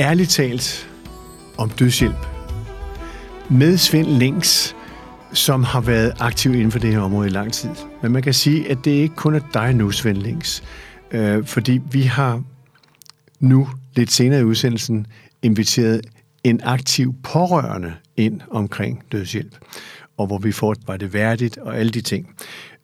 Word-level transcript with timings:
ærligt 0.00 0.30
talt 0.30 0.90
om 1.58 1.70
dødshjælp 1.70 2.26
med 3.50 3.76
Svend 3.76 4.06
Links, 4.06 4.76
som 5.32 5.64
har 5.64 5.80
været 5.80 6.12
aktiv 6.18 6.54
inden 6.54 6.70
for 6.70 6.78
det 6.78 6.92
her 6.92 7.00
område 7.00 7.28
i 7.28 7.30
lang 7.30 7.52
tid. 7.52 7.70
Men 8.02 8.12
man 8.12 8.22
kan 8.22 8.34
sige, 8.34 8.70
at 8.70 8.78
det 8.84 8.90
ikke 8.90 9.14
kun 9.14 9.34
er 9.34 9.40
dig 9.54 9.74
nu, 9.74 9.90
Svend 9.90 10.16
Links. 10.16 10.62
Øh, 11.10 11.44
fordi 11.44 11.80
vi 11.92 12.02
har 12.02 12.42
nu, 13.40 13.68
lidt 13.96 14.12
senere 14.12 14.40
i 14.40 14.44
udsendelsen, 14.44 15.06
inviteret 15.42 16.00
en 16.44 16.60
aktiv 16.64 17.14
pårørende 17.22 17.94
ind 18.16 18.40
omkring 18.50 19.02
dødshjælp, 19.12 19.58
og 20.16 20.26
hvor 20.26 20.38
vi 20.38 20.52
får, 20.52 20.74
var 20.86 20.96
det 20.96 21.14
værdigt 21.14 21.58
og 21.58 21.78
alle 21.78 21.92
de 21.92 22.00
ting. 22.00 22.34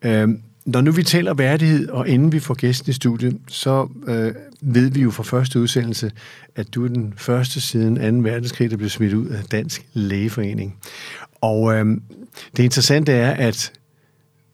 Øh, 0.02 0.28
når 0.66 0.80
nu 0.80 0.90
vi 0.90 1.02
taler 1.02 1.34
værdighed, 1.34 1.88
og 1.88 2.08
inden 2.08 2.32
vi 2.32 2.40
får 2.40 2.54
gæsten 2.54 2.90
i 2.90 2.92
studiet, 2.92 3.38
så 3.48 3.88
øh, 4.06 4.34
ved 4.60 4.90
vi 4.90 5.00
jo 5.00 5.10
fra 5.10 5.22
første 5.22 5.60
udsendelse, 5.60 6.12
at 6.56 6.74
du 6.74 6.84
er 6.84 6.88
den 6.88 7.14
første 7.16 7.60
siden 7.60 8.22
2. 8.22 8.28
verdenskrig, 8.28 8.70
der 8.70 8.76
blev 8.76 8.88
smidt 8.88 9.14
ud 9.14 9.26
af 9.26 9.44
Dansk 9.44 9.86
Lægeforening. 9.92 10.76
Og 11.40 11.74
øh, 11.74 11.86
det 12.56 12.62
interessante 12.62 13.12
er, 13.12 13.30
at 13.48 13.72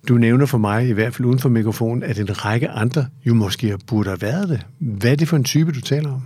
du 0.09 0.15
nævner 0.15 0.47
for 0.47 0.59
mig, 0.59 0.89
i 0.89 0.93
hvert 0.93 1.15
fald 1.15 1.27
uden 1.27 1.39
for 1.39 1.49
mikrofonen, 1.49 2.03
at 2.03 2.19
en 2.19 2.45
række 2.45 2.69
andre 2.69 3.07
jo 3.25 3.35
måske 3.35 3.79
burde 3.87 4.09
have 4.09 4.23
været 4.23 4.49
det. 4.49 4.67
Hvad 4.79 5.11
er 5.11 5.17
det 5.17 5.29
for 5.29 5.37
en 5.37 5.45
type, 5.45 5.73
du 5.73 5.81
taler 5.81 6.13
om? 6.13 6.23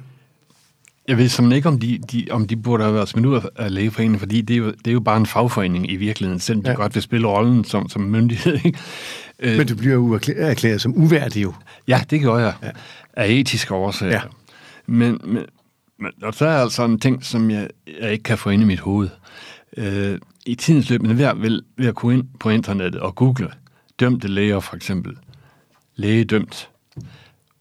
Jeg 1.08 1.18
ved 1.18 1.28
simpelthen 1.28 1.56
ikke, 1.56 1.68
om 1.68 1.78
de, 1.80 1.98
de, 1.98 2.26
om 2.30 2.46
de 2.46 2.56
burde 2.56 2.84
have 2.84 2.94
været 2.94 3.08
smidt 3.08 3.26
ud 3.26 3.40
af 3.56 3.74
lægeforeningen, 3.74 4.18
fordi 4.18 4.40
det 4.40 4.54
er, 4.54 4.58
jo, 4.58 4.66
det 4.70 4.86
er 4.86 4.92
jo 4.92 5.00
bare 5.00 5.16
en 5.16 5.26
fagforening 5.26 5.90
i 5.90 5.96
virkeligheden, 5.96 6.40
selvom 6.40 6.64
de 6.64 6.70
ja. 6.70 6.76
godt 6.76 6.94
vil 6.94 7.02
spille 7.02 7.28
rollen 7.28 7.64
som, 7.64 7.88
som 7.88 8.02
myndighed. 8.02 8.58
Ikke? 8.64 8.78
Øh, 9.38 9.56
Men 9.56 9.66
du 9.66 9.76
bliver 9.76 9.94
jo 9.94 10.14
erklæret 10.36 10.80
som 10.80 10.96
uværdig 10.96 11.42
jo. 11.42 11.54
Ja, 11.88 12.00
det 12.10 12.22
gør 12.22 12.38
jeg. 12.38 12.54
Ja. 12.62 12.70
Af 13.12 13.28
etiske 13.28 13.74
årsager. 13.74 14.12
Ja. 14.12 14.20
Men, 14.86 15.20
men, 15.24 15.44
men 15.98 16.12
og 16.22 16.34
så 16.34 16.46
er 16.46 16.56
altså 16.56 16.84
en 16.84 16.98
ting, 16.98 17.24
som 17.24 17.50
jeg, 17.50 17.68
jeg 18.00 18.12
ikke 18.12 18.22
kan 18.22 18.38
få 18.38 18.50
ind 18.50 18.62
i 18.62 18.66
mit 18.66 18.80
hoved. 18.80 19.08
Øh, 19.76 20.18
I 20.46 20.54
tidens 20.54 20.90
løb, 20.90 21.02
men 21.02 21.18
ved, 21.18 21.30
ved, 21.36 21.62
ved 21.76 21.86
at 21.86 21.94
gå 21.94 22.10
ind 22.10 22.24
på 22.40 22.50
internettet 22.50 23.00
og 23.00 23.14
google 23.14 23.50
dømte 24.00 24.28
læger 24.28 24.60
for 24.60 24.76
eksempel, 24.76 25.16
lægedømt, 25.96 26.70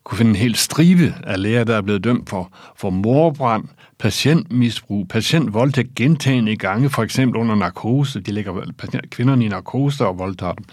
kunne 0.05 0.17
finde 0.17 0.29
en 0.29 0.35
hel 0.35 0.55
stribe 0.55 1.13
af 1.23 1.41
læger, 1.41 1.63
der 1.63 1.77
er 1.77 1.81
blevet 1.81 2.03
dømt 2.03 2.29
for, 2.29 2.51
for 2.75 2.89
morbrand, 2.89 3.63
patientmisbrug, 3.99 5.07
patientvoldtægt 5.07 5.95
gentagende 5.95 6.55
gange, 6.55 6.89
for 6.89 7.03
eksempel 7.03 7.39
under 7.39 7.55
narkose. 7.55 8.19
De 8.19 8.31
lægger 8.31 8.71
kvinderne 9.09 9.45
i 9.45 9.47
narkose 9.47 10.07
og 10.07 10.19
voldtager 10.19 10.53
dem. 10.53 10.65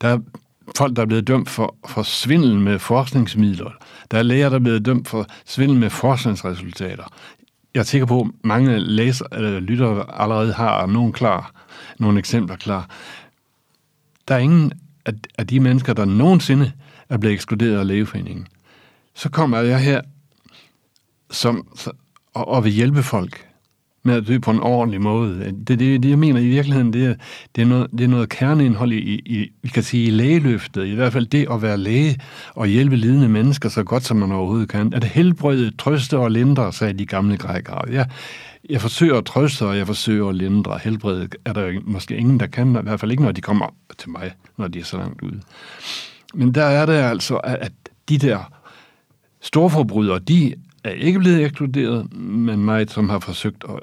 Der 0.00 0.08
er 0.08 0.18
folk, 0.76 0.96
der 0.96 1.02
er 1.02 1.06
blevet 1.06 1.26
dømt 1.26 1.50
for, 1.50 1.76
for 1.88 2.02
svindel 2.02 2.58
med 2.58 2.78
forskningsmidler. 2.78 3.70
Der 4.10 4.18
er 4.18 4.22
læger, 4.22 4.48
der 4.48 4.56
er 4.56 4.60
blevet 4.60 4.86
dømt 4.86 5.08
for 5.08 5.26
svindel 5.44 5.78
med 5.78 5.90
forskningsresultater. 5.90 7.04
Jeg 7.74 7.80
er 7.80 7.84
sikker 7.84 8.06
på, 8.06 8.20
at 8.20 8.26
mange 8.44 8.78
læser, 8.78 9.24
eller 9.32 9.60
lyttere 9.60 10.20
allerede 10.20 10.52
har 10.52 10.86
nogle 10.86 11.12
klar, 11.12 11.52
nogle 11.98 12.18
eksempler 12.18 12.56
klar. 12.56 12.88
Der 14.28 14.34
er 14.34 14.38
ingen 14.38 14.72
af, 15.06 15.12
af 15.38 15.46
de 15.46 15.60
mennesker, 15.60 15.92
der 15.92 16.04
nogensinde 16.04 16.72
er 17.08 17.18
blevet 17.18 17.34
ekskluderet 17.34 17.78
af 17.78 17.86
lægeforeningen. 17.86 18.46
Så 19.16 19.28
kommer 19.28 19.58
jeg 19.58 19.80
her 19.80 20.00
som, 21.30 21.66
og, 22.34 22.48
og 22.48 22.64
vil 22.64 22.72
hjælpe 22.72 23.02
folk 23.02 23.46
med 24.02 24.14
at 24.14 24.26
dø 24.26 24.38
på 24.38 24.50
en 24.50 24.60
ordentlig 24.60 25.00
måde. 25.00 25.54
Det, 25.66 25.78
det, 25.78 26.02
det 26.02 26.10
jeg 26.10 26.18
mener 26.18 26.40
i 26.40 26.48
virkeligheden, 26.48 26.92
det 26.92 27.06
er, 27.06 27.14
det 27.56 27.62
er, 27.62 27.66
noget, 27.66 27.90
det 27.90 28.00
er 28.00 28.08
noget 28.08 28.28
kerneindhold 28.28 28.92
i, 28.92 29.14
i, 29.14 29.52
vi 29.62 29.68
kan 29.68 29.82
sige, 29.82 30.06
i 30.06 30.10
lægeløftet. 30.10 30.86
I 30.86 30.94
hvert 30.94 31.12
fald 31.12 31.26
det 31.26 31.46
at 31.50 31.62
være 31.62 31.78
læge 31.78 32.18
og 32.54 32.66
hjælpe 32.66 32.96
lidende 32.96 33.28
mennesker 33.28 33.68
så 33.68 33.84
godt, 33.84 34.04
som 34.04 34.16
man 34.16 34.32
overhovedet 34.32 34.68
kan. 34.68 34.94
At 34.94 35.04
helbrede, 35.04 35.76
trøste 35.76 36.18
og 36.18 36.30
lindre, 36.30 36.72
sagde 36.72 36.92
de 36.92 37.06
gamle 37.06 37.36
grækere. 37.36 37.82
Jeg, 37.90 38.08
jeg 38.70 38.80
forsøger 38.80 39.18
at 39.18 39.24
trøste, 39.24 39.66
og 39.66 39.78
jeg 39.78 39.86
forsøger 39.86 40.28
at 40.28 40.34
lindre. 40.34 40.78
Helbrede 40.78 41.28
er 41.44 41.52
der 41.52 41.80
måske 41.84 42.16
ingen, 42.16 42.40
der 42.40 42.46
kan, 42.46 42.76
i 42.76 42.82
hvert 42.82 43.00
fald 43.00 43.10
ikke, 43.10 43.22
når 43.22 43.32
de 43.32 43.40
kommer 43.40 43.74
til 43.98 44.10
mig, 44.10 44.32
når 44.56 44.68
de 44.68 44.80
er 44.80 44.84
så 44.84 44.96
langt 44.96 45.22
ude. 45.22 45.40
Men 46.34 46.54
der 46.54 46.64
er 46.64 46.86
det 46.86 46.92
altså, 46.92 47.36
at 47.36 47.72
de 48.08 48.18
der 48.18 48.55
storforbrydere, 49.46 50.18
de 50.18 50.54
er 50.84 50.90
ikke 50.90 51.18
blevet 51.18 51.44
ekskluderet, 51.44 52.14
men 52.18 52.64
mig, 52.64 52.90
som 52.90 53.08
har 53.08 53.18
forsøgt 53.18 53.64
at, 53.68 53.80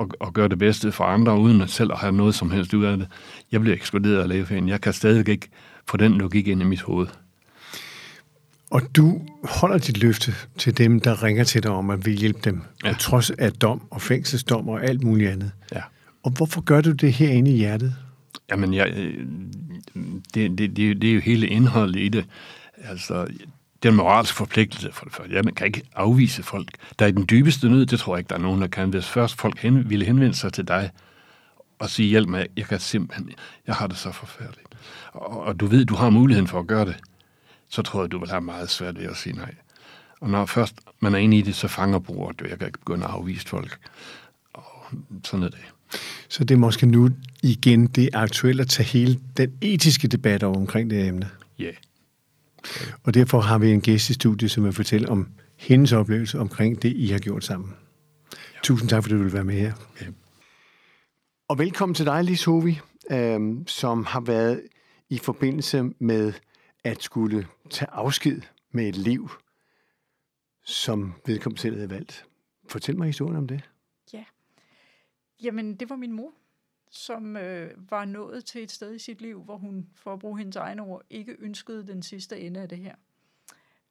at, 0.00 0.06
at 0.20 0.32
gøre 0.32 0.48
det 0.48 0.58
bedste 0.58 0.92
for 0.92 1.04
andre, 1.04 1.38
uden 1.38 1.60
at 1.60 1.70
selv 1.70 1.92
at 1.92 1.98
have 1.98 2.12
noget 2.12 2.34
som 2.34 2.50
helst 2.50 2.74
ud 2.74 2.84
af 2.84 2.96
det. 2.96 3.08
Jeg 3.52 3.60
bliver 3.60 3.76
ekskluderet 3.76 4.22
af 4.22 4.28
lægeforeningen. 4.28 4.68
Jeg 4.68 4.80
kan 4.80 4.92
stadig 4.92 5.28
ikke 5.28 5.48
få 5.88 5.96
den 5.96 6.12
logik 6.12 6.48
ind 6.48 6.62
i 6.62 6.64
mit 6.64 6.82
hoved. 6.82 7.06
Og 8.70 8.82
du 8.96 9.22
holder 9.44 9.78
dit 9.78 9.98
løfte 9.98 10.34
til 10.58 10.78
dem, 10.78 11.00
der 11.00 11.22
ringer 11.22 11.44
til 11.44 11.62
dig 11.62 11.70
om 11.70 11.90
at 11.90 12.06
vil 12.06 12.14
hjælpe 12.16 12.40
dem, 12.44 12.62
ja. 12.84 12.92
på 12.92 12.98
trods 12.98 13.30
af 13.30 13.52
dom 13.52 13.82
og 13.90 14.02
fængselsdom 14.02 14.68
og 14.68 14.84
alt 14.84 15.04
muligt 15.04 15.30
andet. 15.30 15.50
Ja. 15.74 15.82
Og 16.22 16.30
hvorfor 16.30 16.60
gør 16.60 16.80
du 16.80 16.92
det 16.92 17.12
herinde 17.12 17.50
i 17.50 17.56
hjertet? 17.56 17.94
Jamen, 18.50 18.74
jeg, 18.74 18.92
det, 20.34 20.58
det, 20.58 20.76
det, 20.76 21.02
det 21.02 21.10
er 21.10 21.14
jo 21.14 21.20
hele 21.20 21.46
indholdet 21.46 22.00
i 22.00 22.08
det. 22.08 22.24
Altså, 22.84 23.26
det 23.82 23.88
er 23.88 23.92
en 23.92 23.96
moralsk 23.96 24.34
forpligtelse 24.34 24.92
for 24.92 25.04
det 25.04 25.14
første. 25.14 25.34
Ja, 25.34 25.42
man 25.42 25.54
kan 25.54 25.66
ikke 25.66 25.82
afvise 25.94 26.42
folk. 26.42 26.68
Der 26.98 27.04
er 27.04 27.08
i 27.08 27.12
den 27.12 27.26
dybeste 27.30 27.68
nød, 27.68 27.86
det 27.86 27.98
tror 27.98 28.14
jeg 28.14 28.18
ikke, 28.18 28.28
der 28.28 28.34
er 28.34 28.40
nogen, 28.40 28.60
der 28.60 28.66
kan. 28.66 28.88
Hvis 28.88 29.06
først 29.06 29.40
folk 29.40 29.58
hen, 29.58 29.90
ville 29.90 30.04
henvende 30.04 30.34
sig 30.34 30.52
til 30.52 30.68
dig 30.68 30.90
og 31.78 31.90
sige, 31.90 32.08
hjælp 32.08 32.28
mig, 32.28 32.46
jeg 32.56 32.66
kan 32.66 32.80
simpelthen, 32.80 33.30
jeg 33.66 33.74
har 33.74 33.86
det 33.86 33.96
så 33.96 34.12
forfærdeligt. 34.12 34.68
Og, 35.12 35.40
og 35.40 35.60
du 35.60 35.66
ved, 35.66 35.84
du 35.84 35.94
har 35.94 36.10
muligheden 36.10 36.48
for 36.48 36.60
at 36.60 36.66
gøre 36.66 36.84
det, 36.84 36.96
så 37.68 37.82
tror 37.82 38.02
jeg, 38.02 38.12
du 38.12 38.18
vil 38.18 38.28
have 38.28 38.40
meget 38.40 38.70
svært 38.70 38.98
ved 38.98 39.06
at 39.06 39.16
sige 39.16 39.36
nej. 39.36 39.54
Og 40.20 40.30
når 40.30 40.46
først 40.46 40.74
man 41.00 41.14
er 41.14 41.18
inde 41.18 41.38
i 41.38 41.42
det, 41.42 41.54
så 41.54 41.68
fanger 41.68 41.98
bruger 41.98 42.32
du. 42.32 42.44
Jeg 42.48 42.58
kan 42.58 42.66
ikke 42.66 42.78
begynde 42.78 43.04
at 43.04 43.10
afvise 43.10 43.48
folk. 43.48 43.78
Og 44.54 44.64
sådan 45.24 45.42
er 45.44 45.48
det. 45.48 45.58
Så 46.28 46.44
det 46.44 46.54
er 46.54 46.58
måske 46.58 46.86
nu 46.86 47.10
igen 47.42 47.86
det 47.86 48.08
aktuelle 48.12 48.62
at 48.62 48.68
tage 48.68 48.86
hele 48.86 49.20
den 49.36 49.52
etiske 49.60 50.08
debat 50.08 50.42
over 50.42 50.56
omkring 50.56 50.90
det 50.90 51.06
emne? 51.06 51.30
Ja. 51.58 51.64
Yeah. 51.64 51.74
Og 53.02 53.14
derfor 53.14 53.40
har 53.40 53.58
vi 53.58 53.72
en 53.72 53.80
gæst 53.80 54.10
i 54.10 54.14
studiet, 54.14 54.50
som 54.50 54.64
vil 54.64 54.72
fortælle 54.72 55.08
om 55.08 55.28
hendes 55.56 55.92
oplevelse 55.92 56.38
omkring 56.38 56.82
det, 56.82 56.92
I 56.96 57.06
har 57.06 57.18
gjort 57.18 57.44
sammen. 57.44 57.74
Ja. 58.32 58.58
Tusind 58.62 58.88
tak, 58.88 59.02
fordi 59.02 59.14
du 59.14 59.22
vil 59.22 59.32
være 59.32 59.44
med 59.44 59.54
her. 59.54 59.72
Ja. 60.00 60.06
Og 61.48 61.58
velkommen 61.58 61.94
til 61.94 62.06
dig, 62.06 62.24
Lis 62.24 62.44
Hovi, 62.44 62.80
øh, 63.10 63.56
som 63.66 64.04
har 64.04 64.20
været 64.20 64.62
i 65.10 65.18
forbindelse 65.18 65.82
med 65.98 66.32
at 66.84 67.02
skulle 67.02 67.46
tage 67.70 67.90
afsked 67.90 68.40
med 68.70 68.88
et 68.88 68.96
liv, 68.96 69.30
som 70.64 71.14
vedkommende 71.26 71.60
selv 71.60 71.74
havde 71.74 71.90
valgt. 71.90 72.24
Fortæl 72.68 72.98
mig 72.98 73.06
historien 73.06 73.36
om 73.36 73.46
det. 73.46 73.60
Ja. 74.12 74.24
Jamen, 75.42 75.74
det 75.74 75.90
var 75.90 75.96
min 75.96 76.12
mor, 76.12 76.32
som 76.90 77.36
øh, 77.36 77.90
var 77.90 78.04
nået 78.04 78.44
til 78.44 78.62
et 78.62 78.70
sted 78.70 78.94
i 78.94 78.98
sit 78.98 79.20
liv, 79.20 79.42
hvor 79.42 79.56
hun, 79.56 79.90
for 79.94 80.12
at 80.12 80.18
bruge 80.18 80.38
hendes 80.38 80.56
egne 80.56 80.82
ord, 80.82 81.02
ikke 81.10 81.36
ønskede 81.38 81.86
den 81.86 82.02
sidste 82.02 82.40
ende 82.40 82.60
af 82.60 82.68
det 82.68 82.78
her. 82.78 82.94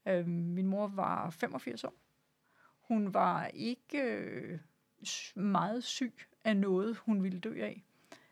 Øh, 0.08 0.28
min 0.28 0.68
mor 0.68 0.88
var 0.88 1.30
85 1.30 1.84
år. 1.84 1.94
Hun 2.80 3.14
var 3.14 3.46
ikke 3.46 4.02
øh, 4.02 4.60
meget 5.36 5.84
syg 5.84 6.14
af 6.44 6.58
noget, 6.58 6.98
hun 6.98 7.24
ville 7.24 7.40
dø 7.40 7.62
af. 7.62 7.84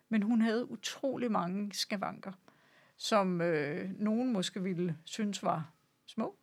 Men 0.08 0.22
hun 0.22 0.40
havde 0.40 0.70
utrolig 0.70 1.30
mange 1.30 1.72
skavanker, 1.72 2.32
som 2.96 3.40
øh, 3.40 3.90
nogen 4.00 4.32
måske 4.32 4.62
ville 4.62 4.98
synes 5.04 5.42
var 5.42 5.72
små. 6.06 6.36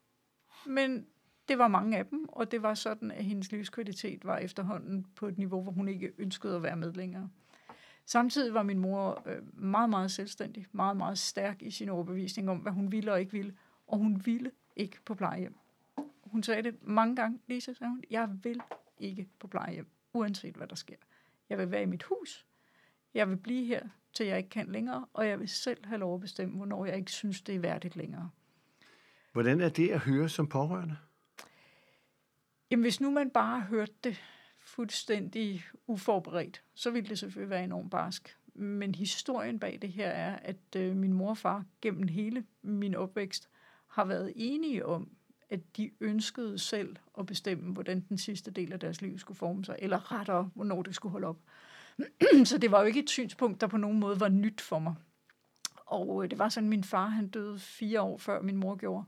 Men 0.66 1.08
det 1.48 1.58
var 1.58 1.68
mange 1.68 1.98
af 1.98 2.06
dem, 2.06 2.26
og 2.30 2.52
det 2.52 2.62
var 2.62 2.74
sådan, 2.74 3.12
at 3.12 3.26
hendes 3.26 3.52
livskvalitet 3.52 4.26
var 4.26 4.38
efterhånden 4.38 5.06
på 5.16 5.28
et 5.28 5.38
niveau, 5.38 5.62
hvor 5.64 5.72
hun 5.72 5.88
ikke 5.88 6.14
ønskede 6.18 6.56
at 6.56 6.64
være 6.64 6.76
med 6.76 6.94
længere. 6.94 7.30
Samtidig 8.12 8.54
var 8.54 8.64
min 8.64 8.80
mor 8.80 9.24
øh, 9.26 9.64
meget, 9.64 9.90
meget 9.90 10.12
selvstændig, 10.12 10.68
meget, 10.72 10.98
meget 10.98 11.18
stærk 11.18 11.62
i 11.62 11.72
sin 11.72 11.90
overbevisning 11.90 12.50
om, 12.50 12.58
hvad 12.58 12.72
hun 12.72 12.92
ville 12.92 13.14
og 13.14 13.20
ikke 13.20 13.32
ville, 13.32 13.54
og 13.88 13.98
hun 13.98 14.22
ville 14.26 14.52
ikke 14.76 14.98
på 15.06 15.16
plejehjem. 15.16 15.56
Hun 16.24 16.44
sagde 16.44 16.64
det 16.64 16.78
mange 16.82 17.16
gange, 17.16 17.40
Lisa 17.48 17.74
sagde 17.74 17.90
hun, 17.90 18.04
jeg 18.10 18.30
vil 18.44 18.62
ikke 18.98 19.28
på 19.40 19.48
plejehjem, 19.48 19.88
uanset 20.14 20.56
hvad 20.56 20.68
der 20.68 20.76
sker. 20.76 20.96
Jeg 21.50 21.58
vil 21.58 21.72
være 21.72 21.82
i 21.82 21.86
mit 21.86 22.04
hus, 22.04 22.46
jeg 23.14 23.30
vil 23.30 23.38
blive 23.38 23.66
her, 23.66 23.88
til 24.14 24.26
jeg 24.26 24.38
ikke 24.38 24.50
kan 24.50 24.68
længere, 24.68 25.06
og 25.14 25.28
jeg 25.28 25.40
vil 25.40 25.50
selv 25.50 25.86
have 25.86 26.00
lov 26.00 26.16
at 26.16 26.22
bestemme, 26.22 26.56
hvornår 26.56 26.86
jeg 26.86 26.98
ikke 26.98 27.12
synes, 27.12 27.42
det 27.42 27.56
er 27.56 27.60
værdigt 27.60 27.96
længere. 27.96 28.30
Hvordan 29.32 29.62
er 29.62 29.70
det 29.70 29.90
at 29.90 30.00
høre 30.00 30.30
som 30.30 30.48
pårørende? 30.48 30.98
Jamen, 32.72 32.84
hvis 32.84 33.02
nu 33.02 33.12
man 33.12 33.30
bare 33.30 33.62
hørte 33.62 33.94
det 34.04 34.22
fuldstændig 34.76 35.66
uforberedt, 35.88 36.64
så 36.74 36.92
ville 36.92 37.10
det 37.10 37.20
selvfølgelig 37.20 37.50
være 37.50 37.64
enormt 37.64 37.92
barsk. 37.92 38.38
Men 38.54 38.96
historien 38.96 39.60
bag 39.60 39.80
det 39.82 39.92
her 39.92 40.08
er, 40.10 40.36
at 40.36 40.76
øh, 40.76 40.96
min 40.96 41.14
morfar 41.14 41.66
gennem 41.82 42.08
hele 42.08 42.46
min 42.62 42.96
opvækst 42.96 43.50
har 43.88 44.06
været 44.06 44.34
enige 44.36 44.86
om, 44.86 45.10
at 45.50 45.78
de 45.78 45.92
ønskede 46.00 46.60
selv 46.60 46.96
at 47.20 47.26
bestemme, 47.26 47.74
hvordan 47.74 48.06
den 48.10 48.18
sidste 48.18 48.52
del 48.52 48.74
af 48.74 48.80
deres 48.80 49.02
liv 49.02 49.20
skulle 49.20 49.38
forme 49.38 49.66
sig, 49.66 49.76
eller 49.80 50.12
rettere, 50.12 50.50
hvornår 50.56 50.82
det 50.82 50.96
skulle 50.96 51.12
holde 51.12 51.28
op. 51.28 51.38
så 52.46 52.58
det 52.58 52.72
var 52.72 52.80
jo 52.80 52.86
ikke 52.86 53.00
et 53.00 53.10
synspunkt, 53.10 53.62
der 53.62 53.68
på 53.68 53.78
nogen 53.78 54.00
måde 54.00 54.20
var 54.20 54.30
nyt 54.30 54.62
for 54.62 54.80
mig. 54.80 54.96
Og 55.86 56.24
øh, 56.24 56.30
det 56.30 56.40
var 56.40 56.50
sådan, 56.50 56.68
at 56.68 56.70
min 56.70 56.84
far 56.84 57.08
han 57.08 57.28
døde 57.28 57.60
fire 57.60 58.02
år 58.02 58.18
før 58.18 58.42
min 58.42 58.58
mor 58.58 58.76
gjorde. 58.76 59.06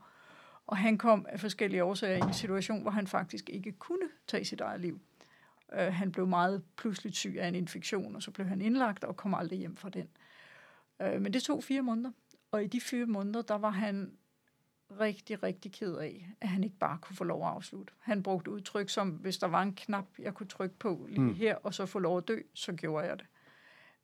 Og 0.66 0.76
han 0.76 0.98
kom 0.98 1.26
af 1.28 1.40
forskellige 1.40 1.84
årsager 1.84 2.16
i 2.16 2.28
en 2.28 2.34
situation, 2.34 2.82
hvor 2.82 2.90
han 2.90 3.06
faktisk 3.06 3.50
ikke 3.50 3.72
kunne 3.72 4.08
tage 4.26 4.44
sit 4.44 4.60
eget 4.60 4.80
liv. 4.80 5.00
Øh, 5.74 5.92
han 5.92 6.12
blev 6.12 6.26
meget 6.26 6.62
pludselig 6.76 7.14
syg 7.14 7.36
af 7.38 7.48
en 7.48 7.54
infektion, 7.54 8.16
og 8.16 8.22
så 8.22 8.30
blev 8.30 8.46
han 8.46 8.60
indlagt 8.60 9.04
og 9.04 9.16
kom 9.16 9.34
aldrig 9.34 9.58
hjem 9.58 9.76
fra 9.76 9.88
den. 9.88 10.08
Øh, 11.02 11.22
men 11.22 11.32
det 11.32 11.42
tog 11.42 11.64
fire 11.64 11.82
måneder, 11.82 12.10
og 12.50 12.64
i 12.64 12.66
de 12.66 12.80
fire 12.80 13.06
måneder, 13.06 13.42
der 13.42 13.54
var 13.54 13.70
han 13.70 14.12
rigtig, 15.00 15.42
rigtig 15.42 15.72
ked 15.72 15.96
af, 15.96 16.30
at 16.40 16.48
han 16.48 16.64
ikke 16.64 16.76
bare 16.76 16.98
kunne 16.98 17.16
få 17.16 17.24
lov 17.24 17.42
at 17.42 17.48
afslutte. 17.48 17.92
Han 17.98 18.22
brugte 18.22 18.50
udtryk 18.50 18.88
som, 18.88 19.10
hvis 19.10 19.38
der 19.38 19.46
var 19.46 19.62
en 19.62 19.74
knap, 19.74 20.06
jeg 20.18 20.34
kunne 20.34 20.46
trykke 20.46 20.78
på 20.78 21.06
lige 21.08 21.20
mm. 21.20 21.34
her, 21.34 21.54
og 21.54 21.74
så 21.74 21.86
få 21.86 21.98
lov 21.98 22.18
at 22.18 22.28
dø, 22.28 22.38
så 22.54 22.72
gjorde 22.72 23.06
jeg 23.06 23.18
det. 23.18 23.26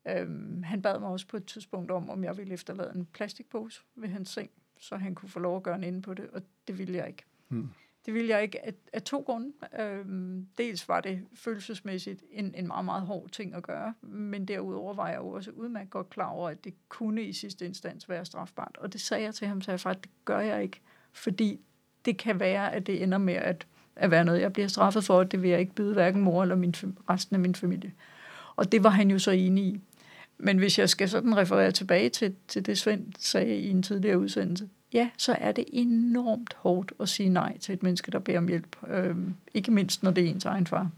Øhm, 0.09 0.63
han 0.63 0.83
bad 0.83 0.99
mig 0.99 1.09
også 1.09 1.27
på 1.27 1.37
et 1.37 1.47
tidspunkt 1.47 1.91
om, 1.91 2.11
om 2.11 2.25
jeg 2.25 2.37
ville 2.37 2.55
efterlade 2.55 2.93
en 2.95 3.07
plastikpose 3.07 3.83
ved 3.95 4.09
hans 4.09 4.29
seng, 4.29 4.51
så 4.79 4.97
han 4.97 5.15
kunne 5.15 5.29
få 5.29 5.39
lov 5.39 5.57
at 5.57 5.63
gøre 5.63 5.77
en 5.77 5.85
inde 5.85 6.03
på 6.03 6.15
det, 6.15 6.31
og 6.31 6.43
det 6.69 6.79
ville 6.79 6.95
jeg 6.95 7.09
ikke. 7.09 7.25
Mm. 7.49 7.69
Det 8.07 8.15
ville 8.15 8.29
jeg 8.29 8.43
ikke 8.43 8.67
af, 8.67 8.73
af 8.93 9.03
to 9.03 9.23
grunde. 9.27 9.53
Øhm, 9.81 10.47
dels 10.59 10.89
var 10.89 11.01
det 11.01 11.21
følelsesmæssigt 11.35 12.25
en, 12.31 12.55
en 12.55 12.67
meget, 12.67 12.85
meget 12.85 13.03
hård 13.03 13.29
ting 13.31 13.55
at 13.55 13.63
gøre, 13.63 13.95
men 14.03 14.45
derudover 14.45 14.95
var 14.95 15.09
jeg 15.09 15.19
jo 15.19 15.29
også 15.29 15.51
udmærket 15.51 15.91
godt 15.91 16.11
klar 16.11 16.29
over, 16.29 16.49
at 16.49 16.65
det 16.65 16.75
kunne 16.89 17.23
i 17.23 17.33
sidste 17.33 17.67
instans 17.67 18.09
være 18.09 18.25
strafbart. 18.25 18.77
Og 18.81 18.93
det 18.93 19.01
sagde 19.01 19.25
jeg 19.25 19.35
til 19.35 19.47
ham, 19.47 19.61
så 19.61 19.73
jeg 19.73 19.81
faktisk, 19.81 20.03
det 20.03 20.25
gør 20.25 20.41
jeg 20.41 20.63
ikke, 20.63 20.81
fordi 21.13 21.61
det 22.05 22.19
kan 22.19 22.41
være, 22.41 22.75
at 22.75 22.87
det 22.87 23.03
ender 23.03 23.19
med 23.19 23.35
at, 23.35 23.67
at 23.97 24.11
være 24.11 24.25
noget, 24.25 24.41
jeg 24.41 24.53
bliver 24.53 24.69
straffet 24.69 25.05
for, 25.05 25.19
og 25.19 25.33
det 25.33 25.43
vil 25.43 25.51
jeg 25.51 25.61
ikke 25.61 25.75
byde 25.75 25.93
hverken 25.93 26.21
mor 26.21 26.43
eller 26.43 26.57
min, 26.57 26.75
resten 27.11 27.37
af 27.37 27.41
min 27.41 27.55
familie. 27.55 27.93
Og 28.57 28.73
det 28.73 28.85
var 28.85 28.91
han 28.91 29.11
jo 29.11 29.19
så 29.19 29.31
enig 29.31 29.65
i. 29.65 29.81
Men 30.39 30.59
hvis 30.59 30.79
jeg 30.79 30.89
skal 30.89 31.09
sådan 31.09 31.37
referere 31.37 31.73
tilbage 31.73 32.09
til, 32.09 32.35
til 32.49 32.67
det, 32.67 32.79
Svend 32.79 33.13
sagde 33.19 33.57
i 33.57 33.71
en 33.71 33.83
tidligere 33.83 34.19
udsendelse, 34.19 34.69
ja, 34.93 35.09
så 35.17 35.37
er 35.39 35.53
det 35.53 35.65
enormt 35.73 36.55
hårdt 36.59 36.93
at 37.01 37.09
sige 37.09 37.29
nej 37.29 37.59
til 37.59 37.73
et 37.73 37.83
menneske, 37.83 38.11
der 38.11 38.19
beder 38.19 38.39
om 38.39 38.49
hjælp. 38.49 38.77
Øh, 38.89 39.17
ikke 39.55 39.71
mindst, 39.71 40.03
når 40.03 40.11
det 40.11 40.25
er 40.25 40.29
ens 40.29 40.45
egen 40.45 40.67
far. 40.67 40.91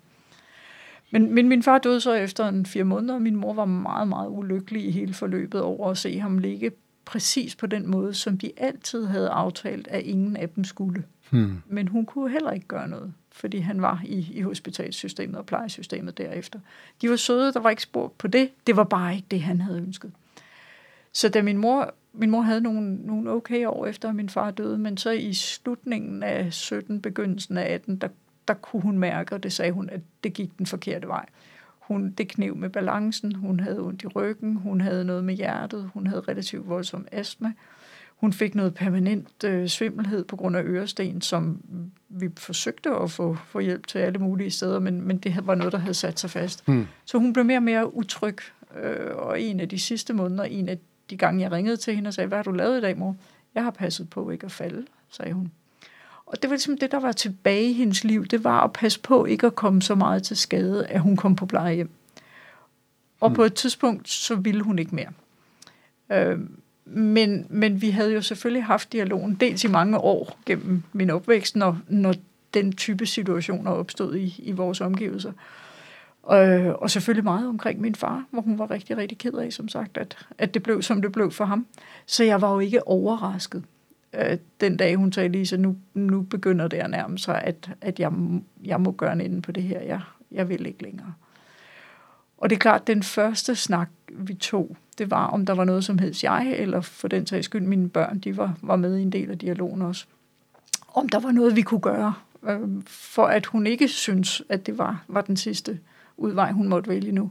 Men, 1.11 1.35
men 1.35 1.49
min 1.49 1.63
far 1.63 1.79
døde 1.79 2.01
så 2.01 2.13
efter 2.13 2.49
en 2.49 2.67
fire 2.67 2.85
måneder, 2.85 3.15
og 3.15 3.23
min 3.23 3.37
mor 3.37 3.53
var 3.53 3.65
meget, 3.65 4.09
meget 4.09 4.29
ulykkelig 4.31 4.85
i 4.85 4.91
hele 4.91 5.15
forløbet 5.15 5.63
over 5.63 5.91
at 5.91 5.99
se 5.99 6.19
ham 6.19 6.39
ligge 6.39 6.71
præcis 7.05 7.57
på 7.57 7.67
den 7.67 7.91
måde, 7.91 8.15
som 8.15 8.39
de 8.39 8.51
altid 8.57 9.07
havde 9.07 9.29
aftalt, 9.29 9.89
at 9.89 10.03
ingen 10.03 10.37
af 10.37 10.49
dem 10.49 10.65
skulle. 10.65 11.05
Hmm. 11.31 11.63
Men 11.67 11.89
hun 11.89 12.07
kunne 12.07 12.31
heller 12.31 12.51
ikke 12.51 12.67
gøre 12.67 12.89
noget, 12.89 13.13
fordi 13.31 13.59
han 13.59 13.83
var 13.83 14.03
i, 14.05 14.29
i 14.33 14.41
hospitalssystemet 14.41 15.37
og 15.37 15.47
plejesystemet 15.47 16.19
derefter. 16.19 16.59
De 17.03 17.11
var 17.11 17.17
søde, 17.17 17.53
der 17.53 17.61
var 17.61 17.71
ikke 17.71 17.83
spor 17.83 18.13
på 18.19 18.27
det. 18.27 18.51
Det 18.67 18.77
var 18.77 18.85
bare 18.85 19.15
ikke 19.15 19.27
det, 19.31 19.41
han 19.41 19.61
havde 19.61 19.79
ønsket. 19.79 20.13
Så 21.13 21.29
da 21.29 21.43
min 21.43 21.59
mor, 21.59 21.95
min 22.15 22.31
mor 22.31 22.41
havde 22.41 22.61
nogle, 22.61 22.97
nogle 22.97 23.31
okay 23.31 23.67
år 23.67 23.87
efter, 23.87 24.13
min 24.13 24.29
far 24.29 24.51
døde, 24.51 24.79
men 24.79 24.97
så 24.97 25.11
i 25.11 25.33
slutningen 25.33 26.23
af 26.23 26.53
17, 26.53 27.03
begyndelsen 27.03 27.57
af 27.57 27.75
18, 27.75 27.97
der, 27.97 28.09
der 28.49 28.55
kunne 28.55 28.83
hun 28.83 28.99
mærke, 28.99 29.35
og 29.35 29.43
det 29.43 29.53
sagde 29.53 29.73
hun, 29.73 29.91
at 29.91 30.01
det 30.25 30.33
gik 30.33 30.59
den 30.59 30.67
forkerte 30.67 31.09
vej. 31.09 31.27
Hun, 31.79 32.11
det 32.11 32.29
knev 32.29 32.57
med 32.57 32.71
balancen, 32.71 33.35
hun 33.35 33.61
havde 33.61 33.81
ondt 33.81 34.03
i 34.03 34.07
ryggen, 34.07 34.57
hun 34.57 34.81
havde 34.81 35.05
noget 35.05 35.25
med 35.25 35.35
hjertet, 35.35 35.91
hun 35.95 36.07
havde 36.07 36.21
relativt 36.21 36.69
voldsom 36.69 37.07
astma. 37.13 37.53
Hun 38.17 38.33
fik 38.33 38.55
noget 38.55 38.75
permanent 38.75 39.45
øh, 39.45 39.69
svimmelhed 39.69 40.25
på 40.25 40.37
grund 40.37 40.57
af 40.57 40.63
øresten, 40.65 41.21
som 41.21 41.61
vi 42.09 42.29
forsøgte 42.37 42.91
at 42.91 43.11
få, 43.11 43.37
få 43.47 43.61
hjælp 43.61 43.87
til 43.87 43.99
alle 43.99 44.19
mulige 44.19 44.51
steder, 44.51 44.79
men, 44.79 45.01
men 45.01 45.19
det 45.19 45.47
var 45.47 45.55
noget, 45.55 45.73
der 45.73 45.79
havde 45.79 45.95
sat 45.95 46.21
sig 46.21 46.31
fast. 46.31 46.69
Mm. 46.69 46.87
Så 47.05 47.19
hun 47.19 47.33
blev 47.33 47.45
mere 47.45 47.59
og 47.59 47.63
mere 47.63 47.95
utryg, 47.95 48.39
øh, 48.83 49.17
og 49.17 49.41
en 49.41 49.61
af 49.61 49.69
de 49.69 49.79
sidste 49.79 50.13
måneder, 50.15 50.45
en 50.45 50.69
af 50.69 50.79
de 51.13 51.17
gange, 51.17 51.43
jeg 51.43 51.53
ringede 51.53 51.77
til 51.77 51.95
hende 51.95 52.09
og 52.09 52.15
sagde, 52.15 52.29
hvad 52.29 52.39
har 52.39 52.43
du 52.43 52.51
lavet 52.53 52.79
i 52.79 52.81
dag, 52.81 52.99
mor? 52.99 53.17
Jeg 53.55 53.65
har 53.65 53.71
passet 53.71 54.11
på 54.11 54.31
ikke 54.31 54.45
at 54.45 54.53
falde, 54.53 54.87
sagde 55.11 55.33
hun. 55.33 55.53
Og 56.27 56.43
det 56.43 56.51
var 56.51 56.57
ligesom 56.57 56.79
det, 56.79 56.91
der 56.91 57.01
var 57.01 57.13
tilbage 57.13 57.71
i 57.71 57.73
hendes 57.73 58.05
liv. 58.05 58.27
Det 58.27 58.45
var 58.45 58.61
at 58.61 58.73
passe 58.73 59.01
på 59.01 59.25
ikke 59.25 59.47
at 59.47 59.55
komme 59.55 59.83
så 59.83 59.95
meget 59.95 60.23
til 60.23 60.37
skade, 60.37 60.87
at 60.87 61.01
hun 61.01 61.17
kom 61.17 61.37
på 61.37 61.47
plejehjem. 61.47 61.91
Og 63.21 63.31
mm. 63.31 63.35
på 63.35 63.43
et 63.43 63.55
tidspunkt, 63.55 64.09
så 64.09 64.35
ville 64.35 64.63
hun 64.63 64.79
ikke 64.79 64.95
mere. 64.95 65.13
Øh, 66.13 66.39
men, 66.85 67.47
men 67.49 67.83
vi 67.83 67.91
havde 67.91 68.13
jo 68.13 68.23
selvfølgelig 68.23 68.65
haft 68.65 68.93
dialogen, 68.93 69.35
dels 69.35 69.65
i 69.65 69.69
mange 69.69 69.99
år 69.99 70.39
gennem 70.47 70.83
min 70.93 71.11
opvækst, 71.11 71.57
når, 71.57 71.79
når 71.89 72.15
den 72.55 72.73
type 72.73 73.07
situationer 73.07 73.71
opstod 73.71 74.17
i, 74.17 74.35
i 74.39 74.53
vores 74.53 74.81
omgivelser. 74.81 75.33
Og, 76.23 76.39
og 76.83 76.91
selvfølgelig 76.91 77.25
meget 77.25 77.49
omkring 77.49 77.81
min 77.81 77.95
far, 77.95 78.25
hvor 78.31 78.43
hun 78.43 78.59
var 78.59 78.71
rigtig, 78.71 78.97
rigtig 78.97 79.19
ked 79.19 79.33
af, 79.33 79.53
som 79.53 79.69
sagt, 79.69 79.97
at, 79.99 80.27
at 80.39 80.55
det 80.55 80.63
blev, 80.63 80.83
som 80.83 81.03
det 81.03 81.13
blev 81.13 81.31
for 81.31 81.45
ham. 81.45 81.67
Så 82.07 82.25
jeg 82.25 82.41
var 82.41 82.53
jo 82.53 82.59
ikke 82.59 82.89
overrasket 82.89 83.65
øh, 84.13 84.39
den 84.61 84.77
dag, 84.77 84.97
hun 84.97 85.13
sagde, 85.13 85.29
Lisa, 85.29 85.57
nu, 85.57 85.77
nu 85.95 86.23
begynder 86.23 86.69
det 86.69 86.77
at 86.77 86.91
nærme 86.91 87.19
sig, 87.19 87.43
at, 87.45 87.71
at 87.81 88.01
jeg, 88.01 88.13
jeg 88.65 88.81
må 88.81 88.93
gøre 88.93 89.13
en 89.13 89.21
ende 89.21 89.43
på 89.43 89.53
det 89.53 89.63
her. 89.63 89.81
Jeg, 89.81 90.01
jeg 90.31 90.49
vil 90.49 90.67
ikke 90.67 90.83
længere. 90.83 91.15
Og 92.39 92.51
det 92.51 92.57
er 92.57 92.61
klart, 92.61 92.87
den 92.87 93.03
første 93.03 93.55
snak, 93.55 93.89
vi 94.09 94.35
tog, 94.35 94.77
det 94.99 95.11
var, 95.11 95.27
om 95.27 95.47
der 95.47 95.53
var 95.53 95.65
noget, 95.65 95.85
som 95.85 95.99
hed 95.99 96.13
jeg, 96.23 96.55
eller 96.59 96.81
for 96.81 97.09
den 97.09 97.27
sags 97.27 97.45
skyld 97.45 97.63
mine 97.63 97.89
børn, 97.89 98.19
de 98.19 98.37
var, 98.37 98.55
var 98.63 98.77
med 98.77 98.97
i 98.97 99.03
en 99.03 99.13
del 99.13 99.31
af 99.31 99.39
dialogen 99.39 99.83
også. 99.83 100.07
Om 100.95 101.09
der 101.09 101.21
var 101.21 101.33
noget, 101.33 101.57
vi 101.57 101.63
kunne 101.63 101.81
gøre, 101.81 102.15
øh, 102.49 102.61
for 102.87 103.27
at 103.27 103.47
hun 103.47 103.67
ikke 103.67 103.89
synes, 103.89 104.43
at 104.49 104.67
det 104.67 104.79
var, 104.79 105.05
var 105.09 105.21
den 105.21 105.37
sidste 105.37 105.79
udvej, 106.17 106.53
hun 106.53 106.69
måtte 106.69 106.91
vælge 106.91 107.13
nu. 107.13 107.31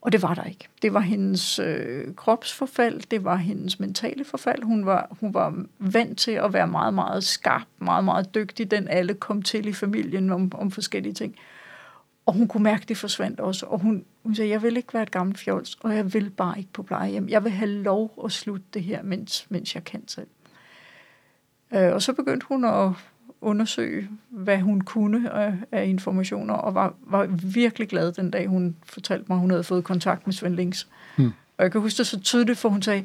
Og 0.00 0.12
det 0.12 0.22
var 0.22 0.34
der 0.34 0.44
ikke. 0.44 0.68
Det 0.82 0.94
var 0.94 1.00
hendes 1.00 1.58
øh, 1.58 2.14
kropsforfald, 2.14 3.00
det 3.10 3.24
var 3.24 3.36
hendes 3.36 3.80
mentale 3.80 4.24
forfald. 4.24 4.62
Hun 4.62 4.86
var, 4.86 5.16
hun 5.20 5.34
var 5.34 5.64
vant 5.78 6.18
til 6.18 6.30
at 6.30 6.52
være 6.52 6.66
meget, 6.66 6.94
meget 6.94 7.24
skarp, 7.24 7.66
meget, 7.78 8.04
meget 8.04 8.34
dygtig, 8.34 8.70
den 8.70 8.88
alle 8.88 9.14
kom 9.14 9.42
til 9.42 9.66
i 9.66 9.72
familien 9.72 10.30
om, 10.30 10.52
om 10.54 10.70
forskellige 10.70 11.14
ting. 11.14 11.36
Og 12.26 12.34
hun 12.34 12.48
kunne 12.48 12.62
mærke, 12.62 12.82
at 12.82 12.88
det 12.88 12.96
forsvandt 12.96 13.40
også. 13.40 13.66
Og 13.66 13.78
hun, 13.78 14.04
hun 14.22 14.34
sagde, 14.34 14.50
jeg 14.50 14.62
vil 14.62 14.76
ikke 14.76 14.94
være 14.94 15.02
et 15.02 15.10
gammelt 15.10 15.38
fjols, 15.38 15.78
og 15.80 15.96
jeg 15.96 16.14
vil 16.14 16.30
bare 16.30 16.58
ikke 16.58 16.72
på 16.72 16.82
plejehjem. 16.82 17.28
Jeg 17.28 17.44
vil 17.44 17.52
have 17.52 17.70
lov 17.70 18.22
at 18.24 18.32
slutte 18.32 18.66
det 18.74 18.82
her, 18.82 19.02
mens, 19.02 19.46
mens 19.48 19.74
jeg 19.74 19.84
kan 19.84 20.08
selv. 20.08 20.28
Øh, 21.74 21.92
og 21.92 22.02
så 22.02 22.12
begyndte 22.12 22.46
hun 22.46 22.64
at 22.64 22.90
undersøge, 23.40 24.08
hvad 24.28 24.58
hun 24.58 24.80
kunne 24.80 25.32
af, 25.32 25.54
af 25.72 25.86
informationer, 25.86 26.54
og 26.54 26.74
var, 26.74 26.94
var 27.00 27.26
virkelig 27.52 27.88
glad 27.88 28.12
den 28.12 28.30
dag, 28.30 28.46
hun 28.46 28.76
fortalte 28.86 29.24
mig, 29.28 29.34
at 29.34 29.40
hun 29.40 29.50
havde 29.50 29.64
fået 29.64 29.84
kontakt 29.84 30.26
med 30.26 30.34
Svend 30.34 30.54
Links. 30.54 30.88
Hmm. 31.16 31.32
Og 31.58 31.62
jeg 31.64 31.72
kan 31.72 31.80
huske 31.80 31.98
det 31.98 32.06
så 32.06 32.20
tydeligt, 32.20 32.58
for 32.58 32.68
hun 32.68 32.82
sagde, 32.82 33.04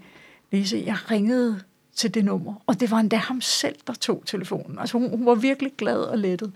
Lise, 0.51 0.83
jeg 0.85 1.11
ringede 1.11 1.59
til 1.95 2.13
det 2.13 2.25
nummer, 2.25 2.53
og 2.67 2.79
det 2.79 2.91
var 2.91 2.97
endda 2.97 3.15
ham 3.15 3.41
selv, 3.41 3.75
der 3.87 3.93
tog 3.93 4.23
telefonen. 4.25 4.79
Altså 4.79 4.97
hun, 4.97 5.09
hun 5.09 5.25
var 5.25 5.35
virkelig 5.35 5.73
glad 5.77 5.97
og 5.97 6.17
lettet. 6.17 6.51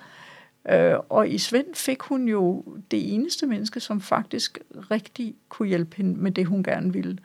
Øh, 0.70 0.96
og 1.10 1.30
i 1.30 1.38
Svend 1.38 1.76
fik 1.76 2.02
hun 2.02 2.28
jo 2.28 2.64
det 2.92 3.14
eneste 3.14 3.46
menneske, 3.46 3.80
som 3.80 4.02
faktisk 4.02 4.60
rigtig 4.92 5.36
kunne 5.50 5.68
hjælpe 5.68 5.96
hende 5.98 6.20
med 6.20 6.32
det, 6.32 6.46
hun 6.46 6.64
gerne 6.64 6.94
ville. 6.94 7.18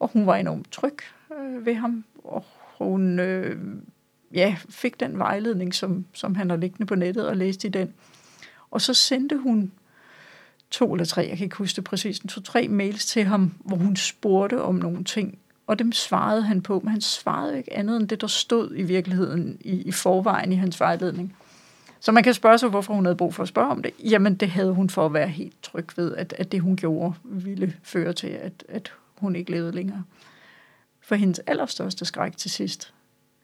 Og 0.00 0.10
hun 0.12 0.26
var 0.26 0.36
enormt 0.36 0.72
tryg 0.72 0.96
øh, 1.38 1.66
ved 1.66 1.74
ham, 1.74 2.04
og 2.24 2.44
hun 2.78 3.18
øh, 3.18 3.56
ja, 4.34 4.56
fik 4.68 5.00
den 5.00 5.18
vejledning, 5.18 5.74
som, 5.74 6.04
som 6.12 6.34
han 6.34 6.50
har 6.50 6.56
liggende 6.56 6.86
på 6.86 6.94
nettet 6.94 7.28
og 7.28 7.36
læste 7.36 7.68
i 7.68 7.70
den. 7.70 7.94
Og 8.70 8.80
så 8.80 8.94
sendte 8.94 9.38
hun 9.38 9.72
to 10.70 10.92
eller 10.92 11.04
tre, 11.04 11.26
jeg 11.28 11.36
kan 11.36 11.44
ikke 11.44 11.56
huske 11.56 11.76
det 11.76 11.84
præcis, 11.84 12.18
to-tre 12.28 12.68
mails 12.68 13.06
til 13.06 13.24
ham, 13.24 13.54
hvor 13.64 13.76
hun 13.76 13.96
spurgte 13.96 14.62
om 14.62 14.74
nogle 14.74 15.04
ting, 15.04 15.38
og 15.66 15.78
dem 15.78 15.92
svarede 15.92 16.42
han 16.42 16.62
på, 16.62 16.80
men 16.80 16.90
han 16.90 17.00
svarede 17.00 17.58
ikke 17.58 17.76
andet 17.76 17.96
end 17.96 18.08
det, 18.08 18.20
der 18.20 18.26
stod 18.26 18.72
i 18.76 18.82
virkeligheden 18.82 19.58
i, 19.60 19.82
i 19.82 19.92
forvejen 19.92 20.52
i 20.52 20.56
hans 20.56 20.80
vejledning. 20.80 21.36
Så 22.00 22.12
man 22.12 22.22
kan 22.22 22.34
spørge 22.34 22.58
sig, 22.58 22.68
hvorfor 22.68 22.94
hun 22.94 23.04
havde 23.04 23.16
brug 23.16 23.34
for 23.34 23.42
at 23.42 23.48
spørge 23.48 23.70
om 23.70 23.82
det. 23.82 23.92
Jamen, 24.04 24.34
det 24.34 24.50
havde 24.50 24.72
hun 24.72 24.90
for 24.90 25.06
at 25.06 25.14
være 25.14 25.28
helt 25.28 25.62
tryg 25.62 25.86
ved, 25.96 26.16
at, 26.16 26.34
at 26.38 26.52
det, 26.52 26.60
hun 26.60 26.76
gjorde, 26.76 27.14
ville 27.24 27.74
føre 27.82 28.12
til, 28.12 28.26
at, 28.26 28.64
at 28.68 28.92
hun 29.16 29.36
ikke 29.36 29.50
levede 29.50 29.72
længere. 29.72 30.04
For 31.00 31.14
hendes 31.14 31.38
allerstørste 31.38 32.04
skræk 32.04 32.36
til 32.36 32.50
sidst, 32.50 32.92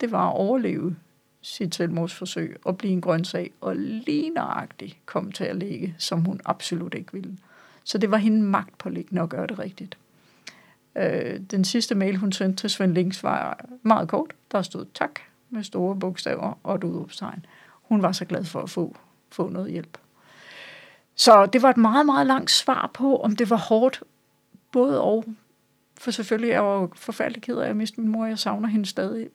det 0.04 0.12
var 0.12 0.28
at 0.28 0.37
overleve 0.37 0.96
sit 1.42 1.75
selvmordsforsøg 1.75 2.56
og 2.64 2.78
blive 2.78 2.92
en 2.92 3.00
grøntsag, 3.00 3.50
og 3.61 3.76
lige 3.76 4.30
nøjagtigt 4.30 4.96
komme 5.06 5.32
til 5.32 5.44
at 5.44 5.56
ligge, 5.56 5.94
som 5.99 6.25
hun 6.25 6.40
absolut 6.44 6.94
ikke 6.94 7.12
ville. 7.12 7.38
Så 7.84 7.99
det 7.99 8.11
var 8.11 8.16
hende 8.16 8.64
på 8.78 8.88
at 9.23 9.28
gøre 9.28 9.46
det 9.46 9.58
rigtigt. 9.58 9.99
Øh, 10.96 11.40
den 11.50 11.64
sidste 11.64 11.94
mail, 11.94 12.16
hun 12.16 12.32
sendte 12.32 12.62
til 12.62 12.70
Svend 12.70 12.94
Links, 12.94 13.23
var 13.23 13.64
meget 13.82 14.08
kort. 14.08 14.32
Der 14.52 14.62
stod 14.62 14.87
tak 14.94 15.20
med 15.50 15.62
store 15.62 15.96
bogstaver 15.96 16.58
og 16.62 16.75
et 16.75 16.84
udråbstegn. 16.84 17.46
Hun 17.82 18.02
var 18.02 18.12
så 18.12 18.25
glad 18.25 18.44
for 18.44 18.61
at 18.61 18.70
få, 18.70 18.96
få 19.30 19.49
noget 19.49 19.70
hjælp. 19.70 19.99
Så 21.14 21.46
det 21.46 21.62
var 21.62 21.70
et 21.70 21.76
meget, 21.76 22.06
meget 22.06 22.26
langt 22.26 22.50
svar 22.50 22.90
på, 22.94 23.16
om 23.16 23.37
det 23.37 23.50
var 23.50 23.56
hårdt, 23.56 24.02
både 24.73 25.00
og. 25.00 25.25
For 25.99 26.11
selvfølgelig 26.11 26.50
er 26.50 26.54
jeg 26.54 26.62
jo 26.62 26.90
forfærdelig 26.96 27.42
ked 27.42 27.56
af 27.56 27.68
at 27.68 27.76
miste 27.76 28.00
min 28.00 28.11
mor, 28.11 28.26
jeg 28.26 28.38
savner 28.38 28.68
hende 28.68 28.87
stadig 28.87 29.28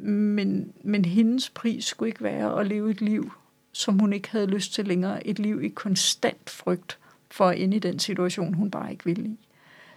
men, 0.00 0.72
men 0.82 1.04
hendes 1.04 1.50
pris 1.50 1.84
skulle 1.84 2.08
ikke 2.08 2.24
være 2.24 2.60
at 2.60 2.66
leve 2.66 2.90
et 2.90 3.00
liv, 3.00 3.32
som 3.72 3.98
hun 3.98 4.12
ikke 4.12 4.30
havde 4.30 4.46
lyst 4.46 4.74
til 4.74 4.86
længere. 4.86 5.26
Et 5.26 5.38
liv 5.38 5.62
i 5.62 5.68
konstant 5.68 6.50
frygt 6.50 6.98
for 7.30 7.48
at 7.48 7.60
ende 7.60 7.76
i 7.76 7.80
den 7.80 7.98
situation, 7.98 8.54
hun 8.54 8.70
bare 8.70 8.90
ikke 8.90 9.04
ville 9.04 9.24
i. 9.28 9.38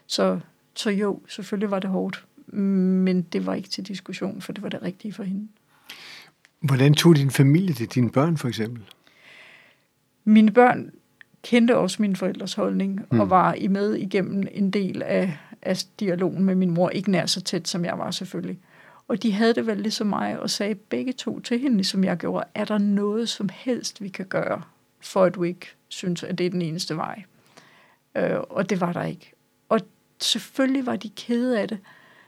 Så, 0.08 0.40
så 0.74 0.90
jo, 0.90 1.20
selvfølgelig 1.28 1.72
var 1.72 1.80
det 1.80 1.90
hårdt, 1.90 2.26
men 2.48 3.22
det 3.22 3.46
var 3.46 3.54
ikke 3.54 3.70
til 3.70 3.88
diskussion, 3.88 4.42
for 4.42 4.54
det 4.54 4.64
var 4.64 4.70
det 4.70 4.82
rigtige 4.82 5.14
for 5.14 5.24
hende. 5.24 5.48
Hvordan 6.60 6.94
tog 6.94 7.16
din 7.16 7.32
familie 7.32 7.74
det, 7.74 7.96
dine 7.96 8.10
børn 8.10 8.38
for 8.38 8.48
eksempel? 8.48 8.84
Mine 10.24 10.52
børn 10.52 10.92
kendte 11.44 11.78
også 11.78 12.02
min 12.02 12.16
forældres 12.16 12.54
holdning, 12.54 13.02
mm. 13.12 13.20
og 13.20 13.30
var 13.30 13.54
i 13.54 13.68
med 13.68 13.96
igennem 13.96 14.48
en 14.52 14.72
del 14.72 15.02
af, 15.02 15.38
af 15.62 15.78
dialogen 16.00 16.44
med 16.44 16.56
min 16.56 16.72
mor. 16.72 16.90
Ikke 16.90 17.12
nær 17.12 17.26
så 17.26 17.42
tæt, 17.42 17.68
som 17.68 17.86
jeg 17.86 17.98
var 17.98 18.12
selvfølgelig. 18.12 18.60
Og 19.10 19.24
de 19.24 19.32
havde 19.32 19.54
det 19.54 19.68
vel 19.68 19.78
ligesom 19.78 20.08
mig, 20.08 20.40
og 20.40 20.50
sagde 20.50 20.76
begge 20.76 21.14
to 21.14 21.40
til 21.40 21.60
hende, 21.60 21.84
som 21.84 22.04
jeg 22.04 22.18
gjorde, 22.18 22.46
er 22.56 22.66
der 22.66 22.78
noget 22.78 23.30
som 23.30 23.50
helst, 23.54 24.02
vi 24.02 24.10
kan 24.10 24.26
gøre, 24.26 24.62
for 25.00 25.24
at 25.24 25.36
du 25.36 25.44
ikke 25.44 25.68
synes, 25.88 26.24
at 26.24 26.38
det 26.38 26.46
er 26.46 26.50
den 26.50 26.62
eneste 26.62 26.96
vej. 26.98 27.24
Øh, 28.16 28.40
og 28.50 28.70
det 28.70 28.82
var 28.82 28.94
der 28.94 29.04
ikke. 29.04 29.32
Og 29.70 29.80
selvfølgelig 30.20 30.86
var 30.86 30.96
de 30.96 31.10
kede 31.10 31.60
af 31.60 31.68
det. 31.68 31.80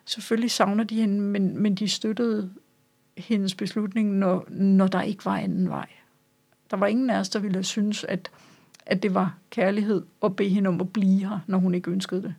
Selvfølgelig 0.05 0.51
savner 0.51 0.83
de 0.83 0.95
hende, 0.95 1.21
men, 1.21 1.57
men 1.57 1.75
de 1.75 1.89
støttede 1.89 2.53
hendes 3.17 3.55
beslutning, 3.55 4.13
når, 4.13 4.45
når 4.49 4.87
der 4.87 5.01
ikke 5.01 5.25
var 5.25 5.37
anden 5.37 5.69
vej. 5.69 5.87
Der 6.71 6.77
var 6.77 6.87
ingen 6.87 7.09
af 7.09 7.19
os, 7.19 7.29
der 7.29 7.39
ville 7.39 7.63
synes, 7.63 8.03
at, 8.03 8.31
at 8.85 9.03
det 9.03 9.13
var 9.13 9.37
kærlighed 9.49 10.03
at 10.23 10.35
bede 10.35 10.49
hende 10.49 10.67
om 10.67 10.81
at 10.81 10.93
blive 10.93 11.29
her, 11.29 11.39
når 11.47 11.57
hun 11.57 11.75
ikke 11.75 11.91
ønskede 11.91 12.21
det. 12.21 12.35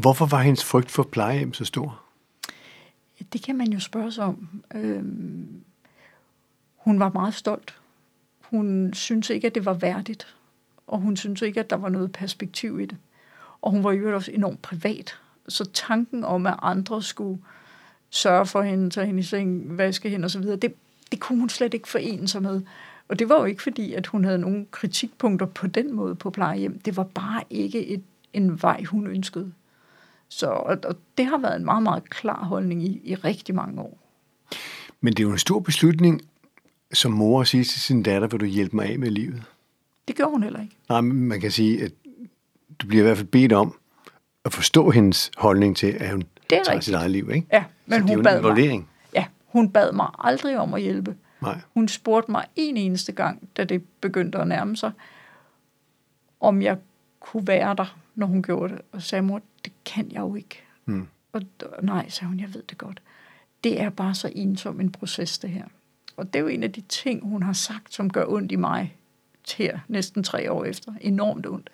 Hvorfor 0.00 0.26
var 0.26 0.42
hendes 0.42 0.64
frygt 0.64 0.90
for 0.90 1.02
plejehjem 1.02 1.54
så 1.54 1.64
stor? 1.64 2.02
Det 3.32 3.42
kan 3.42 3.56
man 3.56 3.72
jo 3.72 3.80
spørge 3.80 4.12
sig 4.12 4.24
om. 4.24 4.62
Øh, 4.74 5.04
hun 6.76 7.00
var 7.00 7.10
meget 7.12 7.34
stolt. 7.34 7.78
Hun 8.40 8.90
syntes 8.94 9.30
ikke, 9.30 9.46
at 9.46 9.54
det 9.54 9.64
var 9.64 9.74
værdigt, 9.74 10.36
og 10.86 10.98
hun 10.98 11.16
syntes 11.16 11.42
ikke, 11.42 11.60
at 11.60 11.70
der 11.70 11.76
var 11.76 11.88
noget 11.88 12.12
perspektiv 12.12 12.80
i 12.80 12.86
det. 12.86 12.96
Og 13.62 13.70
hun 13.70 13.84
var 13.84 13.92
jo 13.92 14.14
også 14.14 14.32
enormt 14.32 14.62
privat. 14.62 15.18
Så 15.48 15.64
tanken 15.64 16.24
om, 16.24 16.46
at 16.46 16.54
andre 16.62 17.02
skulle 17.02 17.40
sørge 18.10 18.46
for 18.46 18.62
hende, 18.62 18.90
tage 18.90 19.06
hende 19.06 19.20
i 19.20 19.22
seng, 19.22 19.78
vaske 19.78 20.10
hende 20.10 20.24
osv., 20.26 20.42
det, 20.42 20.74
det 21.12 21.20
kunne 21.20 21.38
hun 21.38 21.48
slet 21.48 21.74
ikke 21.74 21.88
forene 21.88 22.28
sig 22.28 22.42
med. 22.42 22.62
Og 23.08 23.18
det 23.18 23.28
var 23.28 23.38
jo 23.38 23.44
ikke 23.44 23.62
fordi, 23.62 23.92
at 23.92 24.06
hun 24.06 24.24
havde 24.24 24.38
nogle 24.38 24.66
kritikpunkter 24.70 25.46
på 25.46 25.66
den 25.66 25.92
måde 25.92 26.14
på 26.14 26.30
plejehjem. 26.30 26.78
Det 26.78 26.96
var 26.96 27.04
bare 27.04 27.42
ikke 27.50 27.86
et, 27.86 28.02
en 28.32 28.62
vej, 28.62 28.84
hun 28.84 29.06
ønskede. 29.06 29.52
Så 30.38 30.46
og, 30.46 30.78
og 30.84 30.96
det 31.18 31.26
har 31.26 31.38
været 31.38 31.56
en 31.56 31.64
meget, 31.64 31.82
meget 31.82 32.10
klar 32.10 32.44
holdning 32.44 32.82
i, 32.82 33.00
i 33.04 33.14
rigtig 33.14 33.54
mange 33.54 33.80
år. 33.82 33.98
Men 35.00 35.12
det 35.12 35.18
er 35.22 35.26
jo 35.26 35.32
en 35.32 35.38
stor 35.38 35.60
beslutning, 35.60 36.20
som 36.92 37.12
mor 37.12 37.40
at 37.40 37.48
sige 37.48 37.64
til 37.64 37.80
sin 37.80 38.02
datter, 38.02 38.28
vil 38.28 38.40
du 38.40 38.44
hjælpe 38.44 38.76
mig 38.76 38.86
af 38.86 38.98
med 38.98 39.10
livet? 39.10 39.42
Det 40.08 40.16
gjorde 40.16 40.30
hun 40.30 40.42
heller 40.42 40.60
ikke. 40.60 40.76
Nej, 40.88 41.00
men 41.00 41.28
man 41.28 41.40
kan 41.40 41.50
sige, 41.50 41.84
at 41.84 41.92
du 42.82 42.86
bliver 42.86 43.02
i 43.02 43.06
hvert 43.06 43.16
fald 43.16 43.28
bedt 43.28 43.52
om 43.52 43.78
at 44.44 44.52
forstå 44.52 44.90
hendes 44.90 45.30
holdning 45.36 45.76
til, 45.76 45.86
at 45.86 46.10
hun 46.10 46.20
det 46.20 46.26
er 46.58 46.64
tager 46.64 46.68
rigtigt. 46.68 46.84
sit 46.84 46.94
eget 46.94 47.10
liv, 47.10 47.30
ikke? 47.30 47.46
Ja, 47.52 47.64
men 47.86 48.08
Så 48.08 48.14
hun 48.14 48.22
bad 48.22 48.42
mig. 48.42 48.84
Ja, 49.14 49.24
hun 49.46 49.70
bad 49.70 49.92
mig 49.92 50.08
aldrig 50.18 50.58
om 50.58 50.74
at 50.74 50.82
hjælpe. 50.82 51.16
Nej. 51.42 51.60
Hun 51.74 51.88
spurgte 51.88 52.30
mig 52.30 52.46
en 52.56 52.76
eneste 52.76 53.12
gang, 53.12 53.48
da 53.56 53.64
det 53.64 53.82
begyndte 54.00 54.38
at 54.38 54.48
nærme 54.48 54.76
sig, 54.76 54.92
om 56.40 56.62
jeg 56.62 56.78
kunne 57.20 57.46
være 57.46 57.74
der, 57.74 57.96
når 58.14 58.26
hun 58.26 58.42
gjorde 58.42 58.72
det. 58.74 58.82
Og 58.92 59.02
sagde, 59.02 59.22
mor, 59.22 59.40
kan 59.84 60.10
jeg 60.12 60.20
jo 60.20 60.34
ikke. 60.34 60.62
Mm. 60.84 61.06
Og 61.32 61.42
nej, 61.82 62.08
sagde 62.08 62.28
hun, 62.28 62.40
jeg 62.40 62.54
ved 62.54 62.62
det 62.62 62.78
godt. 62.78 63.02
Det 63.64 63.80
er 63.80 63.90
bare 63.90 64.14
så 64.14 64.32
ensom 64.34 64.80
en 64.80 64.92
proces, 64.92 65.38
det 65.38 65.50
her. 65.50 65.64
Og 66.16 66.26
det 66.26 66.36
er 66.36 66.40
jo 66.40 66.48
en 66.48 66.62
af 66.62 66.72
de 66.72 66.80
ting, 66.80 67.22
hun 67.28 67.42
har 67.42 67.52
sagt, 67.52 67.94
som 67.94 68.10
gør 68.10 68.24
ondt 68.28 68.52
i 68.52 68.56
mig 68.56 68.96
her 69.56 69.78
næsten 69.88 70.22
tre 70.22 70.52
år 70.52 70.64
efter. 70.64 70.92
Enormt 71.00 71.46
ondt. 71.46 71.70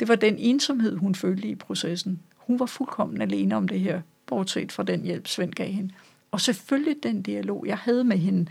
Det 0.00 0.08
var 0.08 0.14
den 0.14 0.38
ensomhed, 0.38 0.96
hun 0.96 1.14
følte 1.14 1.48
i 1.48 1.54
processen. 1.54 2.20
Hun 2.36 2.58
var 2.58 2.66
fuldkommen 2.66 3.22
alene 3.22 3.56
om 3.56 3.68
det 3.68 3.80
her, 3.80 4.00
bortset 4.26 4.72
fra 4.72 4.82
den 4.82 5.02
hjælp, 5.02 5.26
Svend 5.26 5.52
gav 5.52 5.68
hende. 5.68 5.94
Og 6.30 6.40
selvfølgelig 6.40 6.96
den 7.02 7.22
dialog, 7.22 7.66
jeg 7.66 7.78
havde 7.78 8.04
med 8.04 8.18
hende, 8.18 8.50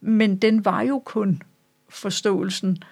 men 0.00 0.36
den 0.36 0.64
var 0.64 0.82
jo 0.82 0.98
kun 0.98 1.42
forståelsen, 1.88 2.82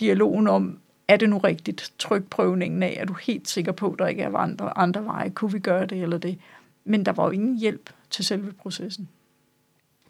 dialogen 0.00 0.46
om, 0.46 0.80
er 1.08 1.16
det 1.16 1.30
nu 1.30 1.38
rigtigt? 1.38 1.92
Trykprøvningen 1.98 2.82
af, 2.82 2.96
er 3.00 3.04
du 3.04 3.12
helt 3.12 3.48
sikker 3.48 3.72
på, 3.72 3.92
at 3.92 3.98
der 3.98 4.06
ikke 4.06 4.22
er 4.22 4.36
andre, 4.36 4.78
andre 4.78 5.04
veje? 5.04 5.30
Kunne 5.30 5.52
vi 5.52 5.58
gøre 5.58 5.86
det 5.86 6.02
eller 6.02 6.18
det? 6.18 6.38
Men 6.84 7.06
der 7.06 7.12
var 7.12 7.24
jo 7.24 7.30
ingen 7.30 7.58
hjælp 7.58 7.90
til 8.10 8.24
selve 8.24 8.52
processen. 8.52 9.08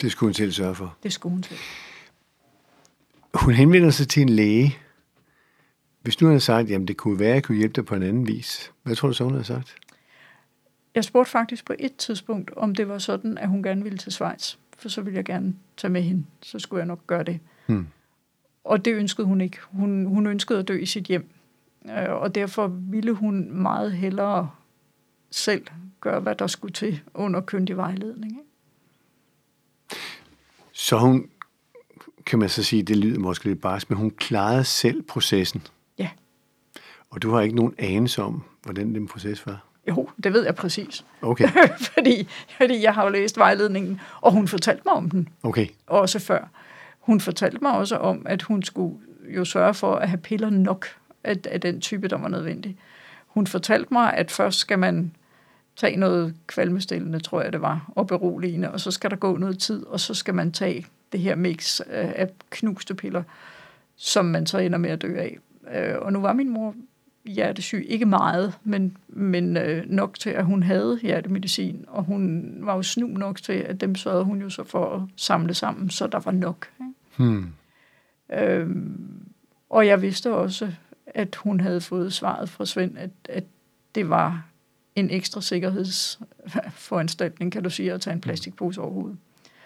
Det 0.00 0.12
skulle 0.12 0.28
hun 0.28 0.34
selv 0.34 0.52
sørge 0.52 0.74
for. 0.74 0.96
Det 1.02 1.12
skulle 1.12 1.32
hun 1.32 1.42
selv. 1.42 1.58
Hun 3.34 3.54
henvender 3.54 3.90
sig 3.90 4.08
til 4.08 4.22
en 4.22 4.28
læge. 4.28 4.76
Hvis 6.02 6.20
nu 6.20 6.26
havde 6.26 6.40
sagt, 6.40 6.70
at 6.70 6.88
det 6.88 6.96
kunne 6.96 7.18
være, 7.18 7.28
at 7.28 7.34
jeg 7.34 7.42
kunne 7.42 7.58
hjælpe 7.58 7.72
dig 7.72 7.84
på 7.84 7.94
en 7.94 8.02
anden 8.02 8.26
vis, 8.26 8.72
hvad 8.82 8.96
tror 8.96 9.08
du 9.08 9.14
så, 9.14 9.24
hun 9.24 9.32
havde 9.32 9.44
sagt? 9.44 9.76
Jeg 10.94 11.04
spurgte 11.04 11.30
faktisk 11.30 11.64
på 11.64 11.74
et 11.78 11.96
tidspunkt, 11.96 12.50
om 12.56 12.74
det 12.74 12.88
var 12.88 12.98
sådan, 12.98 13.38
at 13.38 13.48
hun 13.48 13.62
gerne 13.62 13.82
ville 13.82 13.98
til 13.98 14.12
Schweiz. 14.12 14.54
For 14.78 14.88
så 14.88 15.02
ville 15.02 15.16
jeg 15.16 15.24
gerne 15.24 15.54
tage 15.76 15.92
med 15.92 16.02
hende. 16.02 16.24
Så 16.42 16.58
skulle 16.58 16.78
jeg 16.78 16.86
nok 16.86 17.06
gøre 17.06 17.22
det. 17.22 17.40
Hmm. 17.66 17.86
Og 18.66 18.84
det 18.84 18.94
ønskede 18.94 19.26
hun 19.26 19.40
ikke. 19.40 19.58
Hun, 19.70 20.06
hun 20.06 20.26
ønskede 20.26 20.58
at 20.58 20.68
dø 20.68 20.78
i 20.78 20.86
sit 20.86 21.04
hjem. 21.04 21.30
Øh, 21.84 22.12
og 22.12 22.34
derfor 22.34 22.66
ville 22.66 23.12
hun 23.12 23.50
meget 23.50 23.92
hellere 23.92 24.50
selv 25.30 25.66
gøre, 26.00 26.20
hvad 26.20 26.34
der 26.34 26.46
skulle 26.46 26.72
til 26.72 27.00
under 27.14 27.40
køndig 27.40 27.76
vejledning. 27.76 28.32
Ikke? 28.32 30.00
Så 30.72 30.98
hun, 30.98 31.28
kan 32.26 32.38
man 32.38 32.48
så 32.48 32.62
sige, 32.62 32.82
det 32.82 32.96
lyder 32.96 33.18
måske 33.18 33.44
lidt 33.44 33.60
barsk, 33.60 33.90
men 33.90 33.98
hun 33.98 34.10
klarede 34.10 34.64
selv 34.64 35.02
processen. 35.02 35.62
Ja. 35.98 36.10
Og 37.10 37.22
du 37.22 37.30
har 37.30 37.40
ikke 37.40 37.56
nogen 37.56 37.74
anelse 37.78 38.22
om, 38.22 38.42
hvordan 38.62 38.94
den 38.94 39.08
proces 39.08 39.46
var? 39.46 39.64
Jo, 39.88 40.08
det 40.22 40.32
ved 40.32 40.44
jeg 40.44 40.54
præcis. 40.54 41.04
Okay. 41.22 41.48
fordi, 41.94 42.28
fordi 42.58 42.82
jeg 42.82 42.94
har 42.94 43.04
jo 43.04 43.10
læst 43.10 43.38
vejledningen, 43.38 44.00
og 44.20 44.32
hun 44.32 44.48
fortalte 44.48 44.82
mig 44.84 44.94
om 44.94 45.10
den. 45.10 45.28
Okay. 45.42 45.66
Også 45.86 46.18
før. 46.18 46.48
Hun 47.06 47.20
fortalte 47.20 47.58
mig 47.62 47.72
også 47.72 47.96
om, 47.96 48.26
at 48.28 48.42
hun 48.42 48.62
skulle 48.62 48.96
jo 49.28 49.44
sørge 49.44 49.74
for 49.74 49.94
at 49.94 50.08
have 50.08 50.18
piller 50.18 50.50
nok 50.50 50.86
af, 51.24 51.36
af 51.44 51.60
den 51.60 51.80
type, 51.80 52.08
der 52.08 52.18
var 52.18 52.28
nødvendig. 52.28 52.76
Hun 53.26 53.46
fortalte 53.46 53.88
mig, 53.92 54.14
at 54.14 54.30
først 54.30 54.58
skal 54.58 54.78
man 54.78 55.12
tage 55.76 55.96
noget 55.96 56.34
kvalmestillende, 56.46 57.20
tror 57.20 57.42
jeg 57.42 57.52
det 57.52 57.60
var, 57.60 57.92
og 57.96 58.06
beroligende, 58.06 58.70
og 58.70 58.80
så 58.80 58.90
skal 58.90 59.10
der 59.10 59.16
gå 59.16 59.36
noget 59.36 59.58
tid, 59.58 59.86
og 59.86 60.00
så 60.00 60.14
skal 60.14 60.34
man 60.34 60.52
tage 60.52 60.86
det 61.12 61.20
her 61.20 61.34
mix 61.34 61.80
af 61.90 62.30
knuste 62.50 62.94
piller, 62.94 63.22
som 63.96 64.24
man 64.24 64.46
så 64.46 64.58
ender 64.58 64.78
med 64.78 64.90
at 64.90 65.02
dø 65.02 65.16
af. 65.16 65.38
Øh, 65.74 65.94
og 65.98 66.12
nu 66.12 66.20
var 66.20 66.32
min 66.32 66.48
mor 66.48 66.74
hjertesyg, 67.26 67.86
ikke 67.88 68.06
meget, 68.06 68.58
men, 68.64 68.96
men 69.08 69.56
øh, 69.56 69.84
nok 69.86 70.18
til, 70.18 70.30
at 70.30 70.44
hun 70.44 70.62
havde 70.62 70.98
hjertemedicin, 71.02 71.84
og 71.88 72.04
hun 72.04 72.54
var 72.60 72.74
jo 72.74 72.82
snu 72.82 73.06
nok 73.06 73.42
til, 73.42 73.52
at 73.52 73.80
dem 73.80 73.94
sørgede 73.94 74.24
hun 74.24 74.40
jo 74.40 74.50
så 74.50 74.64
for 74.64 74.94
at 74.94 75.02
samle 75.16 75.54
sammen, 75.54 75.90
så 75.90 76.06
der 76.06 76.18
var 76.18 76.32
nok. 76.32 76.68
Ikke? 76.80 76.92
Hmm. 77.16 77.52
Øhm, 78.32 79.22
og 79.70 79.86
jeg 79.86 80.02
vidste 80.02 80.34
også, 80.34 80.72
at 81.06 81.36
hun 81.36 81.60
havde 81.60 81.80
fået 81.80 82.12
svaret 82.12 82.48
fra 82.48 82.66
Svend, 82.66 82.98
at, 82.98 83.10
at 83.28 83.44
det 83.94 84.10
var 84.10 84.46
en 84.94 85.10
ekstra 85.10 85.40
sikkerhedsforanstaltning, 85.40 87.52
kan 87.52 87.62
du 87.62 87.70
sige, 87.70 87.92
at 87.92 88.00
tage 88.00 88.14
en 88.14 88.20
plastikpose 88.20 88.80
over 88.80 88.92
hovedet. 88.92 89.18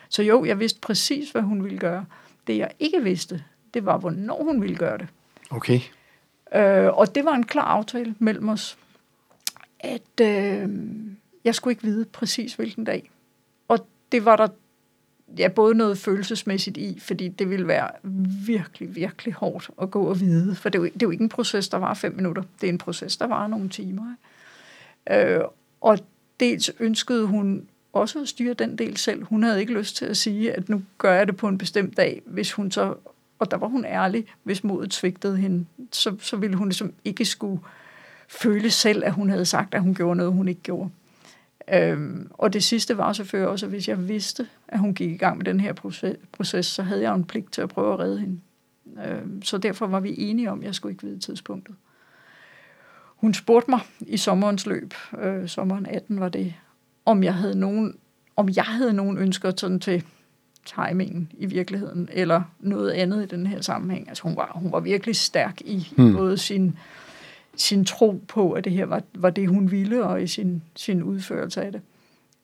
Så 0.08 0.22
jo, 0.22 0.44
jeg 0.44 0.58
vidste 0.58 0.80
præcis, 0.80 1.30
hvad 1.30 1.42
hun 1.42 1.64
ville 1.64 1.78
gøre. 1.78 2.04
Det 2.46 2.56
jeg 2.56 2.70
ikke 2.78 3.02
vidste, 3.02 3.44
det 3.74 3.84
var, 3.84 3.98
hvornår 3.98 4.44
hun 4.44 4.62
ville 4.62 4.76
gøre 4.76 4.98
det. 4.98 5.06
Okay. 5.50 5.80
Øh, 6.54 6.98
og 6.98 7.14
det 7.14 7.24
var 7.24 7.34
en 7.34 7.46
klar 7.46 7.64
aftale 7.64 8.14
mellem 8.18 8.48
os, 8.48 8.78
at 9.80 10.20
øh, 10.20 10.68
jeg 11.44 11.54
skulle 11.54 11.72
ikke 11.72 11.84
vide 11.84 12.04
præcis, 12.04 12.54
hvilken 12.54 12.84
dag. 12.84 13.10
Og 13.68 13.86
det 14.12 14.24
var 14.24 14.36
der 14.36 14.48
ja, 15.38 15.48
både 15.48 15.74
noget 15.74 15.98
følelsesmæssigt 15.98 16.76
i, 16.76 16.98
fordi 17.00 17.28
det 17.28 17.50
ville 17.50 17.68
være 17.68 17.90
virkelig, 18.46 18.96
virkelig 18.96 19.34
hårdt 19.34 19.70
at 19.82 19.90
gå 19.90 20.02
og 20.02 20.20
vide. 20.20 20.54
For 20.54 20.68
det 20.68 20.78
er, 20.78 20.82
jo, 20.82 20.84
det 20.84 21.02
er 21.02 21.06
jo 21.06 21.10
ikke 21.10 21.22
en 21.22 21.28
proces, 21.28 21.68
der 21.68 21.78
var 21.78 21.94
fem 21.94 22.14
minutter. 22.16 22.42
Det 22.60 22.68
er 22.68 22.72
en 22.72 22.78
proces, 22.78 23.16
der 23.16 23.26
var 23.26 23.46
nogle 23.46 23.68
timer. 23.68 24.14
Øh, 25.10 25.40
og 25.80 25.98
dels 26.40 26.70
ønskede 26.80 27.26
hun 27.26 27.68
også 27.92 28.20
at 28.20 28.28
styre 28.28 28.54
den 28.54 28.78
del 28.78 28.96
selv. 28.96 29.24
Hun 29.24 29.42
havde 29.42 29.60
ikke 29.60 29.72
lyst 29.72 29.96
til 29.96 30.04
at 30.04 30.16
sige, 30.16 30.52
at 30.52 30.68
nu 30.68 30.82
gør 30.98 31.12
jeg 31.12 31.26
det 31.26 31.36
på 31.36 31.48
en 31.48 31.58
bestemt 31.58 31.96
dag, 31.96 32.22
hvis 32.26 32.52
hun 32.52 32.70
så, 32.70 32.94
og 33.40 33.50
der 33.50 33.56
var 33.56 33.66
hun 33.66 33.84
ærlig, 33.84 34.26
hvis 34.42 34.64
modet 34.64 34.94
svigtede 34.94 35.36
hende, 35.36 35.66
så, 35.92 36.16
så 36.18 36.36
ville 36.36 36.56
hun 36.56 36.68
ligesom 36.68 36.92
ikke 37.04 37.24
skulle 37.24 37.60
føle 38.28 38.70
selv, 38.70 39.04
at 39.04 39.12
hun 39.12 39.30
havde 39.30 39.44
sagt, 39.44 39.74
at 39.74 39.82
hun 39.82 39.94
gjorde 39.94 40.16
noget, 40.16 40.32
hun 40.32 40.48
ikke 40.48 40.60
gjorde. 40.60 40.90
Øhm, 41.72 42.30
og 42.34 42.52
det 42.52 42.64
sidste 42.64 42.98
var 42.98 43.12
selvfølgelig 43.12 43.48
også, 43.48 43.66
at 43.66 43.70
hvis 43.70 43.88
jeg 43.88 44.08
vidste, 44.08 44.48
at 44.68 44.78
hun 44.78 44.94
gik 44.94 45.10
i 45.10 45.16
gang 45.16 45.36
med 45.36 45.44
den 45.44 45.60
her 45.60 45.72
proces, 45.72 46.16
proces 46.32 46.66
så 46.66 46.82
havde 46.82 47.02
jeg 47.02 47.14
en 47.14 47.24
pligt 47.24 47.52
til 47.52 47.62
at 47.62 47.68
prøve 47.68 47.92
at 47.92 47.98
redde 47.98 48.18
hende. 48.18 48.40
Øhm, 49.06 49.42
så 49.42 49.58
derfor 49.58 49.86
var 49.86 50.00
vi 50.00 50.14
enige 50.18 50.50
om, 50.50 50.60
at 50.60 50.66
jeg 50.66 50.74
skulle 50.74 50.92
ikke 50.92 51.04
vide 51.04 51.18
tidspunktet. 51.18 51.74
Hun 53.16 53.34
spurgte 53.34 53.70
mig 53.70 53.80
i 54.00 54.16
sommerens 54.16 54.66
løb, 54.66 54.94
øh, 55.18 55.48
sommeren 55.48 55.86
18 55.86 56.20
var 56.20 56.28
det, 56.28 56.54
om 57.04 57.22
jeg 57.22 57.34
havde 57.34 57.58
nogen, 57.58 57.96
om 58.36 58.48
jeg 58.48 58.64
havde 58.64 58.92
nogen 58.92 59.18
ønsker 59.18 59.52
sådan 59.56 59.80
til 59.80 60.04
timingen 60.64 61.32
i 61.38 61.46
virkeligheden, 61.46 62.08
eller 62.12 62.42
noget 62.60 62.90
andet 62.90 63.22
i 63.22 63.26
den 63.26 63.46
her 63.46 63.60
sammenhæng. 63.60 64.08
Altså 64.08 64.22
hun 64.22 64.36
var, 64.36 64.52
hun 64.54 64.72
var 64.72 64.80
virkelig 64.80 65.16
stærk 65.16 65.60
i 65.60 65.88
hmm. 65.96 66.16
både 66.16 66.38
sin, 66.38 66.78
sin 67.56 67.84
tro 67.84 68.20
på, 68.28 68.52
at 68.52 68.64
det 68.64 68.72
her 68.72 68.84
var, 68.84 69.02
var 69.14 69.30
det, 69.30 69.48
hun 69.48 69.70
ville, 69.70 70.04
og 70.04 70.22
i 70.22 70.26
sin, 70.26 70.62
sin 70.76 71.02
udførelse 71.02 71.62
af 71.62 71.72
det. 71.72 71.80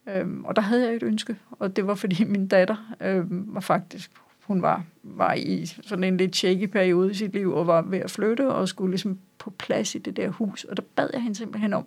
Øhm, 0.08 0.44
og 0.44 0.56
der 0.56 0.62
havde 0.62 0.86
jeg 0.86 0.94
et 0.94 1.02
ønske, 1.02 1.36
og 1.50 1.76
det 1.76 1.86
var 1.86 1.94
fordi 1.94 2.24
min 2.24 2.46
datter 2.46 2.94
øhm, 3.00 3.44
var 3.46 3.60
faktisk, 3.60 4.10
hun 4.40 4.62
var, 4.62 4.84
var 5.02 5.34
i 5.34 5.66
sådan 5.66 6.04
en 6.04 6.16
lidt 6.16 6.36
shaky 6.36 6.64
periode 6.64 7.10
i 7.10 7.14
sit 7.14 7.32
liv, 7.32 7.52
og 7.52 7.66
var 7.66 7.82
ved 7.82 7.98
at 7.98 8.10
flytte, 8.10 8.48
og 8.48 8.68
skulle 8.68 8.90
ligesom 8.90 9.18
på 9.38 9.50
plads 9.50 9.94
i 9.94 9.98
det 9.98 10.16
der 10.16 10.28
hus. 10.28 10.64
Og 10.64 10.76
der 10.76 10.82
bad 10.96 11.08
jeg 11.12 11.22
hende 11.22 11.36
simpelthen 11.36 11.72
om, 11.72 11.84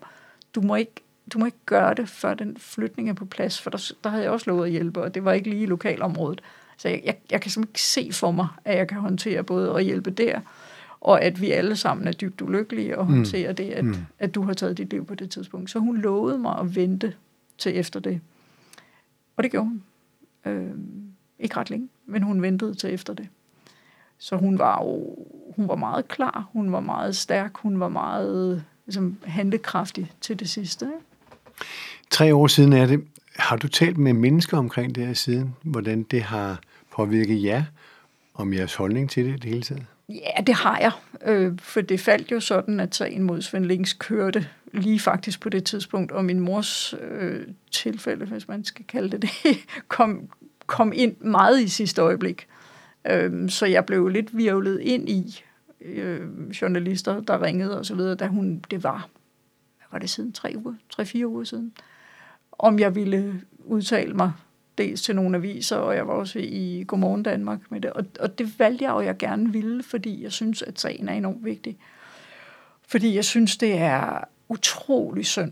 du 0.55 0.61
må 0.61 0.75
ikke, 0.75 1.01
du 1.33 1.39
må 1.39 1.45
ikke 1.45 1.65
gøre 1.65 1.93
det, 1.93 2.09
før 2.09 2.33
den 2.33 2.57
flytning 2.57 3.09
er 3.09 3.13
på 3.13 3.25
plads, 3.25 3.61
for 3.61 3.69
der, 3.69 3.91
der 4.03 4.09
havde 4.09 4.23
jeg 4.23 4.31
også 4.31 4.49
lovet 4.49 4.65
at 4.65 4.71
hjælpe, 4.71 5.01
og 5.01 5.15
det 5.15 5.25
var 5.25 5.33
ikke 5.33 5.49
lige 5.49 5.63
i 5.63 5.65
lokalområdet. 5.65 6.41
Så 6.77 6.89
jeg, 6.89 7.01
jeg, 7.05 7.17
jeg 7.31 7.41
kan 7.41 7.51
simpelthen 7.51 7.71
ikke 7.71 7.81
se 7.81 8.19
for 8.19 8.31
mig, 8.31 8.47
at 8.65 8.77
jeg 8.77 8.87
kan 8.87 8.97
håndtere 8.97 9.43
både 9.43 9.75
at 9.75 9.83
hjælpe 9.83 10.11
der, 10.11 10.39
og 11.01 11.21
at 11.21 11.41
vi 11.41 11.51
alle 11.51 11.75
sammen 11.75 12.07
er 12.07 12.11
dybt 12.11 12.41
ulykkelige 12.41 12.97
og 12.97 13.05
mm. 13.05 13.13
håndtere 13.13 13.49
mm. 13.49 13.55
det, 13.55 13.69
at, 13.69 13.85
mm. 13.85 13.95
at 14.19 14.35
du 14.35 14.41
har 14.41 14.53
taget 14.53 14.77
dit 14.77 14.89
liv 14.89 15.05
på 15.05 15.15
det 15.15 15.29
tidspunkt. 15.29 15.69
Så 15.69 15.79
hun 15.79 15.97
lovede 15.97 16.37
mig 16.37 16.59
at 16.59 16.75
vente 16.75 17.13
til 17.57 17.77
efter 17.77 17.99
det. 17.99 18.21
Og 19.37 19.43
det 19.43 19.51
gjorde 19.51 19.67
hun. 19.67 19.83
Øh, 20.45 20.71
ikke 21.39 21.57
ret 21.57 21.69
længe, 21.69 21.89
men 22.05 22.23
hun 22.23 22.41
ventede 22.41 22.73
til 22.73 22.93
efter 22.93 23.13
det. 23.13 23.27
Så 24.17 24.35
hun 24.35 24.59
var 24.59 24.83
jo 24.83 25.17
hun 25.55 25.67
var 25.67 25.75
meget 25.75 26.07
klar, 26.07 26.49
hun 26.53 26.71
var 26.71 26.79
meget 26.79 27.15
stærk, 27.15 27.57
hun 27.57 27.79
var 27.79 27.89
meget 27.89 28.63
ligesom, 28.85 29.17
handlekraftig 29.23 30.11
til 30.21 30.39
det 30.39 30.49
sidste. 30.49 30.85
Ikke? 30.85 30.97
Tre 32.09 32.35
år 32.35 32.47
siden 32.47 32.73
er 32.73 32.85
det. 32.85 33.03
Har 33.35 33.55
du 33.55 33.67
talt 33.67 33.97
med 33.97 34.13
mennesker 34.13 34.57
omkring 34.57 34.95
det 34.95 35.07
her 35.07 35.13
siden? 35.13 35.55
Hvordan 35.61 36.03
det 36.03 36.21
har 36.21 36.59
påvirket 36.91 37.43
jer? 37.43 37.63
Om 38.33 38.53
jeres 38.53 38.75
holdning 38.75 39.09
til 39.09 39.25
det 39.25 39.41
det 39.41 39.49
hele 39.49 39.61
taget? 39.61 39.85
Ja, 40.09 40.41
det 40.47 40.55
har 40.55 40.79
jeg. 40.79 40.91
Øh, 41.25 41.57
for 41.61 41.81
det 41.81 41.99
faldt 41.99 42.31
jo 42.31 42.39
sådan, 42.39 42.79
at 42.79 42.95
sagen 42.95 43.23
mod 43.23 43.41
Svend 43.41 43.65
Links 43.65 43.93
kørte 43.93 44.47
lige 44.73 44.99
faktisk 44.99 45.41
på 45.41 45.49
det 45.49 45.63
tidspunkt, 45.63 46.11
og 46.11 46.25
min 46.25 46.39
mors 46.39 46.93
øh, 47.01 47.47
tilfælde, 47.71 48.25
hvis 48.25 48.47
man 48.47 48.63
skal 48.63 48.85
kalde 48.85 49.09
det 49.09 49.21
det, 49.21 49.57
kom, 49.87 50.29
kom 50.67 50.93
ind 50.95 51.15
meget 51.17 51.61
i 51.61 51.67
sidste 51.67 52.01
øjeblik. 52.01 52.47
Øh, 53.07 53.49
så 53.49 53.65
jeg 53.65 53.85
blev 53.85 54.07
lidt 54.07 54.37
virvlet 54.37 54.81
ind 54.81 55.09
i 55.09 55.43
øh, 55.81 56.21
journalister, 56.61 57.21
der 57.21 57.41
ringede 57.41 57.79
og 57.79 57.85
så 57.85 57.95
videre, 57.95 58.15
da 58.15 58.27
hun, 58.27 58.63
det 58.71 58.83
var, 58.83 59.09
var 59.91 59.99
det 59.99 60.09
siden, 60.09 60.31
tre 60.31 60.53
uger, 60.55 60.73
tre-fire 60.89 61.27
uger 61.27 61.43
siden, 61.43 61.73
om 62.51 62.79
jeg 62.79 62.95
ville 62.95 63.41
udtale 63.65 64.13
mig 64.13 64.31
dels 64.77 65.01
til 65.01 65.15
nogle 65.15 65.37
aviser, 65.37 65.75
og 65.75 65.95
jeg 65.95 66.07
var 66.07 66.13
også 66.13 66.39
i 66.39 66.83
Godmorgen 66.87 67.23
Danmark 67.23 67.59
med 67.69 67.81
det. 67.81 67.93
Og, 67.93 68.05
og 68.19 68.39
det 68.39 68.59
valgte 68.59 68.83
jeg, 68.83 68.91
og 68.91 69.05
jeg 69.05 69.17
gerne 69.17 69.51
ville, 69.51 69.83
fordi 69.83 70.23
jeg 70.23 70.31
synes, 70.31 70.61
at 70.61 70.79
sagen 70.79 71.09
er 71.09 71.13
enormt 71.13 71.45
vigtig. 71.45 71.77
Fordi 72.87 73.15
jeg 73.15 73.25
synes, 73.25 73.57
det 73.57 73.77
er 73.77 74.23
utrolig 74.49 75.25
synd, 75.25 75.51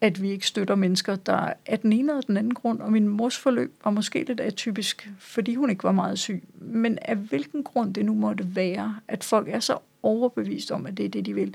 at 0.00 0.22
vi 0.22 0.30
ikke 0.30 0.46
støtter 0.46 0.74
mennesker, 0.74 1.16
der 1.16 1.52
er 1.66 1.76
den 1.76 1.92
ene 1.92 2.12
eller 2.12 2.22
den 2.22 2.36
anden 2.36 2.54
grund, 2.54 2.80
og 2.80 2.92
min 2.92 3.08
mors 3.08 3.38
forløb 3.38 3.74
var 3.84 3.90
måske 3.90 4.24
lidt 4.24 4.40
atypisk, 4.40 5.10
fordi 5.18 5.54
hun 5.54 5.70
ikke 5.70 5.84
var 5.84 5.92
meget 5.92 6.18
syg. 6.18 6.44
Men 6.60 6.98
af 7.02 7.16
hvilken 7.16 7.62
grund 7.62 7.94
det 7.94 8.04
nu 8.04 8.14
måtte 8.14 8.56
være, 8.56 8.96
at 9.08 9.24
folk 9.24 9.48
er 9.48 9.60
så 9.60 9.78
overbevist 10.02 10.70
om, 10.70 10.86
at 10.86 10.96
det 10.96 11.04
er 11.04 11.08
det, 11.08 11.26
de 11.26 11.34
vil, 11.34 11.54